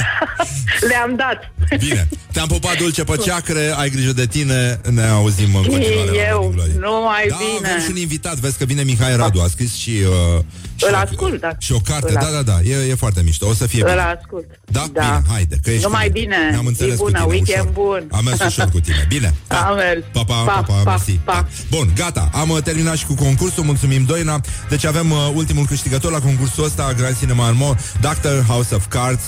[0.88, 1.52] Le-am dat.
[1.78, 6.28] Bine, te-am pupat dulce pe ceacre Ai grijă de tine Ne auzim în continuare la
[6.28, 6.72] eu, Morning Glory.
[6.78, 7.68] numai da, bine.
[7.68, 9.90] avem și un invitat, vezi că vine Mihai Radu, a scris și...
[10.36, 10.42] Uh,
[10.76, 11.50] și Îl ascult, da.
[11.58, 13.88] Și o carte, Îl da, da, da, e, e foarte mișto, o să fie Îl
[13.88, 14.00] bine.
[14.00, 14.44] ascult.
[14.64, 14.84] Da?
[14.92, 16.36] Bine, haide, că ești Numai cu bine.
[16.50, 17.84] Ne-am înțeles Zi bună, cu tine, weekend ușor.
[17.84, 18.08] bun.
[18.10, 19.34] Am mers ușor cu tine, bine.
[19.68, 20.00] Am mers.
[20.12, 21.48] Pa, pa, pa, Pa, pa, pa, mersi, pa.
[21.70, 24.40] Bun, gata, am uh, terminat și cu concursul, mulțumim Doina.
[24.68, 29.22] Deci avem uh, ultimul câștigător la concursul ăsta, Grand Cinema Mo, Doctor House of Cards.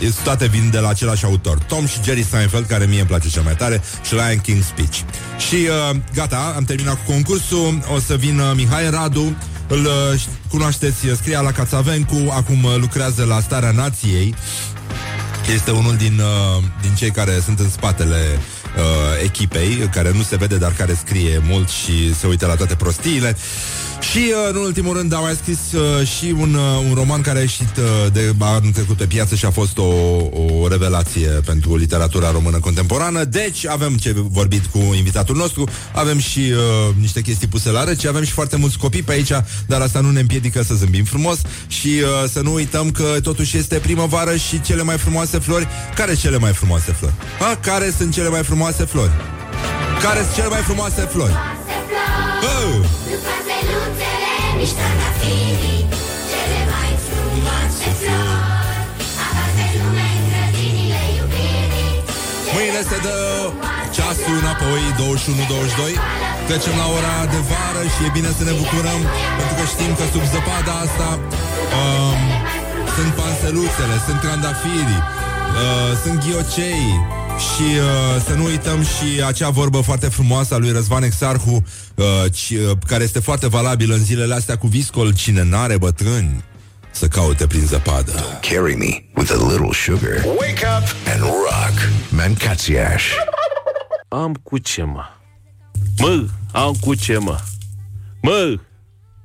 [0.00, 3.28] Este- Toate vin de la același autor Tom și Jerry Seinfeld, care mie îmi place
[3.28, 4.96] cel mai tare Și Lion King Speech.
[5.48, 7.82] Și uh, gata, am terminat cu concursul.
[7.94, 9.36] O să vină Mihai Radu
[9.68, 14.34] Îl uh, cunoașteți, scria la Cațavencu Acum uh, lucrează la Starea Nației.
[15.54, 18.38] Este unul din, uh, din cei care sunt în spatele
[18.76, 18.82] uh,
[19.24, 23.36] echipei, care nu se vede, dar care scrie mult și se uită la toate prostiile.
[24.10, 27.38] Și, uh, în ultimul rând, au mai scris uh, și un, uh, un roman care
[27.38, 29.92] a ieșit uh, de anul trecut pe piață și a fost o,
[30.62, 33.24] o revelație pentru literatura română contemporană.
[33.24, 38.08] Deci, avem ce vorbit cu invitatul nostru, avem și uh, niște chestii puse la rece,
[38.08, 39.32] avem și foarte mulți copii pe aici,
[39.66, 43.56] dar asta nu ne împiedică să zâmbim frumos și uh, să nu uităm că totuși
[43.56, 45.68] este primăvară și cele mai frumoase flori.
[45.94, 47.14] Care sunt cele mai frumoase flori?
[47.38, 47.58] Ha?
[47.62, 49.10] Care sunt cele mai frumoase flori?
[50.02, 51.36] Care sunt cele mai frumoase flori?
[52.42, 52.74] Oh!
[62.54, 63.16] Mâine se dă
[63.96, 64.82] ceasul înapoi
[65.92, 69.00] 21-22 Trecem la ora de vară și e bine să ne bucurăm
[69.38, 71.08] Pentru că știm că sub zăpada asta
[71.78, 72.20] um,
[72.96, 76.86] Sunt panseluțele, sunt trandafirii uh, Sunt ghiocei
[77.38, 81.64] și uh, să nu uităm și acea vorbă foarte frumoasă a lui Răzvan Exarhu
[81.94, 86.44] uh, ci, uh, Care este foarte valabilă în zilele astea cu viscol Cine n-are bătrâni
[86.90, 90.24] să caute prin zăpadă Carry me with a little sugar.
[90.38, 91.90] Wake up and rock.
[92.08, 93.04] Mancațiaș.
[94.08, 95.04] Am cu ce, mă?
[95.98, 97.38] Mă, am cu ce, mă?
[98.22, 98.54] Mă,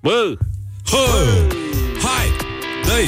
[0.01, 0.38] mă,
[0.86, 0.97] Hă!
[2.03, 2.28] Hai!
[2.86, 3.07] Dă-i!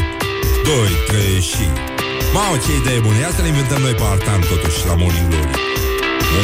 [0.63, 1.92] Doi, trei și...
[2.37, 3.17] Mamă, ce idee bună!
[3.25, 5.55] Ia să ne inventăm noi pe Artan, totuși, la Morning Glory.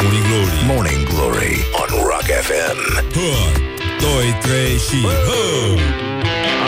[0.02, 0.54] Morning Glory.
[0.72, 2.78] Morning Glory on Rock FM.
[3.16, 3.30] Hă!
[4.04, 4.98] Doi, trei și...
[5.28, 5.44] Hă!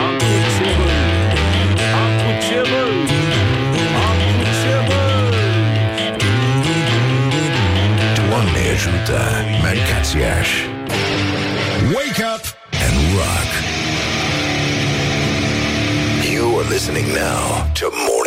[0.00, 0.88] am cu ce, mă?
[2.02, 2.82] Am cu ce, mă?
[4.06, 5.02] Am cu ce, mă?
[8.28, 9.20] Doamne ajută.
[9.62, 10.48] Mancațiaș.
[11.96, 12.44] Wake up
[12.84, 13.50] and rock.
[16.34, 17.44] You are listening now
[17.78, 18.21] to Morning Glory.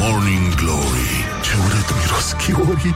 [0.00, 1.10] Morning Glory.
[1.42, 2.94] Ce urât miros chiorii.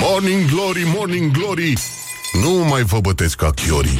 [0.00, 1.72] Morning Glory, Morning Glory.
[2.42, 3.98] Nu mai vă bătesc ca chiorii.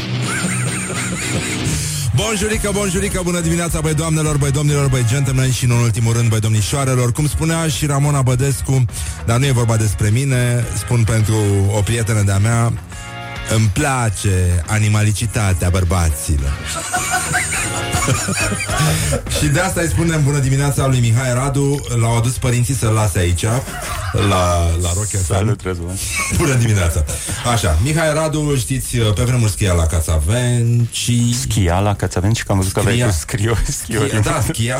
[2.14, 6.40] Bonjurică, bonjurică, bună dimineața, băi doamnelor, băi domnilor, băi gentlemen și, în ultimul rând, băi
[6.40, 7.12] domnișoarelor.
[7.12, 8.84] Cum spunea și Ramona Bădescu,
[9.26, 11.36] dar nu e vorba despre mine, spun pentru
[11.76, 12.72] o prietenă de-a mea,
[13.54, 16.52] îmi place animalicitatea bărbaților.
[19.38, 23.18] și de asta îi spunem bună dimineața lui Mihai Radu, l-au adus părinții să-l lase
[23.18, 23.42] aici,
[24.12, 25.24] la, la Rock FM.
[25.24, 25.96] Salut, Răzvan.
[26.36, 27.04] Bună dimineața!
[27.52, 31.10] Așa, Mihai Radu, îl știți, pe vremuri schia la Cațavenci.
[31.40, 33.06] Schia la Cațavenci, că am văzut că aveai Schia.
[33.06, 34.22] cu scrio, schiori.
[34.22, 34.78] Da, schia...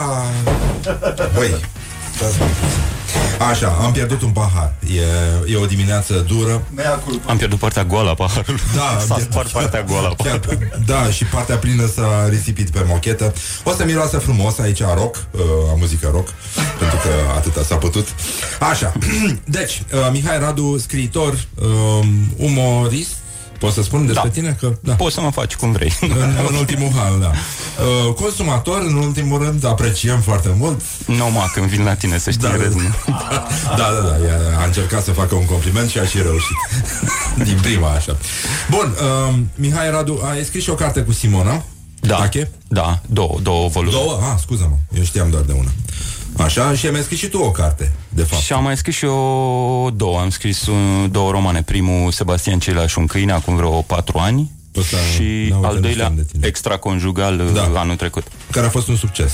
[1.35, 1.55] Băi,
[3.39, 4.75] Așa, am pierdut un pahar.
[5.47, 6.63] E, e o dimineață dură.
[7.27, 8.61] Am pierdut partea goală a paharului.
[8.75, 10.71] Da, S-a am spart partea goală a Chiar, paharului.
[10.87, 13.33] da, și partea plină s-a risipit pe mochetă.
[13.65, 16.29] O să miroasă frumos aici a rock, uh, a muzică rock,
[16.79, 18.07] pentru că atâta s-a putut.
[18.71, 18.93] Așa,
[19.45, 23.17] deci, uh, Mihai Radu, scriitor, uh, umorist,
[23.59, 24.35] pot să spun despre Da.
[24.35, 24.57] tine?
[24.61, 24.95] Că, da.
[24.95, 25.93] Poți să mă faci cum vrei.
[26.01, 27.31] În, în ultimul hal, da.
[28.07, 30.81] Uh, consumator, în ultimul rând, apreciem foarte mult.
[31.07, 32.81] Nu, mă, când vin la tine să știi Da, da, da, râs, da.
[32.83, 32.89] nu.
[33.77, 36.57] Da, da, da, ea a încercat să facă un compliment și a și reușit.
[37.49, 38.17] Din prima, așa.
[38.71, 38.95] Bun,
[39.29, 41.63] uh, Mihai Radu, ai scris și o carte cu Simona.
[42.01, 42.51] Da, Tache?
[42.69, 43.93] da, două, două volume.
[43.97, 44.19] Două?
[44.23, 45.71] Ah, scuză-mă, eu știam doar de una.
[46.39, 48.43] Așa, și mi-ai scris și tu o carte, de fapt.
[48.43, 50.21] Și am mai scris și eu două.
[50.21, 50.77] Am scris uh,
[51.11, 51.63] două romane.
[51.63, 54.51] Primul, Sebastian Cila și un câine, acum vreo patru ani.
[54.77, 56.47] Ăsta și n-aude, al nu doilea, știam de tine.
[56.47, 57.69] extraconjugal, Da.
[57.73, 57.81] da.
[57.81, 58.27] anul trecut.
[58.51, 59.33] Care a fost un succes.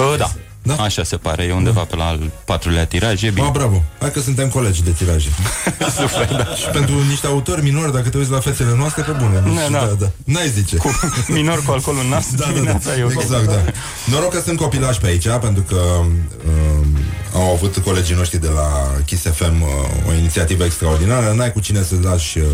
[0.00, 0.30] Uh, da.
[0.62, 0.74] Da?
[0.74, 1.42] da, așa se pare.
[1.44, 3.22] E undeva pe la al patrulea tiraj.
[3.22, 3.46] E bine.
[3.46, 3.82] Ah, bravo.
[4.00, 5.28] Hai că suntem colegi de tiraje.
[5.98, 6.54] Super, da.
[6.54, 9.38] Și pentru niște autori minori, dacă te uiți la fețele noastre, pe bune.
[9.44, 9.94] Deci, Da, da.
[9.98, 10.10] da.
[10.24, 10.76] N-ai zice.
[10.76, 10.90] Cu
[11.28, 12.96] minor cu alcool în nas, Da, da, dimineața da.
[12.98, 13.12] e ok.
[13.12, 13.62] Exact, da.
[14.10, 16.86] Noroc că sunt copilași pe aici, pentru că um,
[17.34, 18.68] au avut colegii noștri de la
[19.06, 19.68] Kiss FM uh,
[20.08, 21.32] o inițiativă extraordinară.
[21.36, 22.44] N-ai cu cine să lași uh,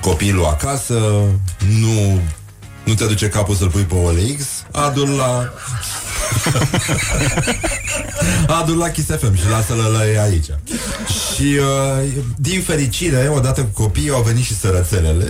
[0.00, 0.94] copilul acasă,
[1.80, 2.20] nu,
[2.84, 4.42] nu te duce capul să-l pui pe OLX,
[4.72, 5.52] adu-l la...
[8.60, 10.46] adu-l la Kiss FM și lasă-l la ei aici.
[11.40, 15.28] Și uh, din fericire, odată cu copiii au venit și sărățelele.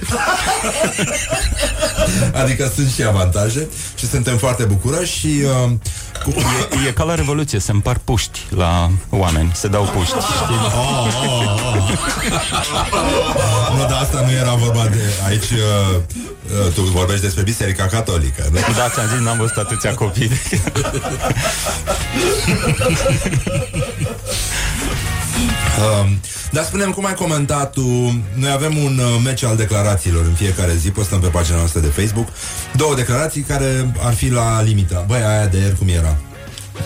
[2.43, 5.71] Adică sunt și avantaje și suntem foarte bucuroși și uh,
[6.25, 6.31] cu...
[6.85, 10.57] E, e ca la Revoluție, se împar puști la oameni, se dau puști, știi?
[10.65, 11.89] Oh, oh, oh.
[13.77, 15.59] nu, dar asta nu era vorba de aici uh,
[16.67, 18.59] uh, tu vorbești despre Biserica Catolică, nu?
[18.77, 20.31] Da, ți-am zis, n-am văzut atâția copii.
[25.41, 26.21] Um,
[26.53, 30.75] dar spunem cum ai comentat tu Noi avem un uh, match al declarațiilor În fiecare
[30.75, 32.29] zi, postăm pe pagina noastră de Facebook.
[32.77, 36.17] Două declarații care ar fi la limita Băi, aia de ieri cum era?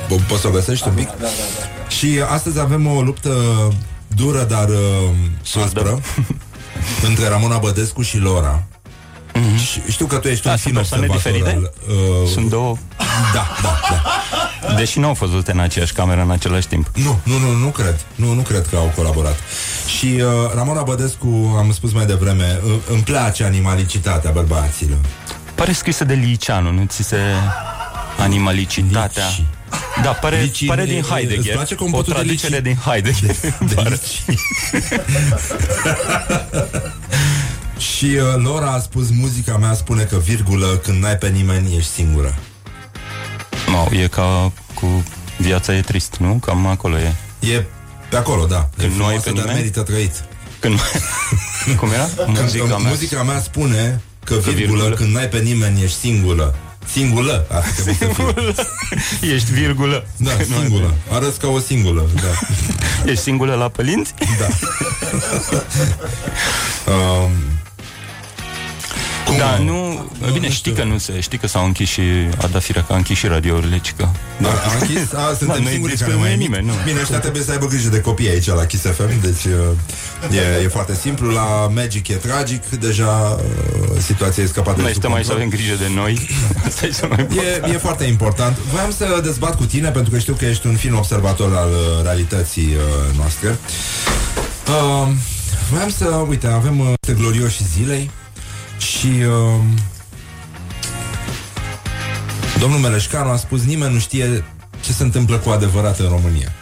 [0.07, 1.07] Po- Poți să o găsești un pic?
[1.07, 1.88] Da, da, da.
[1.88, 3.32] Și astăzi avem o luptă
[4.16, 6.00] dură, dar uh, aspră
[7.09, 8.62] Între Ramona Bădescu și Lora
[9.57, 11.72] Și știu că tu ești Da, un sunt fin persoane observator al,
[12.22, 12.76] uh, Sunt două...
[13.35, 14.03] Da, da, da
[14.74, 16.91] Deși nu au fost văzute în aceeași cameră în același timp.
[16.95, 18.01] Nu, nu, nu, nu cred.
[18.14, 19.37] Nu, nu cred că au colaborat.
[19.99, 20.22] Și uh,
[20.55, 24.99] Ramona Bădescu, am spus mai devreme, uh, îmi place animalicitatea bărbaților.
[25.55, 27.16] Pare scrisă de Liceanu, nu ți se...
[28.18, 29.24] Animalicitatea.
[29.26, 29.45] Lici.
[30.03, 31.55] Da, pare, Lici, pare din îți Heidegger.
[31.55, 32.62] place o compotul de traducere lici?
[32.64, 33.37] din Heidegger.
[33.66, 33.99] De Pare.
[37.75, 37.83] lici.
[37.83, 41.91] Și uh, Laura a spus, muzica mea spune că virgulă, când n-ai pe nimeni, ești
[41.91, 42.39] singură.
[43.70, 45.05] No, e ca cu
[45.39, 46.33] viața e trist, nu?
[46.35, 47.14] Cam acolo e.
[47.41, 47.64] E
[48.11, 48.68] pe acolo, da.
[48.77, 49.57] Când e nu ai frumoasă, pe dar nimeni?
[49.59, 50.25] merită trăit.
[50.59, 50.79] Când...
[51.81, 52.09] Cum era?
[52.27, 52.89] Muzica Când, mea.
[52.91, 54.95] muzica mea spune că virgulă, virgulă.
[54.95, 56.55] când n-ai pe nimeni, ești singură.
[56.93, 58.05] Singulă, ar trebui să
[59.20, 59.29] fie.
[59.35, 60.07] Ești virgulă.
[60.16, 60.95] Da, singulă.
[61.11, 62.47] Arăți ca o singulă, da.
[63.11, 64.14] Ești singură la pălinți?
[64.39, 64.47] Da.
[66.93, 67.31] um,
[69.27, 70.09] cum, Da, nu...
[70.33, 70.72] Bine, nu știi știu.
[70.72, 71.20] că nu se...
[71.20, 72.01] Știi că s-au închis și...
[72.43, 74.09] A dat firea că a închis și radiourile, ci că...
[74.41, 75.12] Da, a închis?
[75.12, 76.49] A, suntem Da, da, nu-i singurii despre care mai mine emit.
[76.49, 76.72] nimeni, nu.
[76.85, 80.62] Bine, ăștia trebuie să aibă grijă de copii aici la Kiss FM, deci uh, e,
[80.64, 81.31] e foarte simplu.
[81.31, 85.33] La Magic e tragic, deja uh, situația e scăpată Noi de sub stăm aici să
[85.33, 85.49] control.
[85.49, 86.29] avem grijă de noi.
[86.66, 87.39] Asta e cel mai bun.
[87.68, 88.57] E, e foarte important.
[88.72, 92.03] Voiam să dezbat cu tine, pentru că știu că ești un fin observator al uh,
[92.03, 93.59] realității uh, noastre.
[94.68, 95.09] Uh,
[95.70, 98.11] voiam să, uite, avem uh, niște glorioși zilei
[98.79, 99.61] și uh,
[102.59, 104.45] domnul Meleșcanu a spus nimeni nu știe
[104.81, 106.53] ce se întâmplă cu adevărat în România.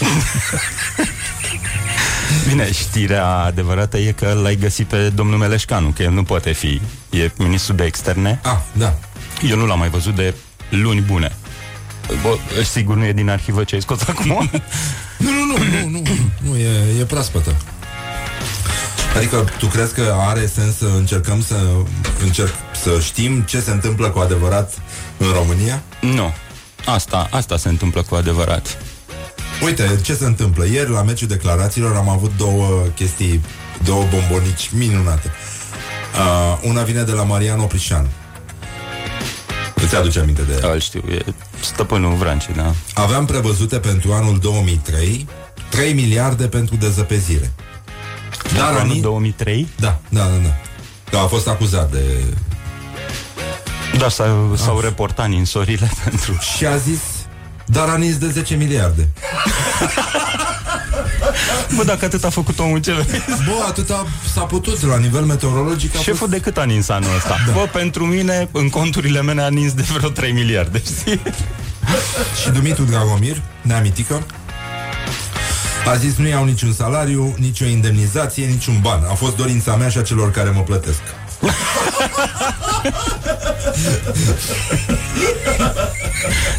[2.48, 6.80] Bine, știrea adevărată e că l-ai găsit pe domnul Meleșcanu, că el nu poate fi.
[7.10, 8.40] E ministru de externe.
[8.42, 8.98] Ah, da.
[9.48, 10.34] Eu nu l-am mai văzut de
[10.70, 11.36] luni bune.
[12.22, 14.50] Bă, sigur nu e din arhivă ce ai scos acum?
[15.18, 16.02] Nu, nu, nu, nu, nu,
[16.50, 17.56] nu e, e proaspătă.
[19.16, 21.56] Adică tu crezi că are sens să încercăm să
[22.22, 22.52] încerc
[22.82, 24.72] să știm ce se întâmplă cu adevărat
[25.16, 25.82] în România?
[26.00, 26.32] nu.
[26.86, 28.78] Asta, asta se întâmplă cu adevărat.
[29.64, 30.66] Uite, ce se întâmplă?
[30.66, 33.40] Ieri, la meciul declarațiilor, am avut două chestii,
[33.84, 35.32] două bombonici minunate.
[36.14, 38.08] Uh, una vine de la Marian Oprișan.
[39.74, 40.72] Îți aduce aminte de ea?
[40.72, 41.24] Îl știu, e
[41.60, 42.74] stăpânul Vrancii, da.
[42.94, 45.28] Aveam prevăzute pentru anul 2003
[45.70, 47.52] 3 miliarde pentru dezăpezire.
[48.56, 49.00] Dar Anul Ani...
[49.00, 49.68] 2003?
[49.76, 50.54] Da, da, da, da.
[51.10, 52.24] Da, a fost acuzat de...
[53.98, 56.38] Da, s-au, s-au reportat ninsorile pentru...
[56.56, 57.00] Și a zis,
[57.66, 59.08] dar Anis de 10 miliarde.
[61.76, 63.06] Bă, dacă atât a făcut omul cel
[63.46, 65.94] Bă, atâta s-a putut la nivel meteorologic.
[65.94, 66.30] A Șeful fost...
[66.30, 67.36] de cât a nins anul ăsta?
[67.46, 67.52] Da.
[67.52, 71.20] Bă, pentru mine, în conturile mele a nins de vreo 3 miliarde, știi?
[72.42, 74.26] Și Dumitru Dragomir, neamitică,
[75.86, 79.02] a zis nu iau niciun salariu, nicio indemnizație, niciun ban.
[79.10, 81.00] A fost dorința mea și a celor care mă plătesc.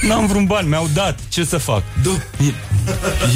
[0.02, 1.20] N-am vreun bani, mi-au dat.
[1.30, 1.84] Ce să fac?
[2.04, 2.10] Da.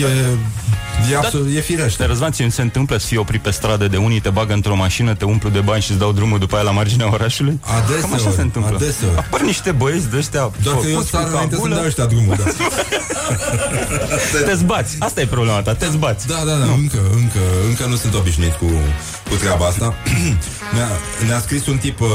[0.01, 1.97] E, e, absolut, e firește.
[1.99, 4.75] Dar Răzvan, ți se întâmplă să fii oprit pe stradă de unii, te bagă într-o
[4.75, 7.59] mașină, te umplu de bani și îți dau drumul după aia la marginea orașului?
[7.77, 8.75] Adeseori, Cam așa se întâmplă.
[8.75, 9.17] adeseori.
[9.17, 11.85] Apar niște băieți de ăștia Doar că eu făcuți sar cu înainte să-mi cabulă, dau
[11.85, 12.43] ăștia drumul, da.
[14.45, 14.95] Te zbați.
[14.99, 16.27] Asta e problema ta, te zbați.
[16.27, 18.65] Da, da, da, încă, încă, încă nu sunt obișnuit cu,
[19.29, 19.93] cu treaba asta.
[20.75, 20.87] ne-a,
[21.27, 22.07] ne-a scris un tip, uh,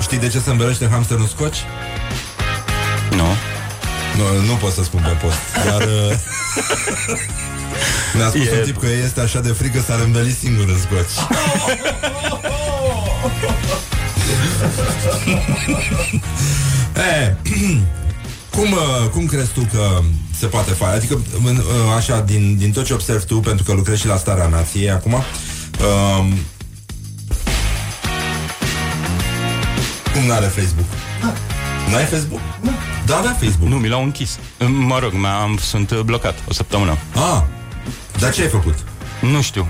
[0.00, 1.58] știi de ce se învelește hamsterul în scoci?
[3.16, 3.26] Nu.
[4.18, 5.80] Nu, nu pot să spun pe post, dar...
[5.82, 6.16] Uh,
[8.16, 11.16] ne-a spus E- un tip că este așa de frică s-ar înveli singur în scoci.
[17.20, 17.34] e,
[18.56, 20.00] cum, uh, cum crezi tu că
[20.38, 20.96] se poate face?
[20.96, 21.62] Adică, în, uh,
[21.96, 25.12] așa, din, din tot ce observi tu, pentru că lucrezi și la Starea Nației acum,
[25.12, 26.38] um,
[30.12, 30.86] cum n-are Facebook?
[31.90, 32.40] N-ai Facebook?
[33.08, 33.68] Da, avea Facebook.
[33.68, 34.38] Nu, mi l-au închis.
[34.66, 36.98] Mă rog, m-am, sunt blocat o săptămână.
[37.14, 37.42] Ah,
[38.18, 38.78] dar ce ai făcut?
[39.20, 39.68] Nu știu.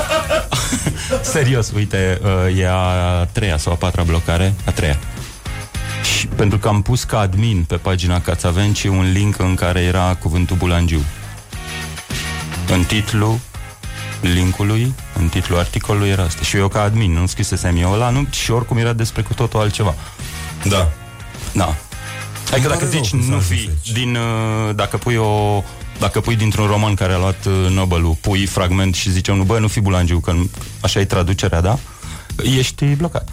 [1.32, 4.98] Serios, uite, uh, e a treia sau a patra blocare, a treia.
[6.16, 10.14] Și pentru că am pus ca admin pe pagina Cațavenci un link în care era
[10.14, 11.04] cuvântul Bulangiu.
[12.72, 13.40] În titlu
[14.20, 16.42] linkului, în titlul articolului era asta.
[16.42, 19.60] Și eu ca admin, nu scrisesem eu ăla, nu, și oricum era despre cu totul
[19.60, 19.94] altceva.
[20.64, 20.88] Da.
[21.52, 21.76] Da.
[22.52, 23.92] Adică pare dacă rău zici, că s-a nu ajuns fi aici.
[23.92, 25.62] din, uh, dacă pui o
[25.98, 29.58] dacă pui dintr-un roman care a luat uh, Nobel-ul, pui fragment și zice unul, bă,
[29.58, 31.78] nu fi bulangiu, că nu- așa e traducerea, da?
[32.58, 33.28] Ești blocat.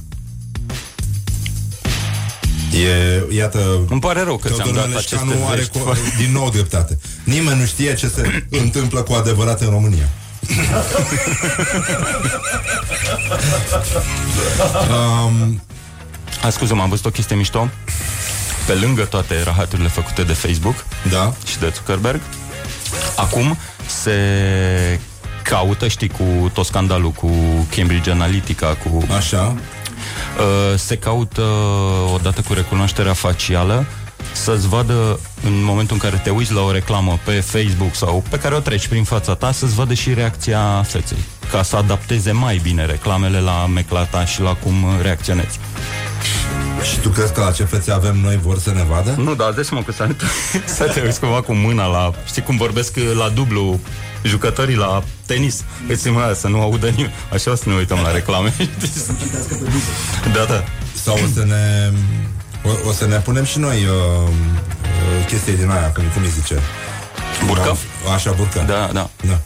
[2.73, 5.77] E, iată, Îmi pare rău că ți-am Teodor dat aceste Meleșcanu are vești.
[5.77, 6.97] cu, din nou dreptate.
[7.23, 10.09] Nimeni nu știe ce se întâmplă cu adevărat în România.
[15.25, 15.61] um,
[16.43, 17.69] A, scuze, m-am văzut o chestie mișto.
[18.67, 21.33] Pe lângă toate rahaturile făcute de Facebook da.
[21.45, 22.21] și de Zuckerberg,
[23.15, 24.19] acum se
[25.43, 27.29] caută, știi, cu tot scandalul cu
[27.75, 29.55] Cambridge Analytica, cu Așa.
[30.37, 31.41] Uh, se caută
[32.13, 33.85] odată cu recunoașterea facială
[34.31, 38.37] să-ți vadă în momentul în care te uiți la o reclamă pe Facebook sau pe
[38.37, 42.59] care o treci prin fața ta, să-ți vadă și reacția feței, ca să adapteze mai
[42.63, 45.59] bine reclamele la mecla ta și la cum uh, reacționezi.
[46.83, 49.15] Și tu crezi că la ce fețe avem noi vor să ne vadă?
[49.17, 50.07] Nu, dar de mă că să,
[50.77, 52.11] să te uiți cumva cu mâna la...
[52.25, 53.79] Știi cum vorbesc uh, la dublu
[54.23, 55.63] jucătorii la tenis.
[55.87, 57.13] Îți mâna să nu audă nimeni.
[57.33, 58.53] Așa o să ne uităm la reclame.
[60.35, 60.63] da, da.
[61.03, 61.91] Sau o să ne...
[62.63, 66.29] O, o să ne punem și noi uh, uh, chestii din aia, cum, cum îi
[66.29, 66.59] zice?
[67.45, 67.77] Burca?
[68.05, 68.61] Da, Așa, burca.
[68.61, 69.09] Da, da.
[69.27, 69.39] da.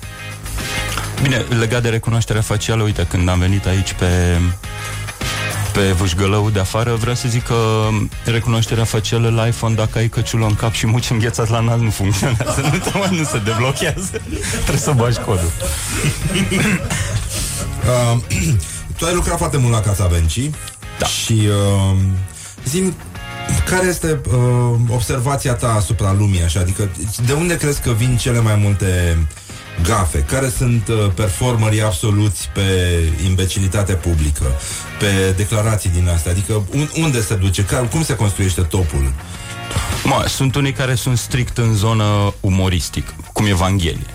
[1.21, 4.39] Bine, legat de recunoașterea facială, uite, când am venit aici pe
[5.73, 7.87] pe vâșgălău de afară, vreau să zic că
[8.25, 11.89] recunoașterea facială la iPhone, dacă ai căciulă în cap și muci înghețat la nas, nu
[11.89, 12.61] funcționează.
[12.61, 14.21] Nu, te nu se deblochează.
[14.51, 15.51] Trebuie să bagi codul.
[17.81, 18.19] Uh,
[18.97, 20.49] tu ai lucrat foarte mult la Casa Venci
[20.99, 21.05] Da.
[21.05, 21.47] și
[21.91, 21.97] uh,
[22.65, 22.95] zim
[23.65, 26.59] care este uh, observația ta asupra lumii așa?
[26.59, 26.89] Adică
[27.25, 29.17] de unde crezi că vin cele mai multe
[29.83, 30.19] gafe?
[30.19, 32.61] Care sunt uh, performerii absoluți pe
[33.25, 34.43] imbecilitate publică?
[34.99, 36.31] Pe declarații din astea?
[36.31, 37.63] Adică un, unde se duce?
[37.63, 39.13] Ca, cum se construiește topul?
[40.03, 44.05] Mă, sunt unii care sunt strict în zonă umoristic, cum Evanghelie.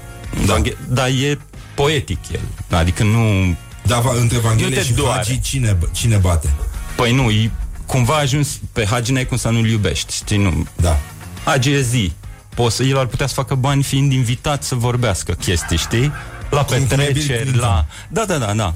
[0.47, 0.53] Da.
[0.55, 1.39] Evanghe- Dar e
[1.75, 2.41] poetic el.
[2.79, 3.57] Adică nu...
[3.87, 5.17] Da, va- între Nu Evanghelie te și doare.
[5.27, 6.49] Hagi cine, cine bate?
[6.97, 7.51] Păi nu, e,
[7.87, 10.67] cumva a ajuns pe Hagi n-ai cum să nu-l iubești, știi, nu...
[10.77, 10.99] Da.
[11.45, 12.13] Hagi e zi.
[12.57, 16.13] Poți să, el ar putea să facă bani fiind invitat să vorbească chestii, știi?
[16.51, 17.61] La Cum- cum e Bill petreceri, Clinton.
[17.61, 17.87] la...
[18.09, 18.75] Da, da, da, da.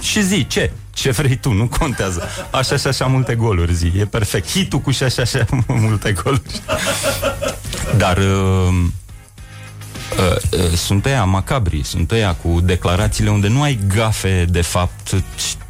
[0.00, 0.72] Și zi, ce?
[0.94, 2.22] Ce vrei tu, nu contează.
[2.50, 3.92] Așa și așa multe goluri, zi.
[3.98, 4.50] E perfect.
[4.50, 6.62] Hitul cu și așa și așa multe goluri.
[7.96, 8.24] Dar uh,
[10.18, 15.08] uh, uh, sunt ăia macabri, sunt ăia cu declarațiile unde nu ai gafe, de fapt,
[15.08, 15.63] ci- m,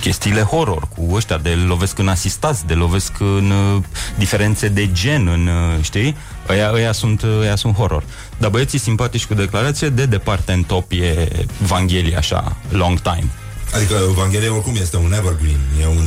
[0.00, 3.82] chestiile horror cu ăștia de lovesc în asistați, de lovesc în uh,
[4.18, 6.16] diferențe de gen, în, uh, știi?
[6.48, 8.02] Ăia, ăia, sunt, uh, ăia sunt horror.
[8.38, 11.28] Dar băieții simpatici cu declarație, de departe în top e
[11.62, 13.26] Evanghelie, așa, long time.
[13.74, 16.06] Adică Evanghelia oricum este un evergreen, e un,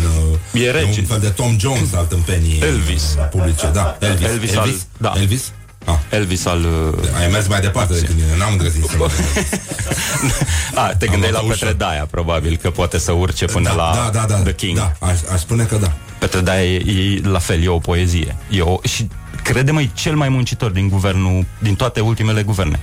[0.54, 1.00] uh, E rege.
[1.00, 3.16] un fel de Tom Jones al tâmpenii Elvis.
[3.18, 3.70] uh, publice.
[3.74, 4.28] Da, Elvis.
[4.28, 4.74] Elvis Elvis?
[4.74, 5.14] al- da.
[5.20, 5.52] Elvis?
[5.86, 6.00] Ah.
[6.10, 6.60] Elvis al...
[6.60, 9.10] uh, Ai mers mai departe decât mine, n-am găsit să mă
[10.82, 11.78] A, te gândeai la luat-o Petre ușor.
[11.78, 14.78] Daia, probabil, că poate să urce până la da, da, da, The King.
[14.78, 15.94] Da, aș, aș spune că da.
[16.20, 18.36] Petre Daia e, e la fel, e o poezie.
[18.50, 19.08] E o, și
[19.44, 22.80] crede-mă, e cel mai muncitor din guvernul, din toate ultimele guverne.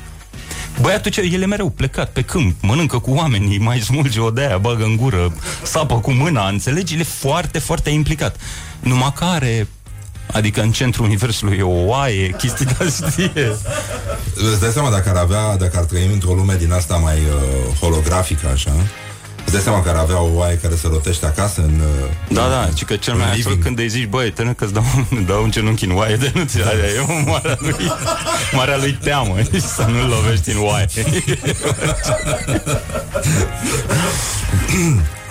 [0.81, 4.41] Băiatul ce, el e mereu plecat pe câmp, mănâncă cu oamenii, mai smulge o de
[4.41, 5.33] aia, bagă în gură,
[5.63, 6.95] sapă cu mâna, înțelegi?
[6.95, 8.37] El e foarte, foarte implicat.
[8.81, 9.69] Numai că are,
[10.33, 13.57] adică în centrul universului e o oaie, chestii de știe.
[14.53, 17.77] Îți dai seama dacă ar avea, dacă ar trăi într-o lume din asta mai uh,
[17.81, 18.73] holografică, așa,
[19.45, 21.81] îți dai seama că ar avea o oaie care se rotește acasă în...
[21.81, 23.65] Uh, Da, da, ci că cel în mai absolut living.
[23.65, 24.85] când îi zici, băi, tână că îți dau,
[25.29, 27.75] dau un genunchi în oaie de nu ți aia, e o marea lui,
[28.59, 29.37] marea lui teamă,
[29.77, 30.87] să nu-l lovești în oaie.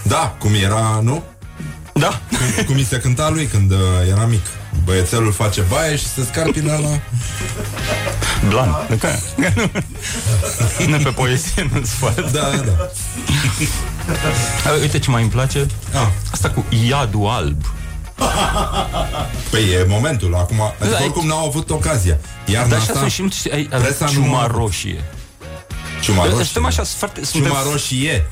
[0.03, 1.23] Da, cum era, nu?
[1.93, 2.21] Da,
[2.65, 3.77] Cum i se cânta lui când uh,
[4.09, 4.45] era mic.
[4.89, 6.99] Băiețelul face baie și se scarpină la...
[8.47, 8.75] blan.
[8.89, 9.07] Nu, că,
[10.87, 12.21] nu, nu pe poezie, nu-ți foarte.
[12.21, 12.63] Da, da,
[14.63, 14.71] da.
[14.81, 17.61] Uite ce mai îmi place, Ah, asta cu iadul alb.
[19.49, 20.61] păi e momentul acum.
[20.61, 22.17] Adică Da, oricum n-au avut ocazia.
[22.45, 25.03] Iarna Dar și asta, asta și mulți, ai, presa ai nu ciuma a- roșie.
[26.01, 26.43] ciuma roșie.
[26.43, 28.29] Suntem așa, foarte, suntem, Ciuma roșie.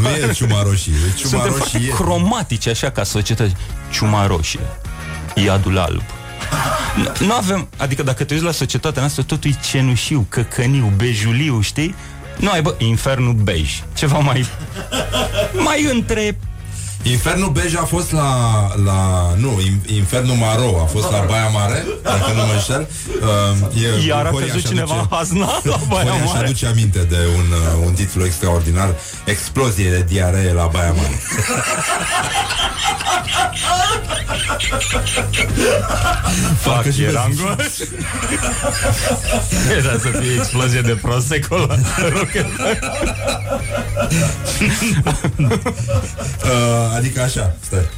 [0.00, 1.92] nu e ciuma roșie, e ciuma suntem foarte roșie.
[1.94, 3.52] cromatici așa ca societate.
[3.90, 4.60] Ciuma roșie.
[5.34, 6.02] Iadul alb.
[6.96, 11.60] Nu- Nu avem, adică dacă te uiți la societatea noastră, totul e cenușiu, căcăniu, bejuliu,
[11.60, 11.94] știi?
[12.36, 13.82] Nu ai, bă, infernul bej.
[13.96, 14.46] Ceva mai...
[15.52, 16.38] Mai între...
[17.06, 18.30] Infernul Bej a fost la,
[18.84, 22.88] la nu, In- Infernul Maro a fost la Baia Mare, dacă nu mă înșel.
[23.22, 26.32] Uh, e, Iar a Horia căzut își cineva în aduce- hazna la Baia Horia își
[26.32, 26.44] Mare.
[26.46, 27.44] aduce aminte de un,
[27.80, 28.94] uh, un titlu extraordinar
[29.24, 31.20] Explozie de diaree la Baia Mare
[36.60, 37.56] Fac, și era în gol.
[39.76, 41.76] Era să fie explozie de prosecco la
[45.38, 47.88] uh, Adică așa, stai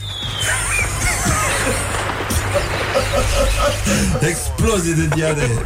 [4.21, 5.65] Explozie de diaree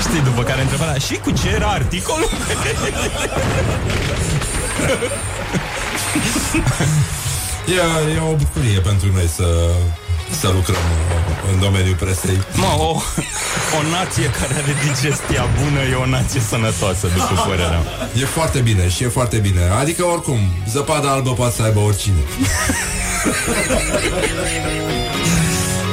[0.00, 2.28] Știi, după care întrebarea Și cu ce era articolul?
[7.66, 9.70] e, e o bucurie pentru noi să,
[10.40, 12.90] să lucrăm uh, în domeniul presei Mă, o,
[13.78, 18.08] o nație care are digestia bună E o nație sănătoasă, după părerea mea.
[18.20, 19.60] E foarte bine și e foarte bine.
[19.80, 20.38] Adică oricum,
[20.68, 22.22] zăpada albă poate să aibă oricine.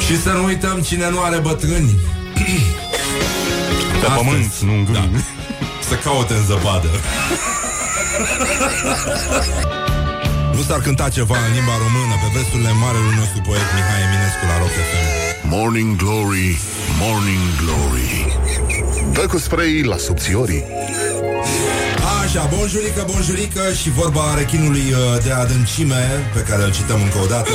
[0.05, 1.99] Și să nu uităm cine nu are bătrâni.
[2.33, 4.15] Pe Astăzi.
[4.15, 5.19] pământ, nu în gând Da.
[5.89, 6.89] Să caute în zăpadă.
[10.55, 14.57] Nu s-ar cânta ceva în limba română Pe versurile marelui nostru poet Mihai Eminescu la
[14.57, 16.59] Rock FM Morning Glory,
[16.99, 18.37] Morning Glory.
[19.13, 20.63] Dă cu spray la subțiorii.
[22.23, 27.25] Așa, bonjurică, bonjurică Și vorba rechinului uh, de adâncime Pe care îl cităm încă o
[27.25, 27.49] dată.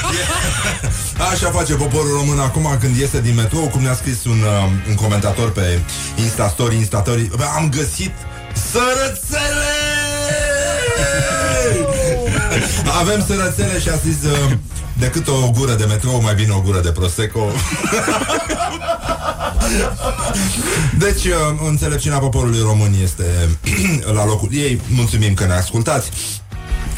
[1.32, 4.94] Așa face poporul român acum când iese din metrou Cum ne-a scris un, uh, un
[4.94, 5.78] comentator pe
[6.16, 8.12] Instastory, Instastory Bă, Am găsit
[8.70, 9.74] sărățele!
[13.00, 14.52] Avem sărățele și a zis uh,
[15.00, 17.52] Decât o gură de metrou, mai bine o gură de Prosecco
[20.98, 21.32] Deci, uh,
[21.66, 23.24] înțelepciunea poporului român este
[24.16, 24.80] la locul ei.
[24.88, 26.10] Mulțumim că ne ascultați.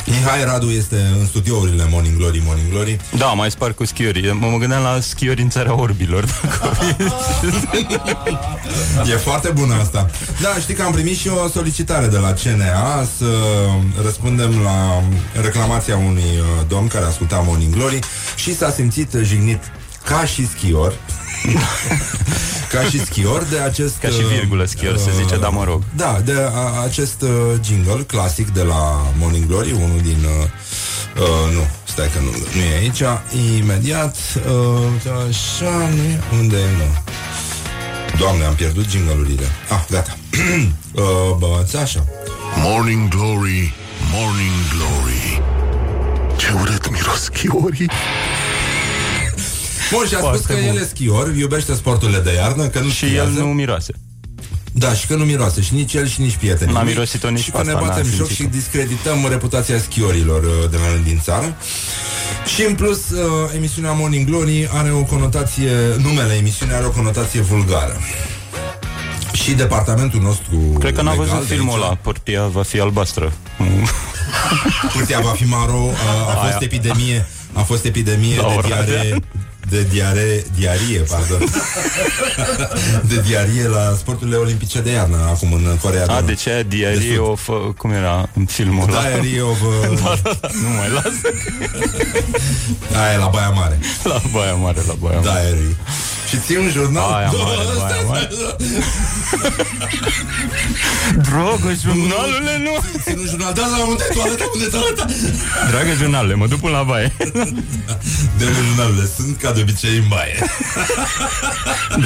[0.07, 3.01] Mihai Radu este în studiourile Morning Glory, Morning Glory.
[3.17, 6.25] Da, mai spar cu schiori Mă, mă gândeam la schiori în țara orbilor
[9.13, 10.11] E foarte bună asta.
[10.41, 13.27] Da, știi că am primit și o solicitare de la CNA să
[14.03, 15.03] răspundem la
[15.43, 17.99] reclamația unui uh, domn care asculta Morning Glory
[18.37, 19.63] și s-a simțit jignit
[20.05, 20.93] ca și schior
[22.73, 25.83] ca și schior de acest Ca și virgulă schior, se zice, dar mă rog.
[25.97, 27.31] Da, de a, acest uh,
[27.65, 32.63] jingle clasic de la Morning Glory Unul din uh, uh, Nu, stai că nu, nu
[32.73, 33.03] e aici
[33.59, 37.13] Imediat uh, Așa, nu e, unde e, nu?
[38.19, 39.47] Doamne, am pierdut jingle-urile.
[39.69, 40.17] Ah, gata.
[40.95, 41.03] Uh,
[41.39, 42.05] Băți așa.
[42.57, 43.75] Morning Glory,
[44.13, 45.43] Morning Glory.
[46.37, 47.91] Ce urât miros chiorii
[49.93, 50.77] Bun, și a spus Foarte că bun.
[50.77, 53.39] el e schior, iubește sporturile de iarnă, că nu Și el schiază.
[53.41, 53.93] nu miroase
[54.73, 56.75] Da, și că nu miroase și nici el și nici prietenii.
[56.75, 56.93] N-a lui.
[56.93, 58.57] mirosit-o nici Și pe că ne asta, batem n-a joc și simțit-o.
[58.59, 61.57] discredităm reputația schiorilor uh, de la noi din țară.
[62.55, 63.19] Și în plus, uh,
[63.57, 65.71] emisiunea Morning Glory are o conotație,
[66.03, 67.97] numele emisiunii are o conotație vulgară.
[69.33, 72.81] Și departamentul nostru Cred că n-a legal văzut de filmul aici, ăla Portia va fi
[72.81, 73.33] albastră
[74.95, 76.59] Pârtia va fi maro, uh, a fost Aia.
[76.61, 78.85] epidemie, a fost epidemie La de Oradea.
[78.85, 79.17] diare
[79.73, 81.39] de diare, diarie, pardon.
[83.11, 86.27] de diarie la sporturile olimpice de iarnă, acum în Corea de A, Nord.
[86.27, 87.29] de ce Diary De sud.
[87.29, 87.49] of...
[87.49, 89.01] uh, Cum era în filmul ăla?
[89.01, 89.61] Diary of...
[89.61, 91.13] Uh, Da, da, da, nu mai las
[93.03, 93.79] aia e la Baia Mare.
[94.05, 95.77] La Baia Mare, la Baia Mare Diary.
[96.33, 97.11] Și ții un jurnal?
[97.11, 98.29] Baia Da, Mare, stai, Baia stai, Mare.
[98.33, 98.57] stai.
[101.29, 102.73] Dragă, jurnalele nu
[103.05, 105.07] Țin un jurnal, da, da, unde e toaleta, unde e toaleta?
[105.71, 107.13] Dragă, jurnalele, mă duc până la baie
[108.39, 110.39] De jurnalurile sunt ca de obicei în baie.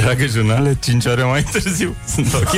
[0.00, 2.54] Dragă, jurnalele, 5 ore mai târziu Sunt ok?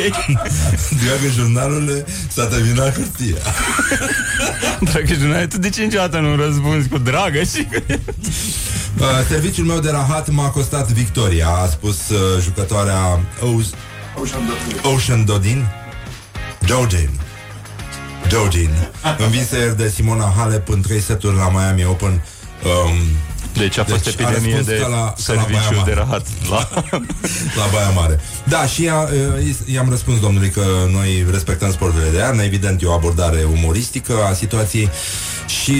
[1.05, 3.43] Dragă jurnalurile, s-a terminat hârtia.
[4.81, 7.82] Dragă, jurnalele, tu de ce niciodată nu răspunzi cu dragă și cu...
[8.99, 13.74] Uh, serviciul meu de rahat m-a costat victoria, a spus uh, jucătoarea Oz-
[14.82, 15.66] Ocean Dodin.
[16.66, 17.10] Dodin.
[18.28, 18.70] Dodin.
[19.24, 22.22] Învinsă ieri de Simona Halep în 3 seturi la Miami Open.
[22.64, 22.97] Um,
[23.57, 25.91] Deci a fost Deci a epidemie răspuns de ca la- ca la Baia serviciu Mare.
[25.91, 26.69] de rahat la...
[27.61, 28.20] la Baia Mare.
[28.45, 32.87] Da, și ea, uh, i-am răspuns domnului că noi respectăm sporturile de iarnă, evident e
[32.87, 34.89] o abordare umoristică a situației
[35.62, 35.70] și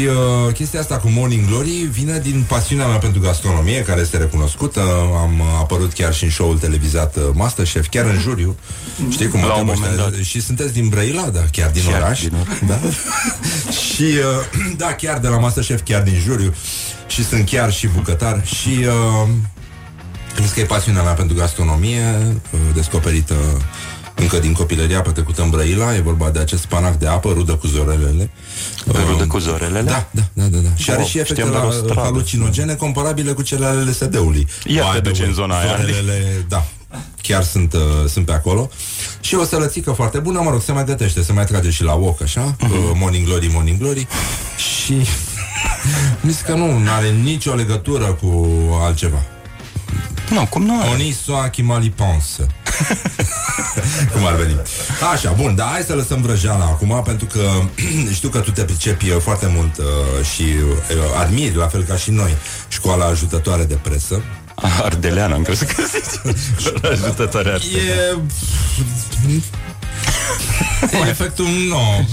[0.47, 4.81] uh, chestia asta cu Morning Glory vine din pasiunea mea pentru gastronomie, care este recunoscută.
[5.23, 8.57] Am uh, apărut chiar și în show-ul televizat uh, Masterchef, chiar în juriu.
[9.11, 10.11] Știi cum La mă un cheamă moment ăștia?
[10.11, 10.24] dat.
[10.24, 12.20] Și sunteți din Brăila, da, chiar din Chiar oraș.
[12.20, 12.59] din oraș.
[12.66, 12.78] Da?
[13.95, 16.55] și, uh, da, chiar de la Masterchef, chiar din juriu.
[17.09, 18.47] Și sunt chiar și bucătar.
[18.47, 18.68] Și...
[19.22, 19.28] Uh,
[20.43, 22.02] Zis că e pasiunea mea pentru gastronomie,
[22.51, 23.35] uh, descoperită
[24.14, 25.94] încă din copilăria petrecută în Brăila.
[25.94, 28.30] E vorba de acest spanac de apă, rudă cu zorelele.
[28.85, 29.82] De rudă Um, cu zorelele?
[29.90, 30.68] Da, da, da, da, da.
[30.76, 32.01] Și are Oh, și efecte știam doar o la, stradă.
[32.01, 34.47] halucinogene comparabile cu cele ale LSD-ului.
[34.66, 35.76] Iar te By the duci way, în zona aia.
[35.76, 36.64] Zorelele, da.
[37.22, 38.70] Chiar sunt, uh, sunt pe acolo
[39.20, 41.93] Și o sălățică foarte bună, mă rog, se mai gătește Se mai trage și la
[41.93, 42.72] wok, așa Mhm.
[42.72, 44.06] uh, Morning glory, morning glory
[44.85, 44.94] Și
[46.20, 48.48] mi că nu are nicio legătură cu
[48.82, 49.22] altceva
[50.30, 50.90] Nu, cum nu are?
[50.90, 52.47] Oni soa qui mal y pense.
[54.12, 54.56] Cum ar veni.
[55.12, 57.51] Așa, bun, dar hai să lăsăm vrăjeala acum, pentru că
[58.18, 59.85] știu că tu te pricepi uh, foarte mult uh,
[60.35, 62.36] și uh, admiri, la fel ca și noi,
[62.68, 64.22] școala ajutătoare de presă.
[64.82, 66.36] Ardeleana, am crezut că zici
[66.82, 68.22] La ajutătoare Ardeleana
[70.93, 70.97] E...
[71.06, 72.06] e efectul nou.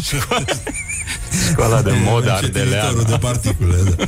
[1.52, 3.76] Școala de mod ardeleană de particule.
[3.98, 4.04] Da.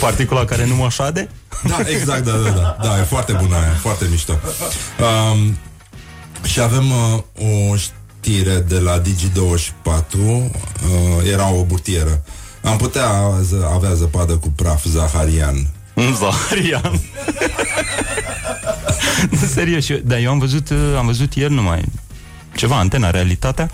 [0.00, 1.28] Particula care nu mă șade?
[1.62, 2.76] da, exact, da, da, da.
[2.82, 4.38] Da, e foarte bună aia, foarte mișto.
[5.32, 5.58] Um,
[6.44, 7.18] și avem uh,
[7.70, 10.20] o știre de la Digi24.
[10.20, 10.50] Uh,
[11.32, 12.22] era o burtieră.
[12.62, 13.10] Am putea
[13.42, 15.66] z- avea zăpadă cu praf zaharian.
[16.20, 17.00] Zaharian
[19.54, 21.84] Serios, eu, dar eu am văzut uh, Am văzut ieri numai
[22.56, 23.70] Ceva, antena, realitatea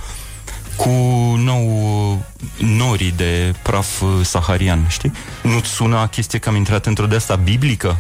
[0.81, 0.91] cu
[1.37, 2.23] nou
[2.57, 5.13] nori de praf uh, saharian, știi?
[5.43, 7.97] Nu-ți sună chestie că am intrat într-o de asta biblică?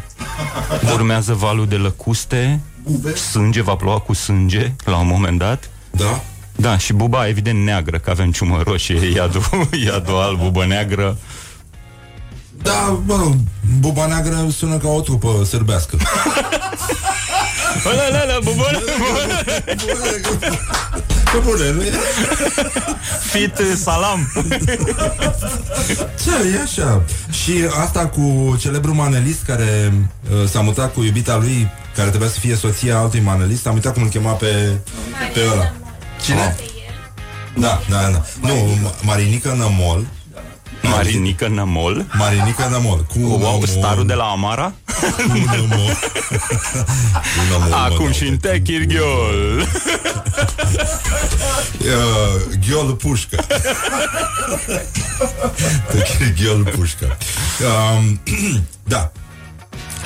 [0.93, 2.61] Urmează valul de lăcuste,
[3.31, 5.70] sânge, va ploua cu sânge la un moment dat.
[5.90, 6.20] Da?
[6.57, 9.43] Da, și buba evident neagră, că avem ciumă roșie, iadul,
[9.85, 11.16] iadul alb, bubă neagră.
[12.62, 13.35] Da, mă rog,
[13.78, 15.97] buba neagră sună ca o trupă sârbească.
[17.86, 18.64] Ăla, ăla, ăla, bubă
[21.32, 21.92] Că bune, nu e?
[23.30, 24.32] Fit uh, salam.
[26.22, 27.02] Ce, e așa.
[27.30, 27.52] Și
[27.82, 29.92] asta cu celebrul manelist care
[30.30, 33.92] uh, s-a mutat cu iubita lui, care trebuia să fie soția altui manelist, am uitat
[33.92, 34.78] cum îl chema pe,
[35.34, 35.72] pe ăla.
[36.24, 36.56] Cine?
[37.56, 38.22] Da, da, da.
[38.40, 40.06] Nu, Ma- Marinica Nămol.
[40.82, 42.07] Marinică Nămol.
[42.12, 43.05] Marinica Nămol.
[43.09, 43.66] Cu Wow, Nămol.
[43.66, 44.73] starul de la Amara.
[45.16, 45.93] Cu Nămol.
[47.35, 48.48] Cu Nămol, mă, Acum da, și în uite.
[48.48, 49.66] Techirghiol.
[51.78, 53.44] Uh, Ghiol Pușcă.
[56.40, 57.16] Ghiol Pușcă.
[57.97, 58.20] Um,
[58.94, 59.12] da.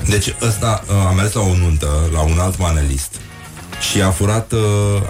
[0.08, 3.14] Deci ăsta uh, a mers la o nuntă, la un alt manelist
[3.90, 4.60] și a furat, uh,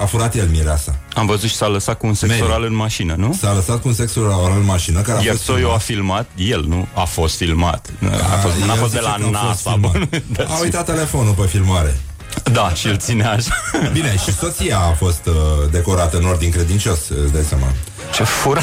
[0.02, 0.94] a furat el mireasa.
[1.14, 2.44] Am văzut și s-a lăsat cu un sex Mary.
[2.44, 3.36] oral în mașină, nu?
[3.40, 6.26] S-a lăsat cu un sex oral în mașină care a Iar fost Soiu a filmat,
[6.36, 6.86] el, nu?
[6.94, 7.90] A fost filmat.
[8.32, 9.70] A fost, n-a el fost de zice la că a fost NASA.
[9.70, 10.08] filmat.
[10.08, 12.00] bă, dar A și- uitat telefonul pe filmare.
[12.52, 13.54] Da, și îl ține așa.
[13.92, 15.34] Bine, și soția a fost uh,
[15.70, 17.66] decorată în ordin credincios, îți dai seama.
[18.12, 18.60] Ce fura.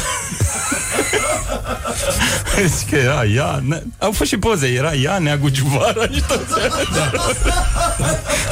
[2.77, 6.53] Zic că era ea, ne- au fost și poze, era ea, Neagu Giuvara și toți
[6.61, 7.11] ăia.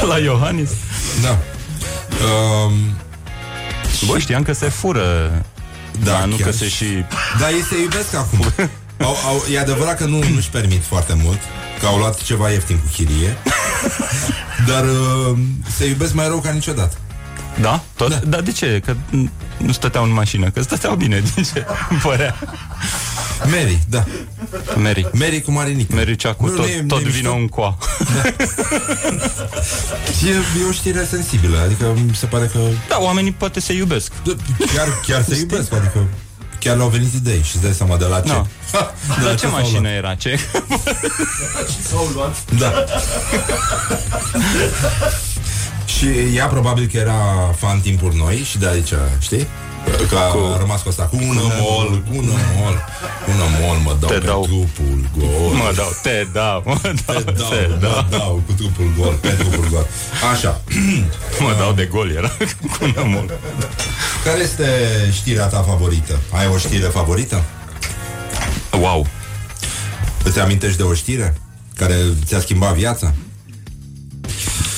[0.07, 0.69] La Iohannis.
[1.21, 1.37] Da.
[2.25, 2.73] Um,
[4.05, 5.31] Bă, știam că se fură.
[6.03, 7.05] Da, Da, nu chiar că se și- și...
[7.39, 8.45] Da, ei se iubesc acum.
[9.01, 11.39] Au, au, e adevărat că nu, nu-și permit foarte mult,
[11.79, 13.37] că au luat ceva ieftin cu chirie,
[14.67, 15.37] dar uh,
[15.77, 16.97] se iubesc mai rău ca niciodată.
[17.61, 17.83] Da?
[17.95, 18.09] Tot?
[18.09, 18.15] Da.
[18.27, 18.81] Dar de ce?
[18.85, 18.95] Că
[19.57, 22.35] nu stăteau în mașină, că stăteau bine, din ce îmi părea.
[23.43, 24.03] Mary, da.
[24.75, 25.07] Mary.
[25.13, 25.95] Mary cu Marinică.
[25.95, 27.41] Mary cea cu Nu, tot, nu e- tot nu e vino mișto?
[27.41, 27.77] în coa.
[30.25, 32.59] E, e o știre sensibilă, adică mi se pare că
[32.89, 34.11] Da, oamenii poate se iubesc.
[34.23, 34.31] da,
[34.75, 36.07] chiar, chiar se iubesc, adică
[36.59, 38.27] chiar le-au venit idei și îți dai seama de la ce.
[38.27, 38.45] Da.
[38.71, 39.93] Ha, de la Dar ce s-au mașină luat.
[39.93, 40.15] era?
[40.15, 40.39] Ce?
[42.57, 42.73] Da.
[45.99, 49.47] și ea probabil că era fan timpuri noi și de aici, știi?
[50.09, 52.83] Că a rămas cu asta Cu un mol, cu un mol
[53.25, 54.41] Cu un mol mă dau Te pe dau.
[54.43, 58.05] trupul gol Mă dau, te dau, mă dau, Te dau, te mă dau.
[58.09, 59.87] dau cu trupul gol Pe trupul gol
[60.31, 60.61] Așa
[61.39, 62.27] Mă dau de gol, era
[62.61, 63.39] cu un amor.
[64.23, 64.65] Care este
[65.11, 66.19] știrea ta favorită?
[66.31, 67.43] Ai o știre favorită?
[68.79, 69.07] Wow.
[70.23, 71.37] Îți amintești de o știre?
[71.75, 71.95] Care
[72.25, 73.13] ți-a schimbat viața?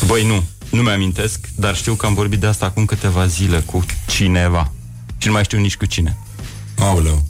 [0.05, 3.85] Băi, nu, nu mi-amintesc, dar știu că am vorbit de asta acum câteva zile cu
[4.07, 4.71] cineva.
[5.17, 6.17] Și nu mai știu nici cu cine.
[6.79, 7.23] Aoleu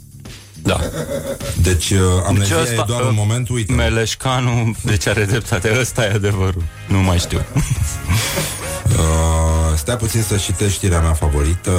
[0.62, 0.80] Da.
[1.56, 6.04] Deci uh, amnezia Deci e doar uh, un moment, uite Meleșcanu, deci are dreptate, ăsta
[6.04, 6.62] e adevărul.
[6.88, 7.40] Nu mai știu.
[8.92, 11.70] Uh, stai puțin să citești știrea mea favorită.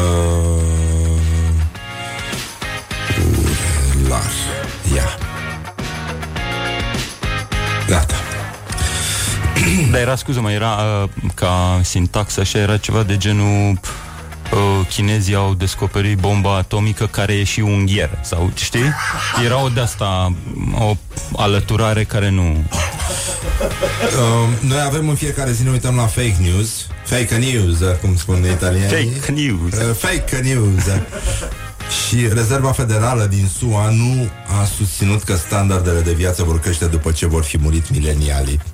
[4.01, 4.31] Urelar.
[4.95, 5.03] Ia.
[5.03, 5.22] Gata.
[9.91, 10.71] Dar era, scuză-mă, era
[11.03, 13.79] uh, ca sintax așa, era ceva de genul
[14.51, 18.93] uh, chinezii au descoperit bomba atomică care e și ungher sau știi?
[19.45, 20.33] Era o de-asta
[20.79, 20.95] o
[21.35, 22.63] alăturare care nu
[24.03, 26.87] Uh, noi avem în fiecare zi, ne uităm la fake news.
[27.05, 28.87] Fake news, uh, cum spun italienii.
[28.87, 29.73] fake news.
[29.73, 30.83] Uh, fake news.
[31.93, 32.03] Uh.
[32.07, 34.29] Și Rezerva Federală din SUA nu
[34.61, 38.59] a susținut că standardele de viață vor crește după ce vor fi murit milenialii.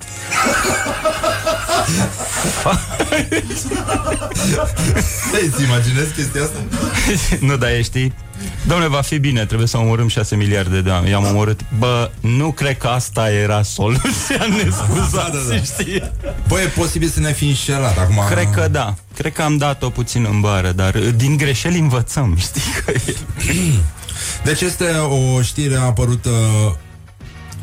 [5.52, 6.58] Îți imaginezi chestia asta?
[7.40, 8.14] nu, dar e, știi?
[8.66, 11.10] Domnule, va fi bine, trebuie să omorâm 6 miliarde de oameni.
[11.10, 11.60] I-am omorât.
[11.78, 15.62] Bă, nu cred că asta era soluția, ne scuzați, Da, da, da.
[15.62, 16.12] știi?
[16.48, 18.22] Băi, e posibil să ne fi înșelat acum.
[18.28, 18.94] Cred că da.
[19.16, 22.62] Cred că am dat-o puțin în bară, dar uh, din greșeli învățăm, știi?
[22.84, 23.14] Că e...
[24.44, 26.30] Deci este o știre apărută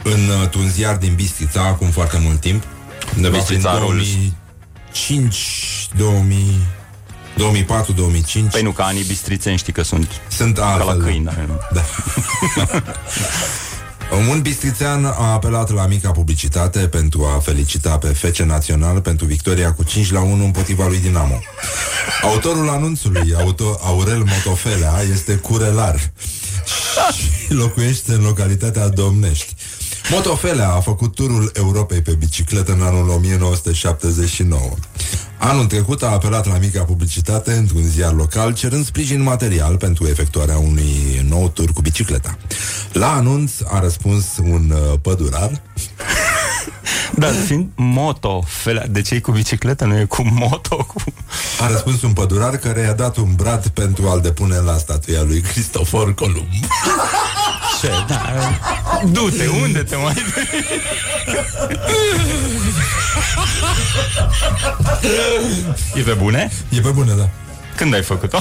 [0.04, 2.64] în uh, un ziar din Bistrița acum foarte mult timp.
[3.16, 4.08] Undeva prin Bistrița Rolls.
[4.94, 5.38] 2005,
[5.98, 6.38] 2000,
[7.38, 8.52] 2004, 2005.
[8.52, 11.02] Păi nu, ca anii bistrițeni știi că sunt Sunt ca la altfel.
[11.04, 11.24] câini.
[11.26, 11.60] dar nu.
[11.74, 11.84] Da.
[14.30, 19.74] Un bistrițean a apelat la mica publicitate pentru a felicita pe Fece Național pentru victoria
[19.74, 21.40] cu 5 la 1 împotriva lui Dinamo.
[22.22, 26.00] Autorul anunțului, auto, Aurel Motofelea, este curelar
[27.48, 29.56] și locuiește în localitatea Domnești.
[30.10, 34.62] Motofelea a făcut turul Europei pe bicicletă în anul 1979.
[35.38, 40.58] Anul trecut a apelat la mica publicitate într-un ziar local cerând sprijin material pentru efectuarea
[40.58, 42.38] unui nou tur cu bicicleta.
[42.92, 45.52] La anunț a răspuns un uh, pădurar
[47.16, 50.76] Dar fiind moto, felea, de ce e cu bicicletă, nu e cu moto?
[50.76, 51.02] Cu...
[51.60, 55.42] a răspuns un pădurar care i-a dat un brad pentru a-l depune la statuia lui
[55.42, 56.48] Cristofor Columb.
[57.82, 57.92] Ce?
[58.08, 58.22] Da.
[59.12, 60.14] Du-te, unde te mai
[65.96, 66.52] E pe bune?
[66.70, 67.30] E pe bune, da.
[67.76, 68.40] Când ai făcut-o?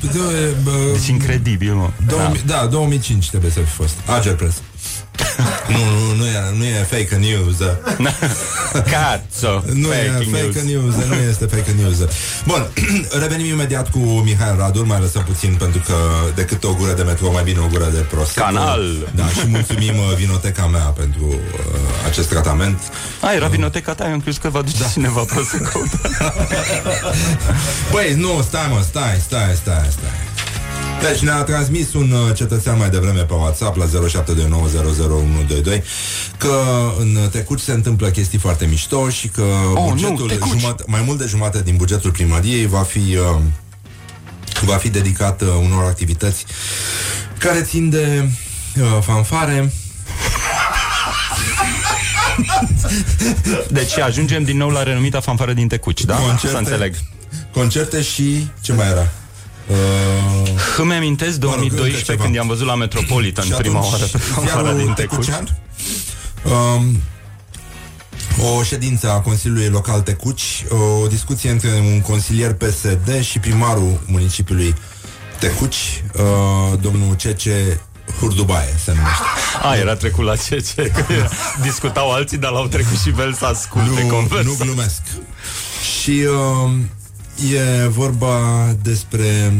[0.00, 1.90] De, bă, Deci incredibil, mă.
[2.06, 2.66] 2000, da.
[2.66, 3.94] 2005 trebuie să fi fost.
[4.06, 4.62] Agerpress.
[5.74, 7.56] nu, nu, nu e, nu e fake news.
[7.58, 7.78] Da.
[8.92, 10.54] Cazzo, Nu e fake news.
[10.54, 11.96] fake news, nu este fake news.
[12.46, 12.70] Bun,
[13.22, 15.94] revenim imediat cu Mihai Radu, mai lăsăm puțin pentru că
[16.34, 18.46] decât o gură de metro, mai bine o gură de prosecco.
[18.46, 19.08] Canal.
[19.14, 21.36] Da, și mulțumim uh, Vinoteca mea pentru uh,
[22.06, 22.78] acest tratament.
[23.20, 24.86] A, era vinoteca ta, eu am crezut că va duce da.
[24.86, 26.34] cineva pe să căuta.
[27.92, 30.28] Băi, nu, stai mă, stai, stai, stai, stai.
[31.08, 35.82] Deci ne-a transmis un uh, cetățean mai devreme pe WhatsApp la 0729001122
[36.36, 36.62] că
[36.98, 39.42] în Tecuci se întâmplă chestii foarte mișto și că
[39.74, 40.58] Oh, nu, bugetul Tecuci.
[40.60, 43.36] jumate, mai mult de jumătate din bugetul primăriei va fi uh,
[44.64, 46.44] va fi dedicat uh, unor activități
[47.38, 48.28] care țin de
[48.80, 49.72] uh, fanfare.
[53.70, 56.18] Deci ajungem din nou la renumita fanfară din Tecuci, da?
[56.50, 56.94] Să înțeleg.
[57.52, 59.08] concerte și ce mai era?
[59.70, 60.48] Uh,
[60.78, 62.22] Îmi amintesc Mă rog, încă 2012 ceva.
[62.22, 65.24] când i-am văzut la Metropolitan și prima atunci, oară pe fanfara ziarul din Tecuci.
[65.26, 65.58] Tecucean,
[66.44, 67.00] Um,
[68.56, 70.64] o ședință a Consiliului Local Tecuci,
[71.02, 74.74] o discuție între un consilier PSD și primarul municipiului
[75.38, 77.80] Tecuci, uh, domnul Cece
[78.20, 79.22] Hurdubaie se numește.
[79.62, 81.04] A, era trecut la ce, ce că
[81.62, 84.42] discutau alții, dar l-au trecut și pe el să asculte Nu, conversa.
[84.44, 85.00] nu glumesc.
[86.02, 86.10] Și
[86.64, 86.70] uh,
[87.48, 88.38] e vorba
[88.82, 89.52] despre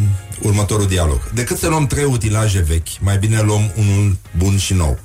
[0.43, 1.31] următorul dialog.
[1.35, 4.99] Decât să luăm trei utilaje vechi, mai bine luăm unul bun și nou.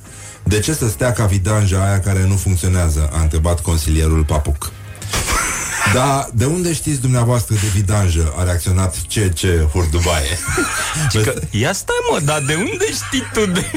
[0.43, 3.09] De ce să stea ca vidanja aia care nu funcționează?
[3.13, 4.71] A întrebat consilierul Papuc.
[5.93, 8.33] Da, de unde știți dumneavoastră de vidanjă?
[8.37, 10.39] A reacționat ce ce hurdubaie.
[11.23, 13.71] Că, ia stai mă, dar de unde știi tu de...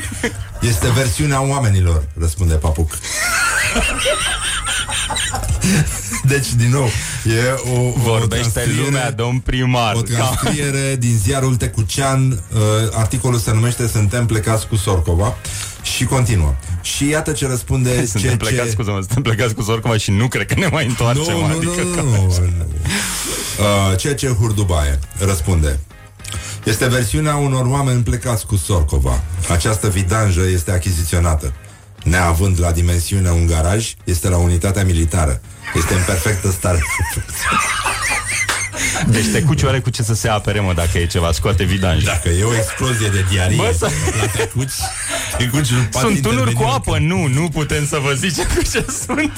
[0.60, 2.98] Este versiunea oamenilor, răspunde Papuc.
[6.24, 6.90] Deci, din nou,
[7.24, 9.94] e o, o Vorbește transcriere- lumea, domn primar.
[9.94, 12.60] O Ca- transcriere din ziarul Tecucean uh,
[12.93, 15.35] Articolul se numește Suntem plecați cu Sorcova
[15.82, 16.55] Și continuă.
[16.82, 20.46] Și iată ce răspunde Suntem ce, plecați, scuză-mă, suntem plecați cu Sorcova și nu cred
[20.46, 21.22] că ne mai întoarcem.
[21.34, 22.26] nu, nu, adică nu, că- nu, nu,
[22.59, 22.66] nu.
[23.90, 25.78] Uh, Ce ce Hurdubaie răspunde.
[26.64, 29.22] Este versiunea unor oameni plecați cu Sorcova.
[29.50, 31.52] Această vidanjă este achiziționată.
[32.05, 35.40] Neavând la dimensiune un garaj Este la unitatea militară.
[35.74, 36.82] Este în perfectă stare
[39.06, 42.05] Deci te cuci oare cu ce să se apere, mă, dacă e ceva, scoate vidanj.
[42.05, 43.90] Dacă e o explozie de diarie Bă, să-
[44.20, 44.72] La tecuci
[45.38, 48.62] Tecuci nu poate Sunt tunuri cu interveni apă, nu, nu putem să vă zicem cu
[48.62, 49.32] ce sunt.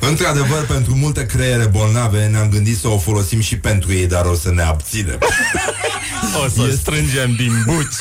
[0.00, 4.34] Într-adevăr, pentru multe creiere bolnave Ne-am gândit să o folosim și pentru ei Dar o
[4.34, 5.18] să ne abținem
[6.44, 7.96] O să strângem din buci.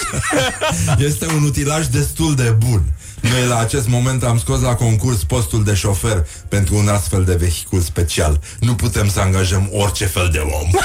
[0.97, 2.83] Este un utilaj destul de bun
[3.31, 7.35] Noi la acest moment am scos la concurs postul de șofer pentru un astfel de
[7.35, 8.39] vehicul special.
[8.59, 10.69] Nu putem să angajăm orice fel de om.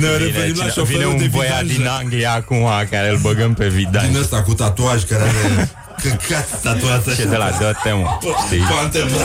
[0.00, 1.72] ne referim la Vine, șoferul vine de un băiat vidanjă.
[1.72, 4.10] din Anglia acum care îl băgăm pe vidanj.
[4.10, 5.70] Din ăsta cu tatuaj care are
[6.02, 7.28] căcat tatuat Și așa.
[7.28, 8.58] de la dă temă, știi?
[8.58, 9.24] Poate, bă.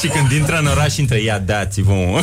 [0.00, 2.22] Și când intră în oraș, intră, ia dați-vă, mă.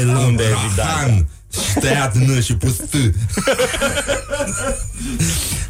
[0.00, 1.26] I love Unde e Rahan.
[1.52, 2.94] Și tăiat N și pus T.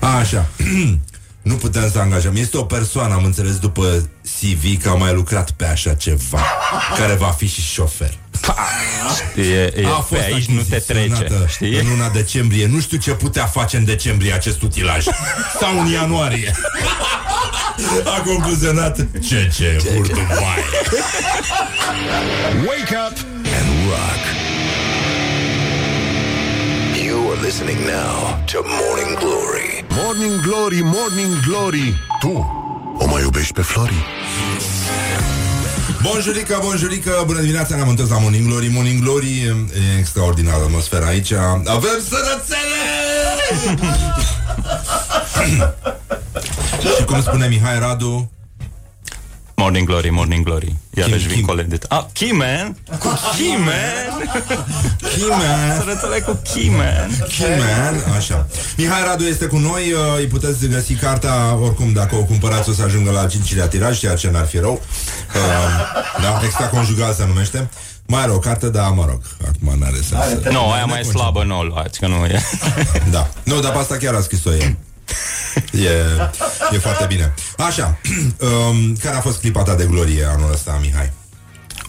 [0.01, 0.47] Așa.
[1.43, 2.37] Nu putem să angajăm.
[2.37, 6.41] Este o persoană, am înțeles după CV că a mai lucrat pe așa ceva,
[6.99, 8.19] care va fi și șofer.
[9.37, 11.79] E, e, A pe fost aici nu te trece, achiziționată știi?
[11.79, 12.67] În luna decembrie.
[12.67, 15.05] Nu știu ce putea face în decembrie acest utilaj.
[15.61, 16.55] Sau în ianuarie.
[18.05, 20.65] A concluzionat ce ce hurdubaie.
[22.67, 23.17] Wake up
[23.59, 24.56] and rock.
[27.37, 29.85] You are listening now to Morning Glory.
[29.91, 32.33] Morning Glory, Morning Glory Tu
[32.99, 34.05] o mai iubești pe Flori?
[36.03, 41.33] Bonjurică, bonjurică, bună dimineața, ne-am întors la Morning Glory Morning Glory, e extraordinară atmosfera aici
[41.65, 42.83] Avem sărățele!
[46.97, 48.31] Și cum spune Mihai Radu
[49.57, 50.77] Morning Glory, Morning Glory.
[50.95, 51.47] Iarăși Kim, vin Kim.
[51.47, 51.79] colegii.
[51.89, 52.77] Ah, Keyman?
[52.99, 54.31] Cu Keyman?
[55.17, 57.11] Chiman Sărățele cu Keyman.
[57.29, 58.47] Chiman, așa
[58.77, 62.73] Mihai Radu este cu noi, uh, îi puteți găsi cartea Oricum, dacă o cumpărați o
[62.73, 64.73] să ajungă la al cincilea tiraj Ceea ce n-ar fi rău
[65.35, 67.69] uh, Da, extraconjugal se numește
[68.09, 71.45] mai are o carte, dar mă rog, acum n-are sens să- Nu, aia mai slabă
[71.45, 72.41] nu o luați, că nu e.
[73.11, 73.29] Da.
[73.43, 74.77] Nu, dar pe asta chiar a scris-o el.
[75.73, 75.89] E,
[76.73, 77.35] e foarte bine.
[77.57, 77.99] Așa,
[78.71, 81.13] um, care a fost clipa ta de glorie anul ăsta, Mihai?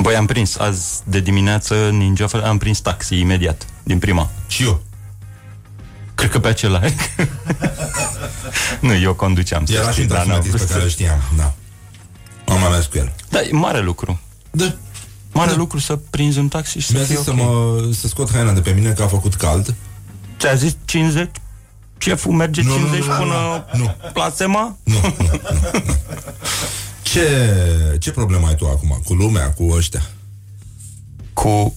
[0.01, 4.29] Băi, am prins azi de dimineață Ninja am prins taxi imediat, din prima.
[4.47, 4.81] Și eu.
[6.15, 6.79] Cred că pe acela.
[8.79, 9.65] nu, eu conduceam.
[9.65, 11.21] să Era și știi, un dar n-am taximetrist pe vrut care îl să- știam.
[11.37, 11.53] Da.
[12.53, 13.13] Am mai mers cu el.
[13.29, 14.19] Da, e mare lucru.
[14.51, 14.75] Da.
[15.31, 17.35] Mare lucru să prinzi un taxi și să Mi-a fie zis să, ok.
[17.37, 19.73] mă, să scot haina de pe mine că a făcut cald.
[20.39, 21.29] Ți-a zis 50?
[21.97, 23.95] Șeful merge Nu, nu, 50 nu, nu, până nu.
[24.13, 24.77] plasema?
[24.83, 25.39] Nu, nu, nu,
[25.85, 25.95] nu.
[27.01, 27.27] Ce,
[27.99, 30.01] ce problemă ai tu acum cu lumea, cu ăștia?
[31.33, 31.73] Cu...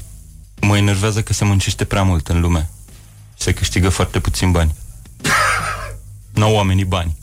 [0.60, 2.70] Mă enervează că se muncește prea mult în lume.
[3.36, 4.74] Se câștigă foarte puțin bani.
[6.30, 7.16] N-au oamenii bani.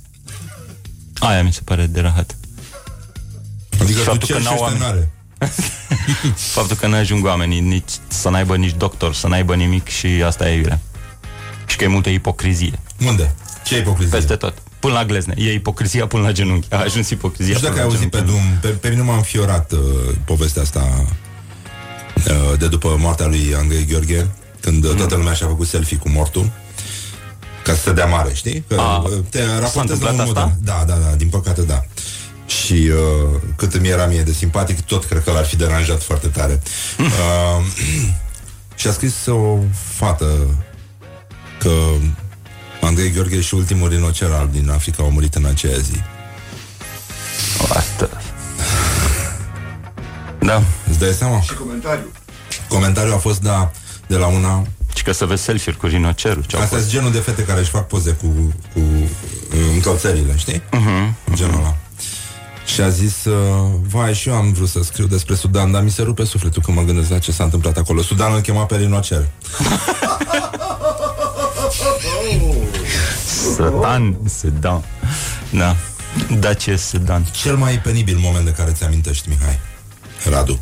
[1.20, 2.36] Aia mi se pare de rahat.
[3.82, 4.82] Adică tu Faptul ce că și n-au ăștia oameni.
[4.84, 5.12] n-are?
[6.58, 10.50] Faptul că nu ajung oamenii nici să n-aibă nici doctor, să n-aibă nimic și asta
[10.50, 10.80] e iurea.
[11.66, 12.80] Și că e multă ipocrizie.
[13.06, 13.36] Unde?
[13.66, 14.18] Ce ipocrizie?
[14.18, 14.54] Peste tot.
[14.80, 15.34] Până la glezne.
[15.38, 16.68] E ipocrizia până la genunchi.
[16.74, 18.58] A ajuns ipocrizia Nu știu dacă până ai la auzit pe genunchi.
[18.60, 19.80] drum, pe, pe mine m-a înfiorat uh,
[20.26, 21.06] povestea asta
[22.16, 24.28] uh, de după moartea lui Andrei Gheorghe,
[24.60, 26.52] când uh, toată lumea și-a făcut selfie cu mortul,
[27.64, 28.64] ca să se dea mare, știi?
[28.68, 30.40] Că, A, uh, te raportezi la întâmplat un asta?
[30.40, 30.56] model.
[30.60, 31.82] Da, da, da, din păcate da.
[32.46, 36.28] Și uh, cât îmi era mie de simpatic, tot cred că l-ar fi deranjat foarte
[36.28, 36.62] tare.
[37.00, 37.66] Uh,
[38.80, 39.58] și a scris o
[39.96, 40.32] fată
[41.60, 41.72] că
[42.82, 46.02] Andrei Gheorghe și ultimul rinocer alb din Africa au murit în aceea zi.
[47.76, 48.10] Asta.
[50.40, 50.62] Da.
[50.90, 51.42] Îți dai seama?
[51.42, 52.12] Și comentariu.
[52.68, 53.72] Comentariul a fost da,
[54.08, 54.64] de la una
[54.96, 56.44] Și că să vezi selfie-uri cu rinocerul.
[56.48, 56.88] Ce au Asta fost.
[56.88, 58.26] e genul de fete care își fac poze cu,
[58.74, 60.62] cu uh, încălțările, știi?
[60.62, 61.76] Uh-huh, Genul ăla
[62.66, 65.92] Și a zis, uh, vai, și eu am vrut să scriu despre Sudan, dar mi
[65.92, 68.02] se rupe sufletul când mă gândesc la ce s-a întâmplat acolo.
[68.02, 69.28] Sudan îl chema pe rinocer.
[73.56, 74.84] Sădan, Sedan.
[75.50, 75.76] Da.
[76.40, 77.24] Da, ce Sedan.
[77.32, 79.60] Cel mai penibil moment de care ți-amintești, Mihai.
[80.30, 80.60] Radu.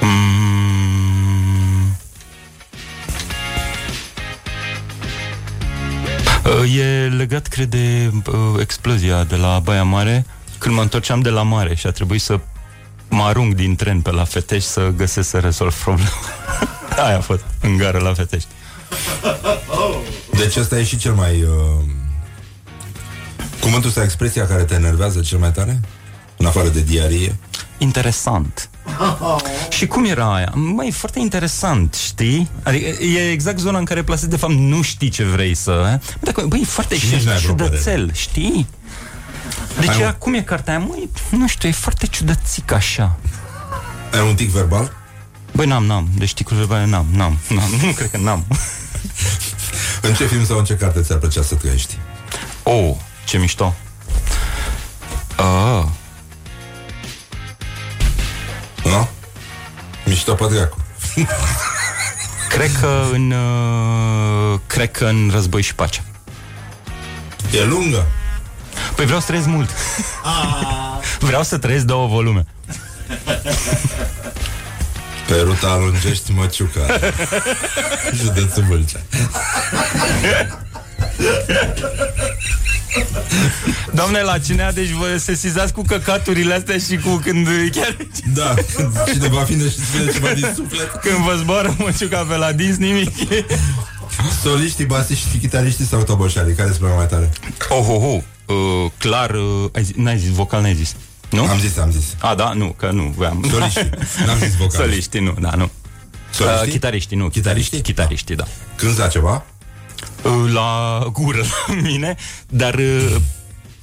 [0.00, 0.56] Mm.
[6.44, 10.26] Uh, E legat, cred, de uh, explozia de la Baia Mare
[10.58, 12.40] Când mă întorceam de la mare și a trebuit să
[13.08, 16.10] mă arunc din tren pe la Fetești Să găsesc să rezolv problema
[17.06, 18.48] Aia a fost, în gară la Fetești
[20.36, 21.42] Deci ăsta e și cel mai...
[21.42, 21.84] Uh...
[23.60, 25.80] Cuvântul sau expresia care te enervează cel mai tare?
[26.36, 27.36] În afară de diarie?
[27.78, 28.70] Interesant
[29.68, 30.52] Și cum era aia?
[30.54, 32.48] Mai foarte interesant, știi?
[32.62, 36.00] Adică e exact zona în care plasezi de fapt nu știi ce vrei să...
[36.20, 38.66] Dacă, băi, e foarte Și nici n-ai vreo ciudățel, știi?
[39.78, 40.02] Deci Hai, mă.
[40.02, 40.84] era, cum e cartea aia?
[40.88, 43.18] Măi, nu știu, e foarte ciudățic așa
[44.12, 44.92] Ai un tic verbal?
[45.52, 48.44] Băi, n-am, n-am, deci ticul verbal n-am, n-am, n-am, nu cred că n-am
[50.06, 51.98] În ce film sau în ce carte ți-ar plăcea să trăiești?
[52.62, 53.74] Oh, ce mișto
[55.36, 55.84] ah,
[58.84, 59.08] Nu?
[60.04, 60.84] Mișto Pădreacu.
[62.48, 66.04] Cred că în uh, Cred că în Război și Pace
[67.52, 68.06] E lungă?
[68.94, 69.70] Păi vreau să trăiesc mult
[71.28, 72.46] Vreau să trăiesc două volume
[75.26, 76.86] Pe ruta alungești Măciuca
[78.14, 79.00] Județul Vâlcea
[83.94, 87.96] Doamne, la cinea, deci vă sesizați cu căcaturile astea și cu când chiar
[88.34, 92.52] Da, când cineva vine și spune ceva din suflet când vă zboară măciuca pe la
[92.52, 93.10] dinți, nimic.
[94.42, 96.54] Soliștii, basiștii, chitariștii sau toboșarii?
[96.54, 97.30] Care îți plac mai tare?
[97.68, 98.20] Oh, oh, oh.
[98.46, 100.94] Uh, clar, uh, ai zis, n-ai zis, vocal n-ai zis.
[101.30, 101.44] Nu?
[101.44, 103.46] Am zis, am zis A, da, nu, că nu voiam.
[103.50, 103.90] Soliștii,
[104.26, 105.70] n-am zis vocal Soliștii, nu, da, nu.
[106.30, 106.66] Soliștii?
[106.66, 108.44] Uh, chitariștii, nu, chitariștii, chitariștii, da.
[108.76, 109.44] Cânti la ceva?
[110.22, 112.16] Uh, la gură la mine,
[112.48, 113.16] dar uh,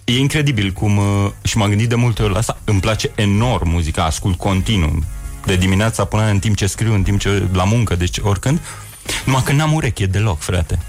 [0.04, 3.70] e incredibil cum, uh, și m-am gândit de multe ori la asta, îmi place enorm
[3.70, 5.04] muzica, ascult continuu,
[5.46, 8.60] de dimineața până în timp ce scriu, în timp ce la muncă, deci oricând,
[9.26, 10.80] numai că n-am ureche deloc, frate.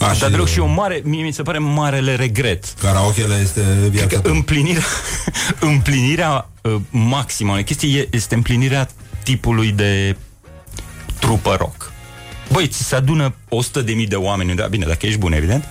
[0.00, 2.64] A, Dar deloc și o mare, mie mi se pare marele regret.
[2.80, 3.60] Karaokele este
[3.90, 4.30] viața Că ta.
[4.30, 4.82] împlinirea,
[5.60, 8.88] împlinirea uh, maximă a chestii este împlinirea
[9.22, 10.16] tipului de
[11.18, 11.92] trupă rock.
[12.52, 15.64] Băi, ți se adună 100 de mii de oameni, da, bine, dacă ești bun, evident.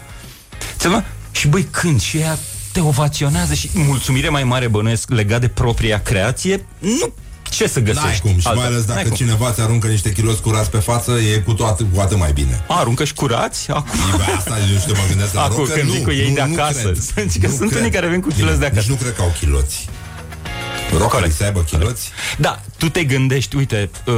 [0.78, 2.38] Ți adună, și băi, când și ea
[2.72, 7.14] te ovaționează și mulțumire mai mare bănuiesc legat de propria creație, nu
[7.50, 8.06] ce să găsești.
[8.08, 9.16] N-ai cum, și altă- mai ales N-ai dacă cum.
[9.18, 12.64] cineva ți aruncă niște kiloți curați pe față, e cu toată, cu atât mai bine.
[12.68, 13.70] A, aruncă și curați?
[13.72, 14.00] Acum.
[14.18, 16.34] Bă, asta eu știu, mă gândesc la Acum rocker, când nu, zic cu ei nu,
[16.36, 16.80] de nu acasă.
[16.82, 16.98] cred.
[17.02, 17.82] Să zic că Nu sunt cred.
[17.82, 18.80] unii care vin cu Bine, chiloți de acasă.
[18.82, 19.88] Nici nu cred că au chiloți.
[20.98, 22.10] Rockerii să aibă chiloți?
[22.38, 24.14] Da, tu te gândești, uite, uh,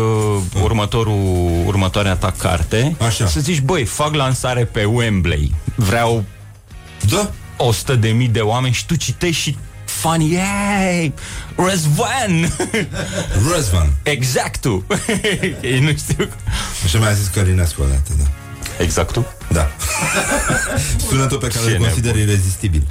[0.63, 3.27] următorul, următoarea ta carte, Așa.
[3.27, 6.23] să zici, băi, fac lansare pe Wembley, vreau
[7.09, 7.31] Da.
[7.57, 9.57] 100 de mii de oameni și tu citești și
[10.01, 11.13] fani, hey,
[11.55, 12.53] Răzvan!
[13.55, 13.93] Răzvan.
[14.03, 14.85] exact tu!
[15.61, 16.29] Ei nu știu.
[16.83, 18.23] Așa mi-a zis Călinescu odată, da.
[18.83, 19.25] Exact tu?
[19.51, 19.71] Da.
[21.09, 22.29] Sunetul pe care Ce îl consider nebun.
[22.29, 22.83] irezistibil.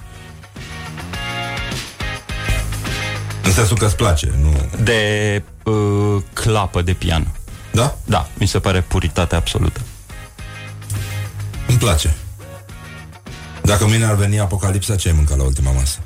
[3.42, 4.68] În sensul că îți place, nu...
[4.82, 7.26] De uh, clapă de pian.
[7.72, 7.96] Da?
[8.04, 9.80] Da, mi se pare puritate absolută.
[11.66, 12.14] Îmi place.
[13.62, 15.98] Dacă mâine ar veni apocalipsa, ce ai mâncat la ultima masă?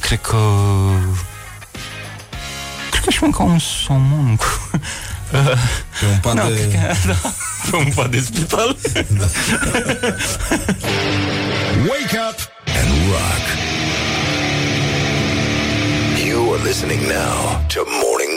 [0.00, 0.36] Cred că...
[2.90, 4.70] Cred că aș mânca un somon cu...
[6.00, 6.68] Pe un pat Nu, de...
[6.68, 7.32] cred că, da,
[7.70, 8.76] pe un pat de spital.
[11.88, 12.38] Wake up
[12.78, 13.44] and rock.
[16.26, 18.27] You are listening now to Morning